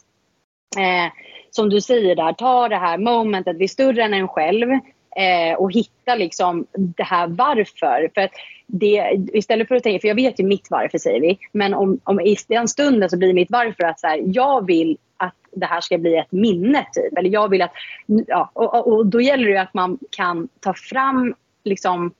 [0.76, 1.12] eh,
[1.50, 4.68] som du säger där, ta det här momentet, vi är större än en själv.
[5.16, 8.10] Eh, och hitta liksom det här varför.
[8.14, 8.30] För att
[8.66, 11.38] det, istället för att tänka, för jag vet ju mitt varför säger vi.
[11.52, 14.98] Men om, om i den stunden så blir mitt varför att så här, jag vill
[15.16, 16.86] att det här ska bli ett minne.
[16.92, 17.18] Typ.
[17.18, 17.72] Eller jag vill att,
[18.06, 22.12] ja, och, och, och då gäller det att man kan ta fram liksom,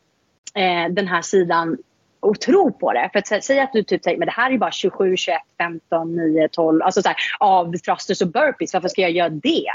[0.54, 1.78] eh, den här sidan
[2.20, 3.10] och tro på det.
[3.12, 6.16] För att säga att du typ säger men det här är bara 27, 21, 15,
[6.16, 8.74] 9, 12 alltså så här, av thrusters och burpees.
[8.74, 9.66] Varför ska jag göra det?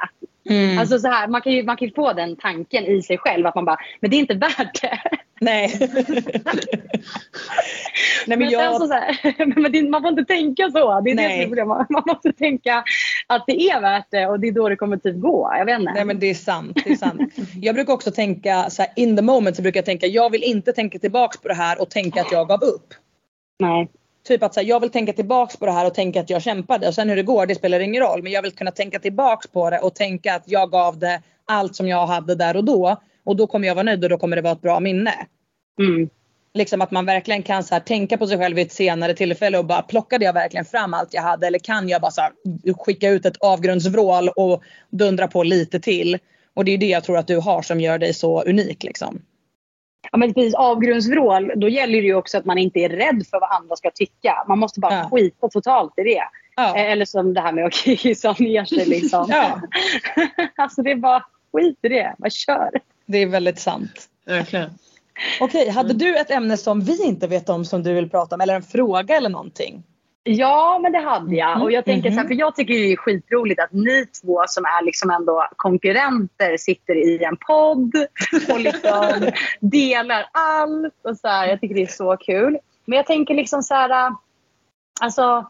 [0.49, 0.79] Mm.
[0.79, 3.55] Alltså så här, man kan ju man kan få den tanken i sig själv att
[3.55, 4.99] man bara, men det är inte värt det.
[5.43, 5.79] Nej.
[8.27, 8.77] Nej, men, jag...
[8.77, 11.01] så här, men man får inte tänka så.
[11.01, 11.27] Det är Nej.
[11.27, 11.89] det som är problemet.
[11.89, 12.83] Man måste tänka
[13.27, 15.53] att det är värt det och det är då det kommer typ gå.
[15.57, 15.93] Jag vet inte.
[15.93, 16.81] Nej men det är sant.
[16.85, 17.33] Det är sant.
[17.61, 20.43] jag brukar också tänka så här, in the moment så brukar jag tänka jag vill
[20.43, 22.93] inte tänka tillbaks på det här och tänka att jag gav upp.
[23.59, 23.91] Nej.
[24.27, 26.41] Typ att så här, jag vill tänka tillbaks på det här och tänka att jag
[26.41, 28.23] kämpade och sen hur det går det spelar ingen roll.
[28.23, 31.75] Men jag vill kunna tänka tillbaks på det och tänka att jag gav det allt
[31.75, 32.97] som jag hade där och då.
[33.23, 35.13] Och då kommer jag vara nöjd och då kommer det vara ett bra minne.
[35.79, 36.09] Mm.
[36.53, 39.57] Liksom att man verkligen kan så här, tänka på sig själv vid ett senare tillfälle
[39.57, 42.31] och bara plockade jag verkligen fram allt jag hade eller kan jag bara så här,
[42.73, 46.17] skicka ut ett avgrundsvrål och dundra på lite till.
[46.53, 49.21] Och det är det jag tror att du har som gör dig så unik liksom.
[50.11, 53.39] Ja men precis, avgrundsvrål, då gäller det ju också att man inte är rädd för
[53.39, 54.45] vad andra ska tycka.
[54.47, 55.09] Man måste bara ja.
[55.11, 56.23] skita totalt i det.
[56.55, 56.77] Ja.
[56.77, 59.25] Eh, eller som det här med att kissa ner sig liksom.
[59.29, 59.61] ja.
[60.55, 62.69] alltså det är bara skit i det, bara kör.
[63.05, 64.09] Det är väldigt sant.
[64.25, 64.69] Verkligen.
[65.39, 65.97] Okej, hade mm.
[65.97, 68.63] du ett ämne som vi inte vet om som du vill prata om eller en
[68.63, 69.83] fråga eller någonting?
[70.23, 71.61] Ja, men det hade jag.
[71.61, 72.13] Och jag, tänker mm.
[72.13, 72.27] så här, mhm.
[72.27, 76.95] för jag tycker det är skitroligt att ni två som är liksom ändå konkurrenter sitter
[76.95, 77.95] i en podd
[78.49, 80.93] och liksom delar allt.
[81.03, 82.57] Och så här, jag tycker det är så kul.
[82.85, 84.11] Men jag tänker liksom så här,
[85.01, 85.47] alltså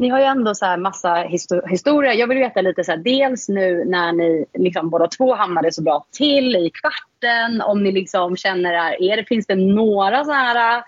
[0.00, 2.14] ni har ju ändå så här massa histor historia.
[2.14, 5.82] Jag vill veta lite så här, dels nu när ni liksom båda två hamnade så
[5.82, 7.60] bra till i kvarten.
[7.60, 8.72] Om ni liksom känner,
[9.02, 10.82] är det, finns det några så här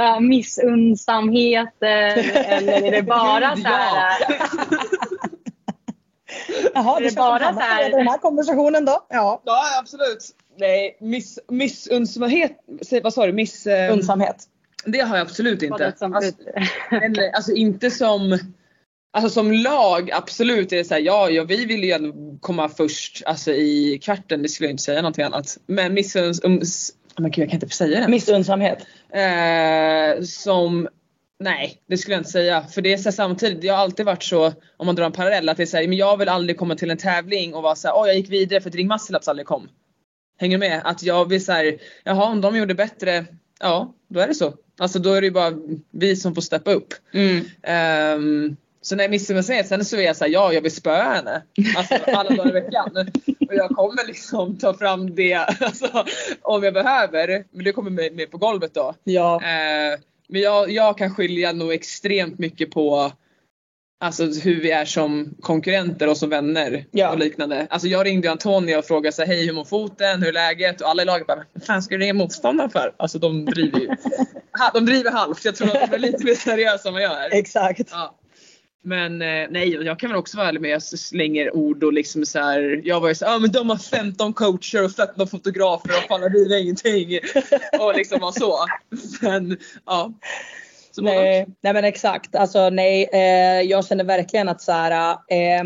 [0.00, 4.12] uh, missunnsamheter eller är det bara så här...
[6.74, 7.90] Jaha, är det bara så här...
[7.90, 9.06] den här konversationen då?
[9.08, 10.34] Ja, ja absolut.
[10.56, 12.52] Nej, miss, missunnsamhet,
[13.02, 13.32] vad sa du?
[13.32, 13.66] Miss...
[13.90, 14.36] Undsamhet.
[14.84, 15.86] Det har jag absolut inte.
[15.86, 16.04] Alltså,
[16.90, 18.38] eller, alltså inte som
[19.12, 23.50] Alltså som lag absolut är det såhär, ja, ja vi vill ju komma först alltså,
[23.50, 25.58] i kvarten, det skulle jag inte säga någonting annat.
[25.66, 26.44] Men missunns...
[26.44, 26.62] Um, oh,
[27.18, 28.08] men gud, jag kan inte säga det.
[28.08, 28.86] Missunnsamhet?
[29.12, 30.88] Eh, som
[31.40, 32.62] Nej, det skulle jag inte säga.
[32.62, 35.48] För det är så samtidigt, jag har alltid varit så, om man drar en parallell,
[35.48, 37.96] att det är såhär, men jag vill aldrig komma till en tävling och vara såhär,
[37.96, 39.68] åh jag gick vidare för att Ring Massilaps aldrig kom.
[40.38, 40.82] Hänger med?
[40.84, 43.24] Att jag vill såhär, jaha om de gjorde bättre,
[43.60, 44.54] ja då är det så.
[44.78, 45.52] Alltså då är det ju bara
[45.90, 46.94] vi som får steppa upp.
[47.12, 47.44] Mm.
[48.16, 48.56] Um,
[48.88, 51.42] så när jag missar sen så är jag såhär, ja jag vill spöa henne.
[51.76, 52.90] Alltså alla dagar i veckan.
[53.48, 56.04] Och jag kommer liksom ta fram det alltså,
[56.42, 57.44] om jag behöver.
[57.50, 58.94] Men det kommer med, med på golvet då.
[59.04, 59.34] Ja.
[59.34, 59.98] Eh,
[60.28, 63.12] men jag, jag kan skilja nog extremt mycket på
[64.00, 67.10] Alltså hur vi är som konkurrenter och som vänner ja.
[67.10, 67.66] och liknande.
[67.70, 70.80] Alltså jag ringde Antonija och frågade så hej hur mår foten, hur är läget?
[70.80, 72.94] Och alla i laget bara, vad fan ska du ringa motståndaren för?
[72.96, 73.88] Alltså de driver ju.
[74.74, 75.44] de driver halvt.
[75.44, 77.38] Jag tror att de är lite mer seriösa än vad jag är.
[77.38, 77.88] Exakt.
[77.90, 78.18] Ja.
[78.84, 81.92] Men eh, nej, jag kan väl också vara ärlig med att jag slänger ord och
[81.92, 85.28] liksom så här, Jag var ju såhär, ah, men de har 15 coacher och 15
[85.28, 87.18] fotografer och fan vi har ingenting.
[87.80, 88.66] och liksom var så.
[89.22, 90.12] Men ja.
[90.90, 92.34] Så nej, nej men exakt.
[92.34, 95.64] Alltså nej, eh, jag känner verkligen att så här, eh,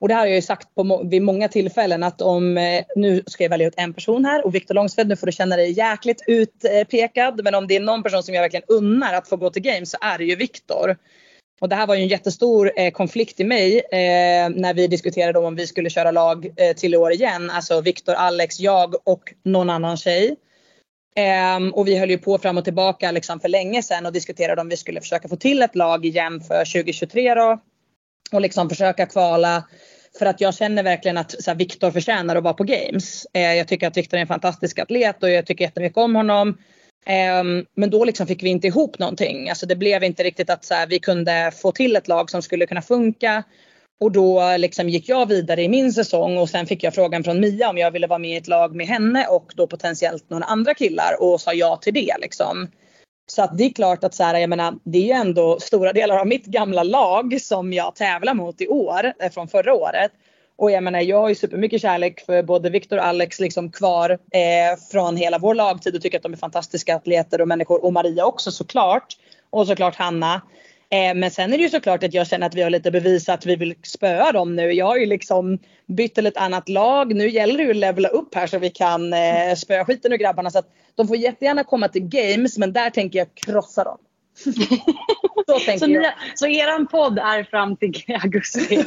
[0.00, 3.22] och det här har jag ju sagt på, vid många tillfällen att om, eh, nu
[3.26, 5.70] ska jag välja ut en person här och Viktor Långsved, nu får du känna dig
[5.70, 7.44] jäkligt utpekad.
[7.44, 9.90] Men om det är någon person som jag verkligen unnar att få gå till Games
[9.90, 10.96] så är det ju Viktor.
[11.60, 15.38] Och det här var ju en jättestor eh, konflikt i mig eh, när vi diskuterade
[15.38, 17.50] om vi skulle köra lag eh, till i år igen.
[17.50, 20.36] Alltså Viktor, Alex, jag och någon annan tjej.
[21.16, 24.60] Ehm, och vi höll ju på fram och tillbaka liksom för länge sedan och diskuterade
[24.60, 27.58] om vi skulle försöka få till ett lag igen för 2023 då.
[28.32, 29.64] Och liksom försöka kvala.
[30.18, 33.26] För att jag känner verkligen att Viktor förtjänar att vara på games.
[33.32, 36.58] Eh, jag tycker att Viktor är en fantastisk atlet och jag tycker jättemycket om honom.
[37.06, 39.48] Ehm, men då liksom fick vi inte ihop någonting.
[39.48, 42.42] Alltså det blev inte riktigt att så här, vi kunde få till ett lag som
[42.42, 43.44] skulle kunna funka.
[44.00, 47.40] Och då liksom gick jag vidare i min säsong och sen fick jag frågan från
[47.40, 50.44] Mia om jag ville vara med i ett lag med henne och då potentiellt några
[50.44, 52.68] andra killar och sa ja till det liksom.
[53.30, 55.92] Så att det är klart att så här, jag menar, det är ju ändå stora
[55.92, 60.12] delar av mitt gamla lag som jag tävlar mot i år, eh, från förra året.
[60.58, 64.10] Och jag menar jag har ju supermycket kärlek för både Viktor och Alex liksom kvar
[64.10, 67.84] eh, från hela vår lagtid och tycker att de är fantastiska atleter och människor.
[67.84, 69.16] Och Maria också såklart.
[69.50, 70.42] Och såklart Hanna.
[70.90, 73.28] Eh, men sen är det ju såklart att jag känner att vi har lite bevis
[73.28, 74.72] att vi vill spöa dem nu.
[74.72, 77.14] Jag har ju liksom bytt till ett annat lag.
[77.14, 80.16] Nu gäller det ju att levla upp här så vi kan eh, spöa skiten ur
[80.16, 80.50] grabbarna.
[80.50, 83.98] Så att de får jättegärna komma till games men där tänker jag krossa dem.
[85.46, 86.12] så tänker Så, ni, jag.
[86.34, 87.92] så eran podd är fram till
[88.22, 88.60] augusti?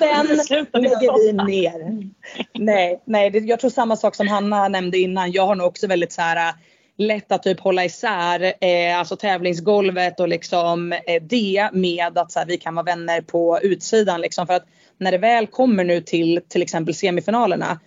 [0.48, 2.11] Sen lägger vi ner.
[2.53, 5.32] Nej, nej jag tror samma sak som Hanna nämnde innan.
[5.32, 6.56] Jag har nog också väldigt så här äh,
[6.98, 12.40] lätt att typ hålla isär eh, alltså tävlingsgolvet och liksom eh, det med att så
[12.40, 14.65] här, vi kan vara vänner på utsidan liksom för att
[14.98, 17.80] när det väl kommer nu till till exempel semifinalerna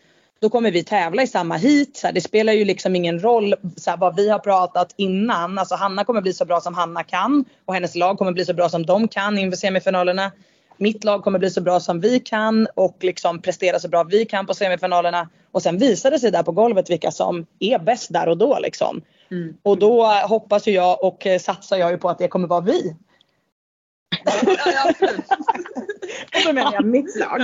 [0.45, 1.97] då kommer vi tävla i samma hit.
[1.97, 5.59] Så här, det spelar ju liksom ingen roll så här, vad vi har pratat innan.
[5.59, 8.55] Alltså Hanna kommer bli så bra som Hanna kan och hennes lag kommer bli så
[8.55, 10.33] bra som de kan inför semifinalerna.
[10.77, 14.25] Mitt lag kommer bli så bra som vi kan och liksom prestera så bra vi
[14.25, 15.29] kan på semifinalerna.
[15.53, 18.59] Och sen visar det sig där på golvet vilka som är bäst där och då
[18.59, 19.03] liksom.
[19.63, 22.61] Och då hoppas ju jag och eh, satsar jag ju på att det kommer vara
[22.61, 22.97] vi.
[26.35, 27.41] Och då menar jag mitt lag.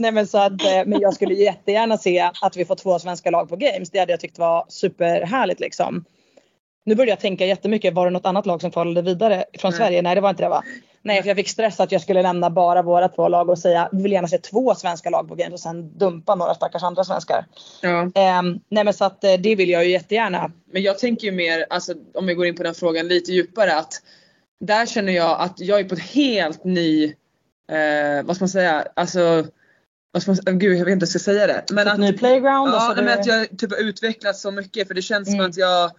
[0.00, 3.30] Nej men så att, eh, men jag skulle jättegärna se att vi får två svenska
[3.30, 3.90] lag på games.
[3.90, 6.04] Det hade jag tyckt var superhärligt liksom.
[6.84, 10.02] Nu börjar jag tänka jättemycket, var det något annat lag som kvalade vidare från Sverige?
[10.02, 10.62] Nej det var inte det va?
[11.02, 13.88] Nej för jag fick stress att jag skulle lämna bara våra två lag och säga
[13.92, 17.04] vi vill gärna se två svenska lag på games och sen dumpa några stackars andra
[17.04, 17.46] svenskar.
[17.82, 18.10] Ja.
[18.14, 20.52] Ehm, nej men så att eh, det vill jag ju jättegärna.
[20.72, 23.76] Men jag tänker ju mer, alltså, om vi går in på den frågan lite djupare
[23.76, 23.92] att
[24.60, 27.04] där känner jag att jag är på ett helt ny,
[27.72, 29.44] eh, vad ska man säga, alltså
[30.12, 30.52] vad ska man, säga?
[30.56, 31.64] gud jag vet inte hur jag ska säga det.
[31.72, 34.88] Men Ett ny playground, Ja, alltså men det- att jag typ har utvecklats så mycket
[34.88, 35.46] för det känns som Mm.
[35.50, 35.90] att jag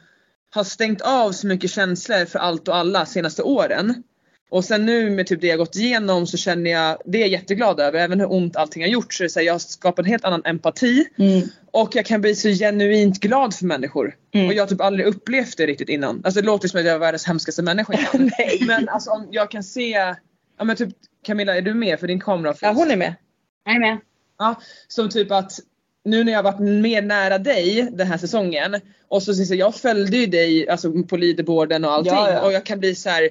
[0.53, 4.03] har stängt av så mycket känslor för allt och alla senaste åren.
[4.49, 7.29] Och sen nu med typ det jag gått igenom så känner jag, det är jag
[7.29, 10.11] jätteglad över, även hur ont allting har gjort så så här, jag har skapat en
[10.11, 11.05] helt annan empati.
[11.17, 11.41] Mm.
[11.71, 14.15] Och jag kan bli så genuint glad för människor.
[14.33, 14.47] Mm.
[14.47, 16.21] Och jag har typ aldrig upplevt det riktigt innan.
[16.25, 18.31] Alltså det låter som att jag är världens hemskaste människa innan.
[18.67, 19.89] Men alltså om jag kan se,
[20.57, 20.89] ja men typ
[21.25, 22.55] Camilla är du med för din kamera?
[22.61, 23.15] Ja hon är med.
[23.65, 23.97] Jag är med.
[24.39, 24.55] Ja,
[24.87, 25.51] som typ att
[26.05, 28.75] nu när jag varit mer nära dig den här säsongen
[29.07, 32.41] och så, så jag följde ju dig alltså, på leaderboarden och allting Ja, ja.
[32.41, 33.29] och jag kan bli så här.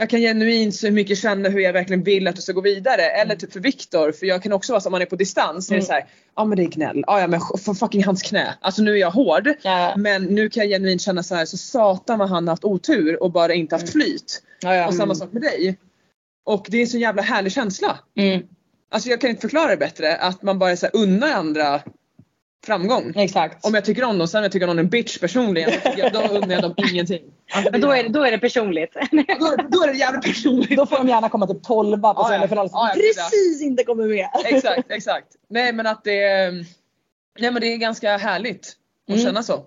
[0.00, 3.02] Jag kan genuint så mycket känna hur jag verkligen vill att du ska gå vidare.
[3.02, 5.66] Eller typ för Viktor, för jag kan också vara så om man är på distans.
[5.66, 5.86] Så är det Mm.
[5.86, 6.06] så här,
[6.36, 7.04] ja men det är gnäll.
[7.06, 7.40] Ja, ja men
[7.74, 8.54] fucking hans knä.
[8.60, 9.48] Alltså nu är jag hård.
[9.62, 9.94] Ja.
[9.96, 13.22] Men nu kan jag genuint känna så här, så satan vad han har haft otur
[13.22, 14.42] och bara inte haft flyt.
[14.60, 14.88] Ja, ja.
[14.88, 15.78] Och samma sak med dig.
[16.44, 17.98] Och det är en så jävla härlig känsla.
[18.90, 20.16] Alltså jag kan inte förklara det bättre.
[20.16, 21.80] Att man bara så här, unnar andra
[22.66, 23.12] framgång.
[23.16, 23.64] Exakt.
[23.66, 25.70] Om jag tycker om dem, sen om jag tycker om någon är en bitch personligen,
[25.70, 27.22] då, tycker jag, då unnar jag dem ingenting.
[27.52, 28.92] Alltså, Men då är, det- då är det personligt.
[29.40, 30.76] då, då är det jävligt personligt.
[30.76, 32.48] Då får de gärna komma till 12 på Ja, ja.
[32.48, 34.26] som ja, precis inte kommer med.
[34.44, 35.26] Exakt, exakt.
[35.48, 36.50] Nej men att det är,
[37.38, 38.72] nej, men det är ganska härligt
[39.08, 39.26] att Mm.
[39.26, 39.64] känna så.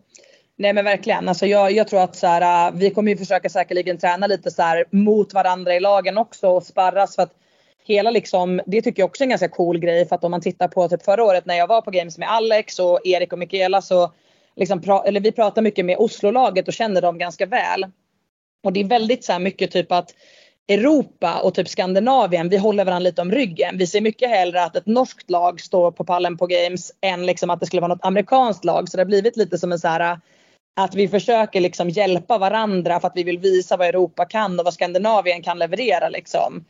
[0.57, 1.29] Nej men verkligen.
[1.29, 4.51] Alltså jag, jag tror att så här, äh, vi kommer ju försöka säkerligen träna lite
[4.51, 7.33] så här mot varandra i lagen också och sparras för att
[7.91, 10.41] hela liksom, det tycker jag också är en ganska cool grej för att om man
[10.41, 13.39] tittar på typ förra året när jag var på games med Alex och Erik och
[13.39, 14.11] Mikaela så
[14.55, 17.85] liksom pra, eller vi pratar mycket med Oslo-laget och känner dem ganska väl.
[18.63, 20.13] Och det är väldigt så här mycket typ att
[20.67, 23.77] Europa och typ Skandinavien, vi håller varandra lite om ryggen.
[23.77, 27.49] Vi ser mycket hellre att ett norskt lag står på pallen på games än liksom
[27.49, 28.89] att det skulle vara något amerikanskt lag.
[28.89, 30.19] Så det har blivit lite som en så här
[30.75, 34.65] att vi försöker liksom hjälpa varandra för att vi vill visa vad Europa kan och
[34.65, 36.65] vad Skandinavien kan leverera liksom.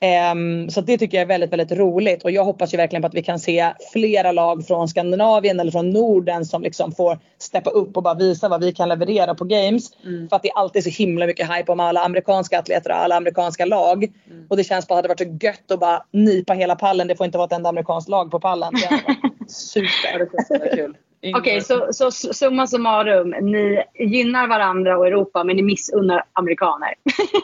[0.00, 3.06] Ehm, så det tycker jag är väldigt, väldigt roligt och jag hoppas ju verkligen på
[3.06, 7.70] att vi kan se flera lag från Skandinavien eller från Norden som liksom får steppa
[7.70, 9.90] upp och bara visa vad vi kan leverera på games.
[10.28, 13.16] För att det är alltid så himla mycket hype om alla amerikanska atleter och alla
[13.16, 14.12] amerikanska lag.
[14.48, 17.08] Och det känns bara att det hade varit så gött att bara nipa hela pallen.
[17.08, 18.72] Det får inte vara ett enda amerikanskt lag på pallen.
[18.74, 19.16] Det
[19.48, 20.28] Super.
[20.48, 20.96] Det är kul.
[21.34, 23.30] Okej, så, så summa summarum.
[23.30, 26.94] Ni gynnar varandra och Europa men ni missunnar amerikaner.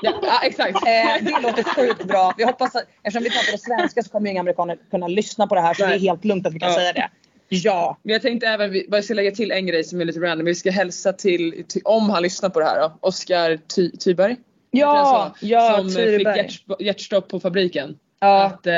[0.03, 0.79] Ja, ja exakt.
[0.87, 2.35] Eh, det låter sjukt bra.
[2.37, 5.55] Vi hoppas att, eftersom vi pratar på svenska så kommer inga amerikaner kunna lyssna på
[5.55, 6.75] det här så det är helt lugnt att vi kan Ja.
[6.77, 7.09] säga det.
[7.49, 7.97] Ja.
[8.03, 10.45] Men jag tänkte även, jag ska lägga till en grej som är lite random.
[10.45, 14.37] Vi ska hälsa till, till om han lyssnar på det här då, Oskar Ty, Tyberg.
[14.71, 15.77] Ja, ja?
[15.77, 16.37] Som eh, fick Tyberg.
[16.37, 17.99] hjärt, hjärtstopp på fabriken.
[18.25, 18.45] Ja.
[18.45, 18.73] Att, eh,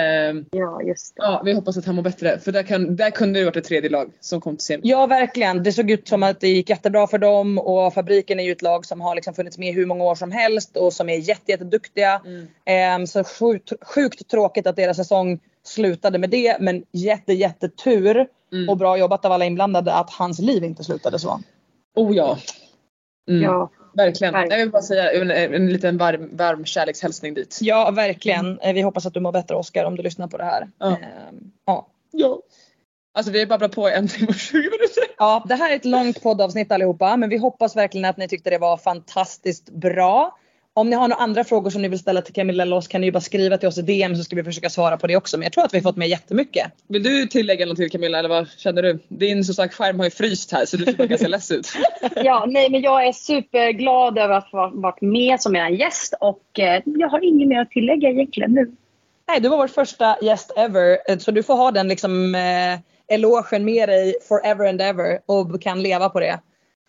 [0.50, 1.22] Ja, just det.
[1.22, 2.38] ja, vi hoppas att han mår bättre.
[2.38, 4.80] För där, kan, där kunde det varit ett tredje lag som kom till semi.
[4.84, 5.62] Ja verkligen.
[5.62, 8.62] Det såg ut som att det gick jättebra för dem och fabriken är ju ett
[8.62, 11.50] lag som har liksom funnits med hur många år som helst och som är jätte,
[11.52, 12.22] jätteduktiga.
[12.64, 18.68] Ehm, så sjukt, sjukt tråkigt att deras säsong slutade med det men jätte, jättetur Mm.
[18.68, 21.40] och bra jobbat av alla inblandade att hans liv inte slutade så.
[21.96, 22.38] Oh ja.
[23.30, 23.42] Mm.
[23.42, 23.70] Ja.
[23.94, 24.34] Verkligen.
[24.34, 24.58] Verkligen.
[24.58, 27.58] Jag vill bara säga en, en liten varm, varm kärlekshälsning dit.
[27.60, 28.58] Ja, verkligen.
[28.60, 30.68] Eh, Vi hoppas att du mår bättre Oskar om du lyssnar på det här.
[30.78, 30.86] Ja.
[30.86, 31.86] Ehm, ja.
[32.10, 32.38] Ja.
[33.14, 35.04] Alltså vi har babblat på en timme och 20 minuter.
[35.18, 38.50] Ja, det här är ett långt poddavsnitt allihopa, men vi hoppas verkligen att ni tyckte
[38.50, 40.38] det var fantastiskt bra.
[40.76, 43.00] Om ni har några andra frågor som ni vill ställa till Camilla eller oss kan
[43.00, 45.16] ni ju bara skriva till oss i DM så ska vi försöka svara på det
[45.16, 45.36] också.
[45.36, 46.72] Men jag tror att vi har fått med jättemycket.
[46.88, 48.98] Vill du tillägga något till Camilla eller vad känner du?
[49.08, 51.68] Din som sagt skärm har ju fryst här så du ser ganska less ut.
[52.16, 56.58] Ja, nej, men jag är superglad över att ha varit med som er gäst och
[56.58, 58.72] eh, jag har inget mer att tillägga egentligen nu.
[59.28, 63.14] Nej, du var vår första gäst ever, eh, så du får ha den liksom eh,
[63.14, 66.40] elogen med dig forever and ever och kan leva på det.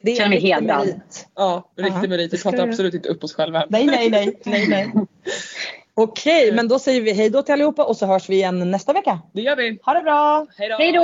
[0.06, 0.86] Det är Känner mig hedrad.
[0.86, 1.27] merit.
[1.36, 2.34] Ja, riktig merit.
[2.34, 3.65] Vi pratar du- absolut inte upp oss själva.
[3.69, 4.91] Nej, nej, nej, nej, nej.
[5.94, 8.94] Okej, men då säger vi hej då till allihopa och så hörs vi igen nästa
[8.94, 9.19] vecka.
[9.34, 9.80] Det gör vi.
[9.84, 10.48] Ha det bra!
[10.57, 11.03] Hej då!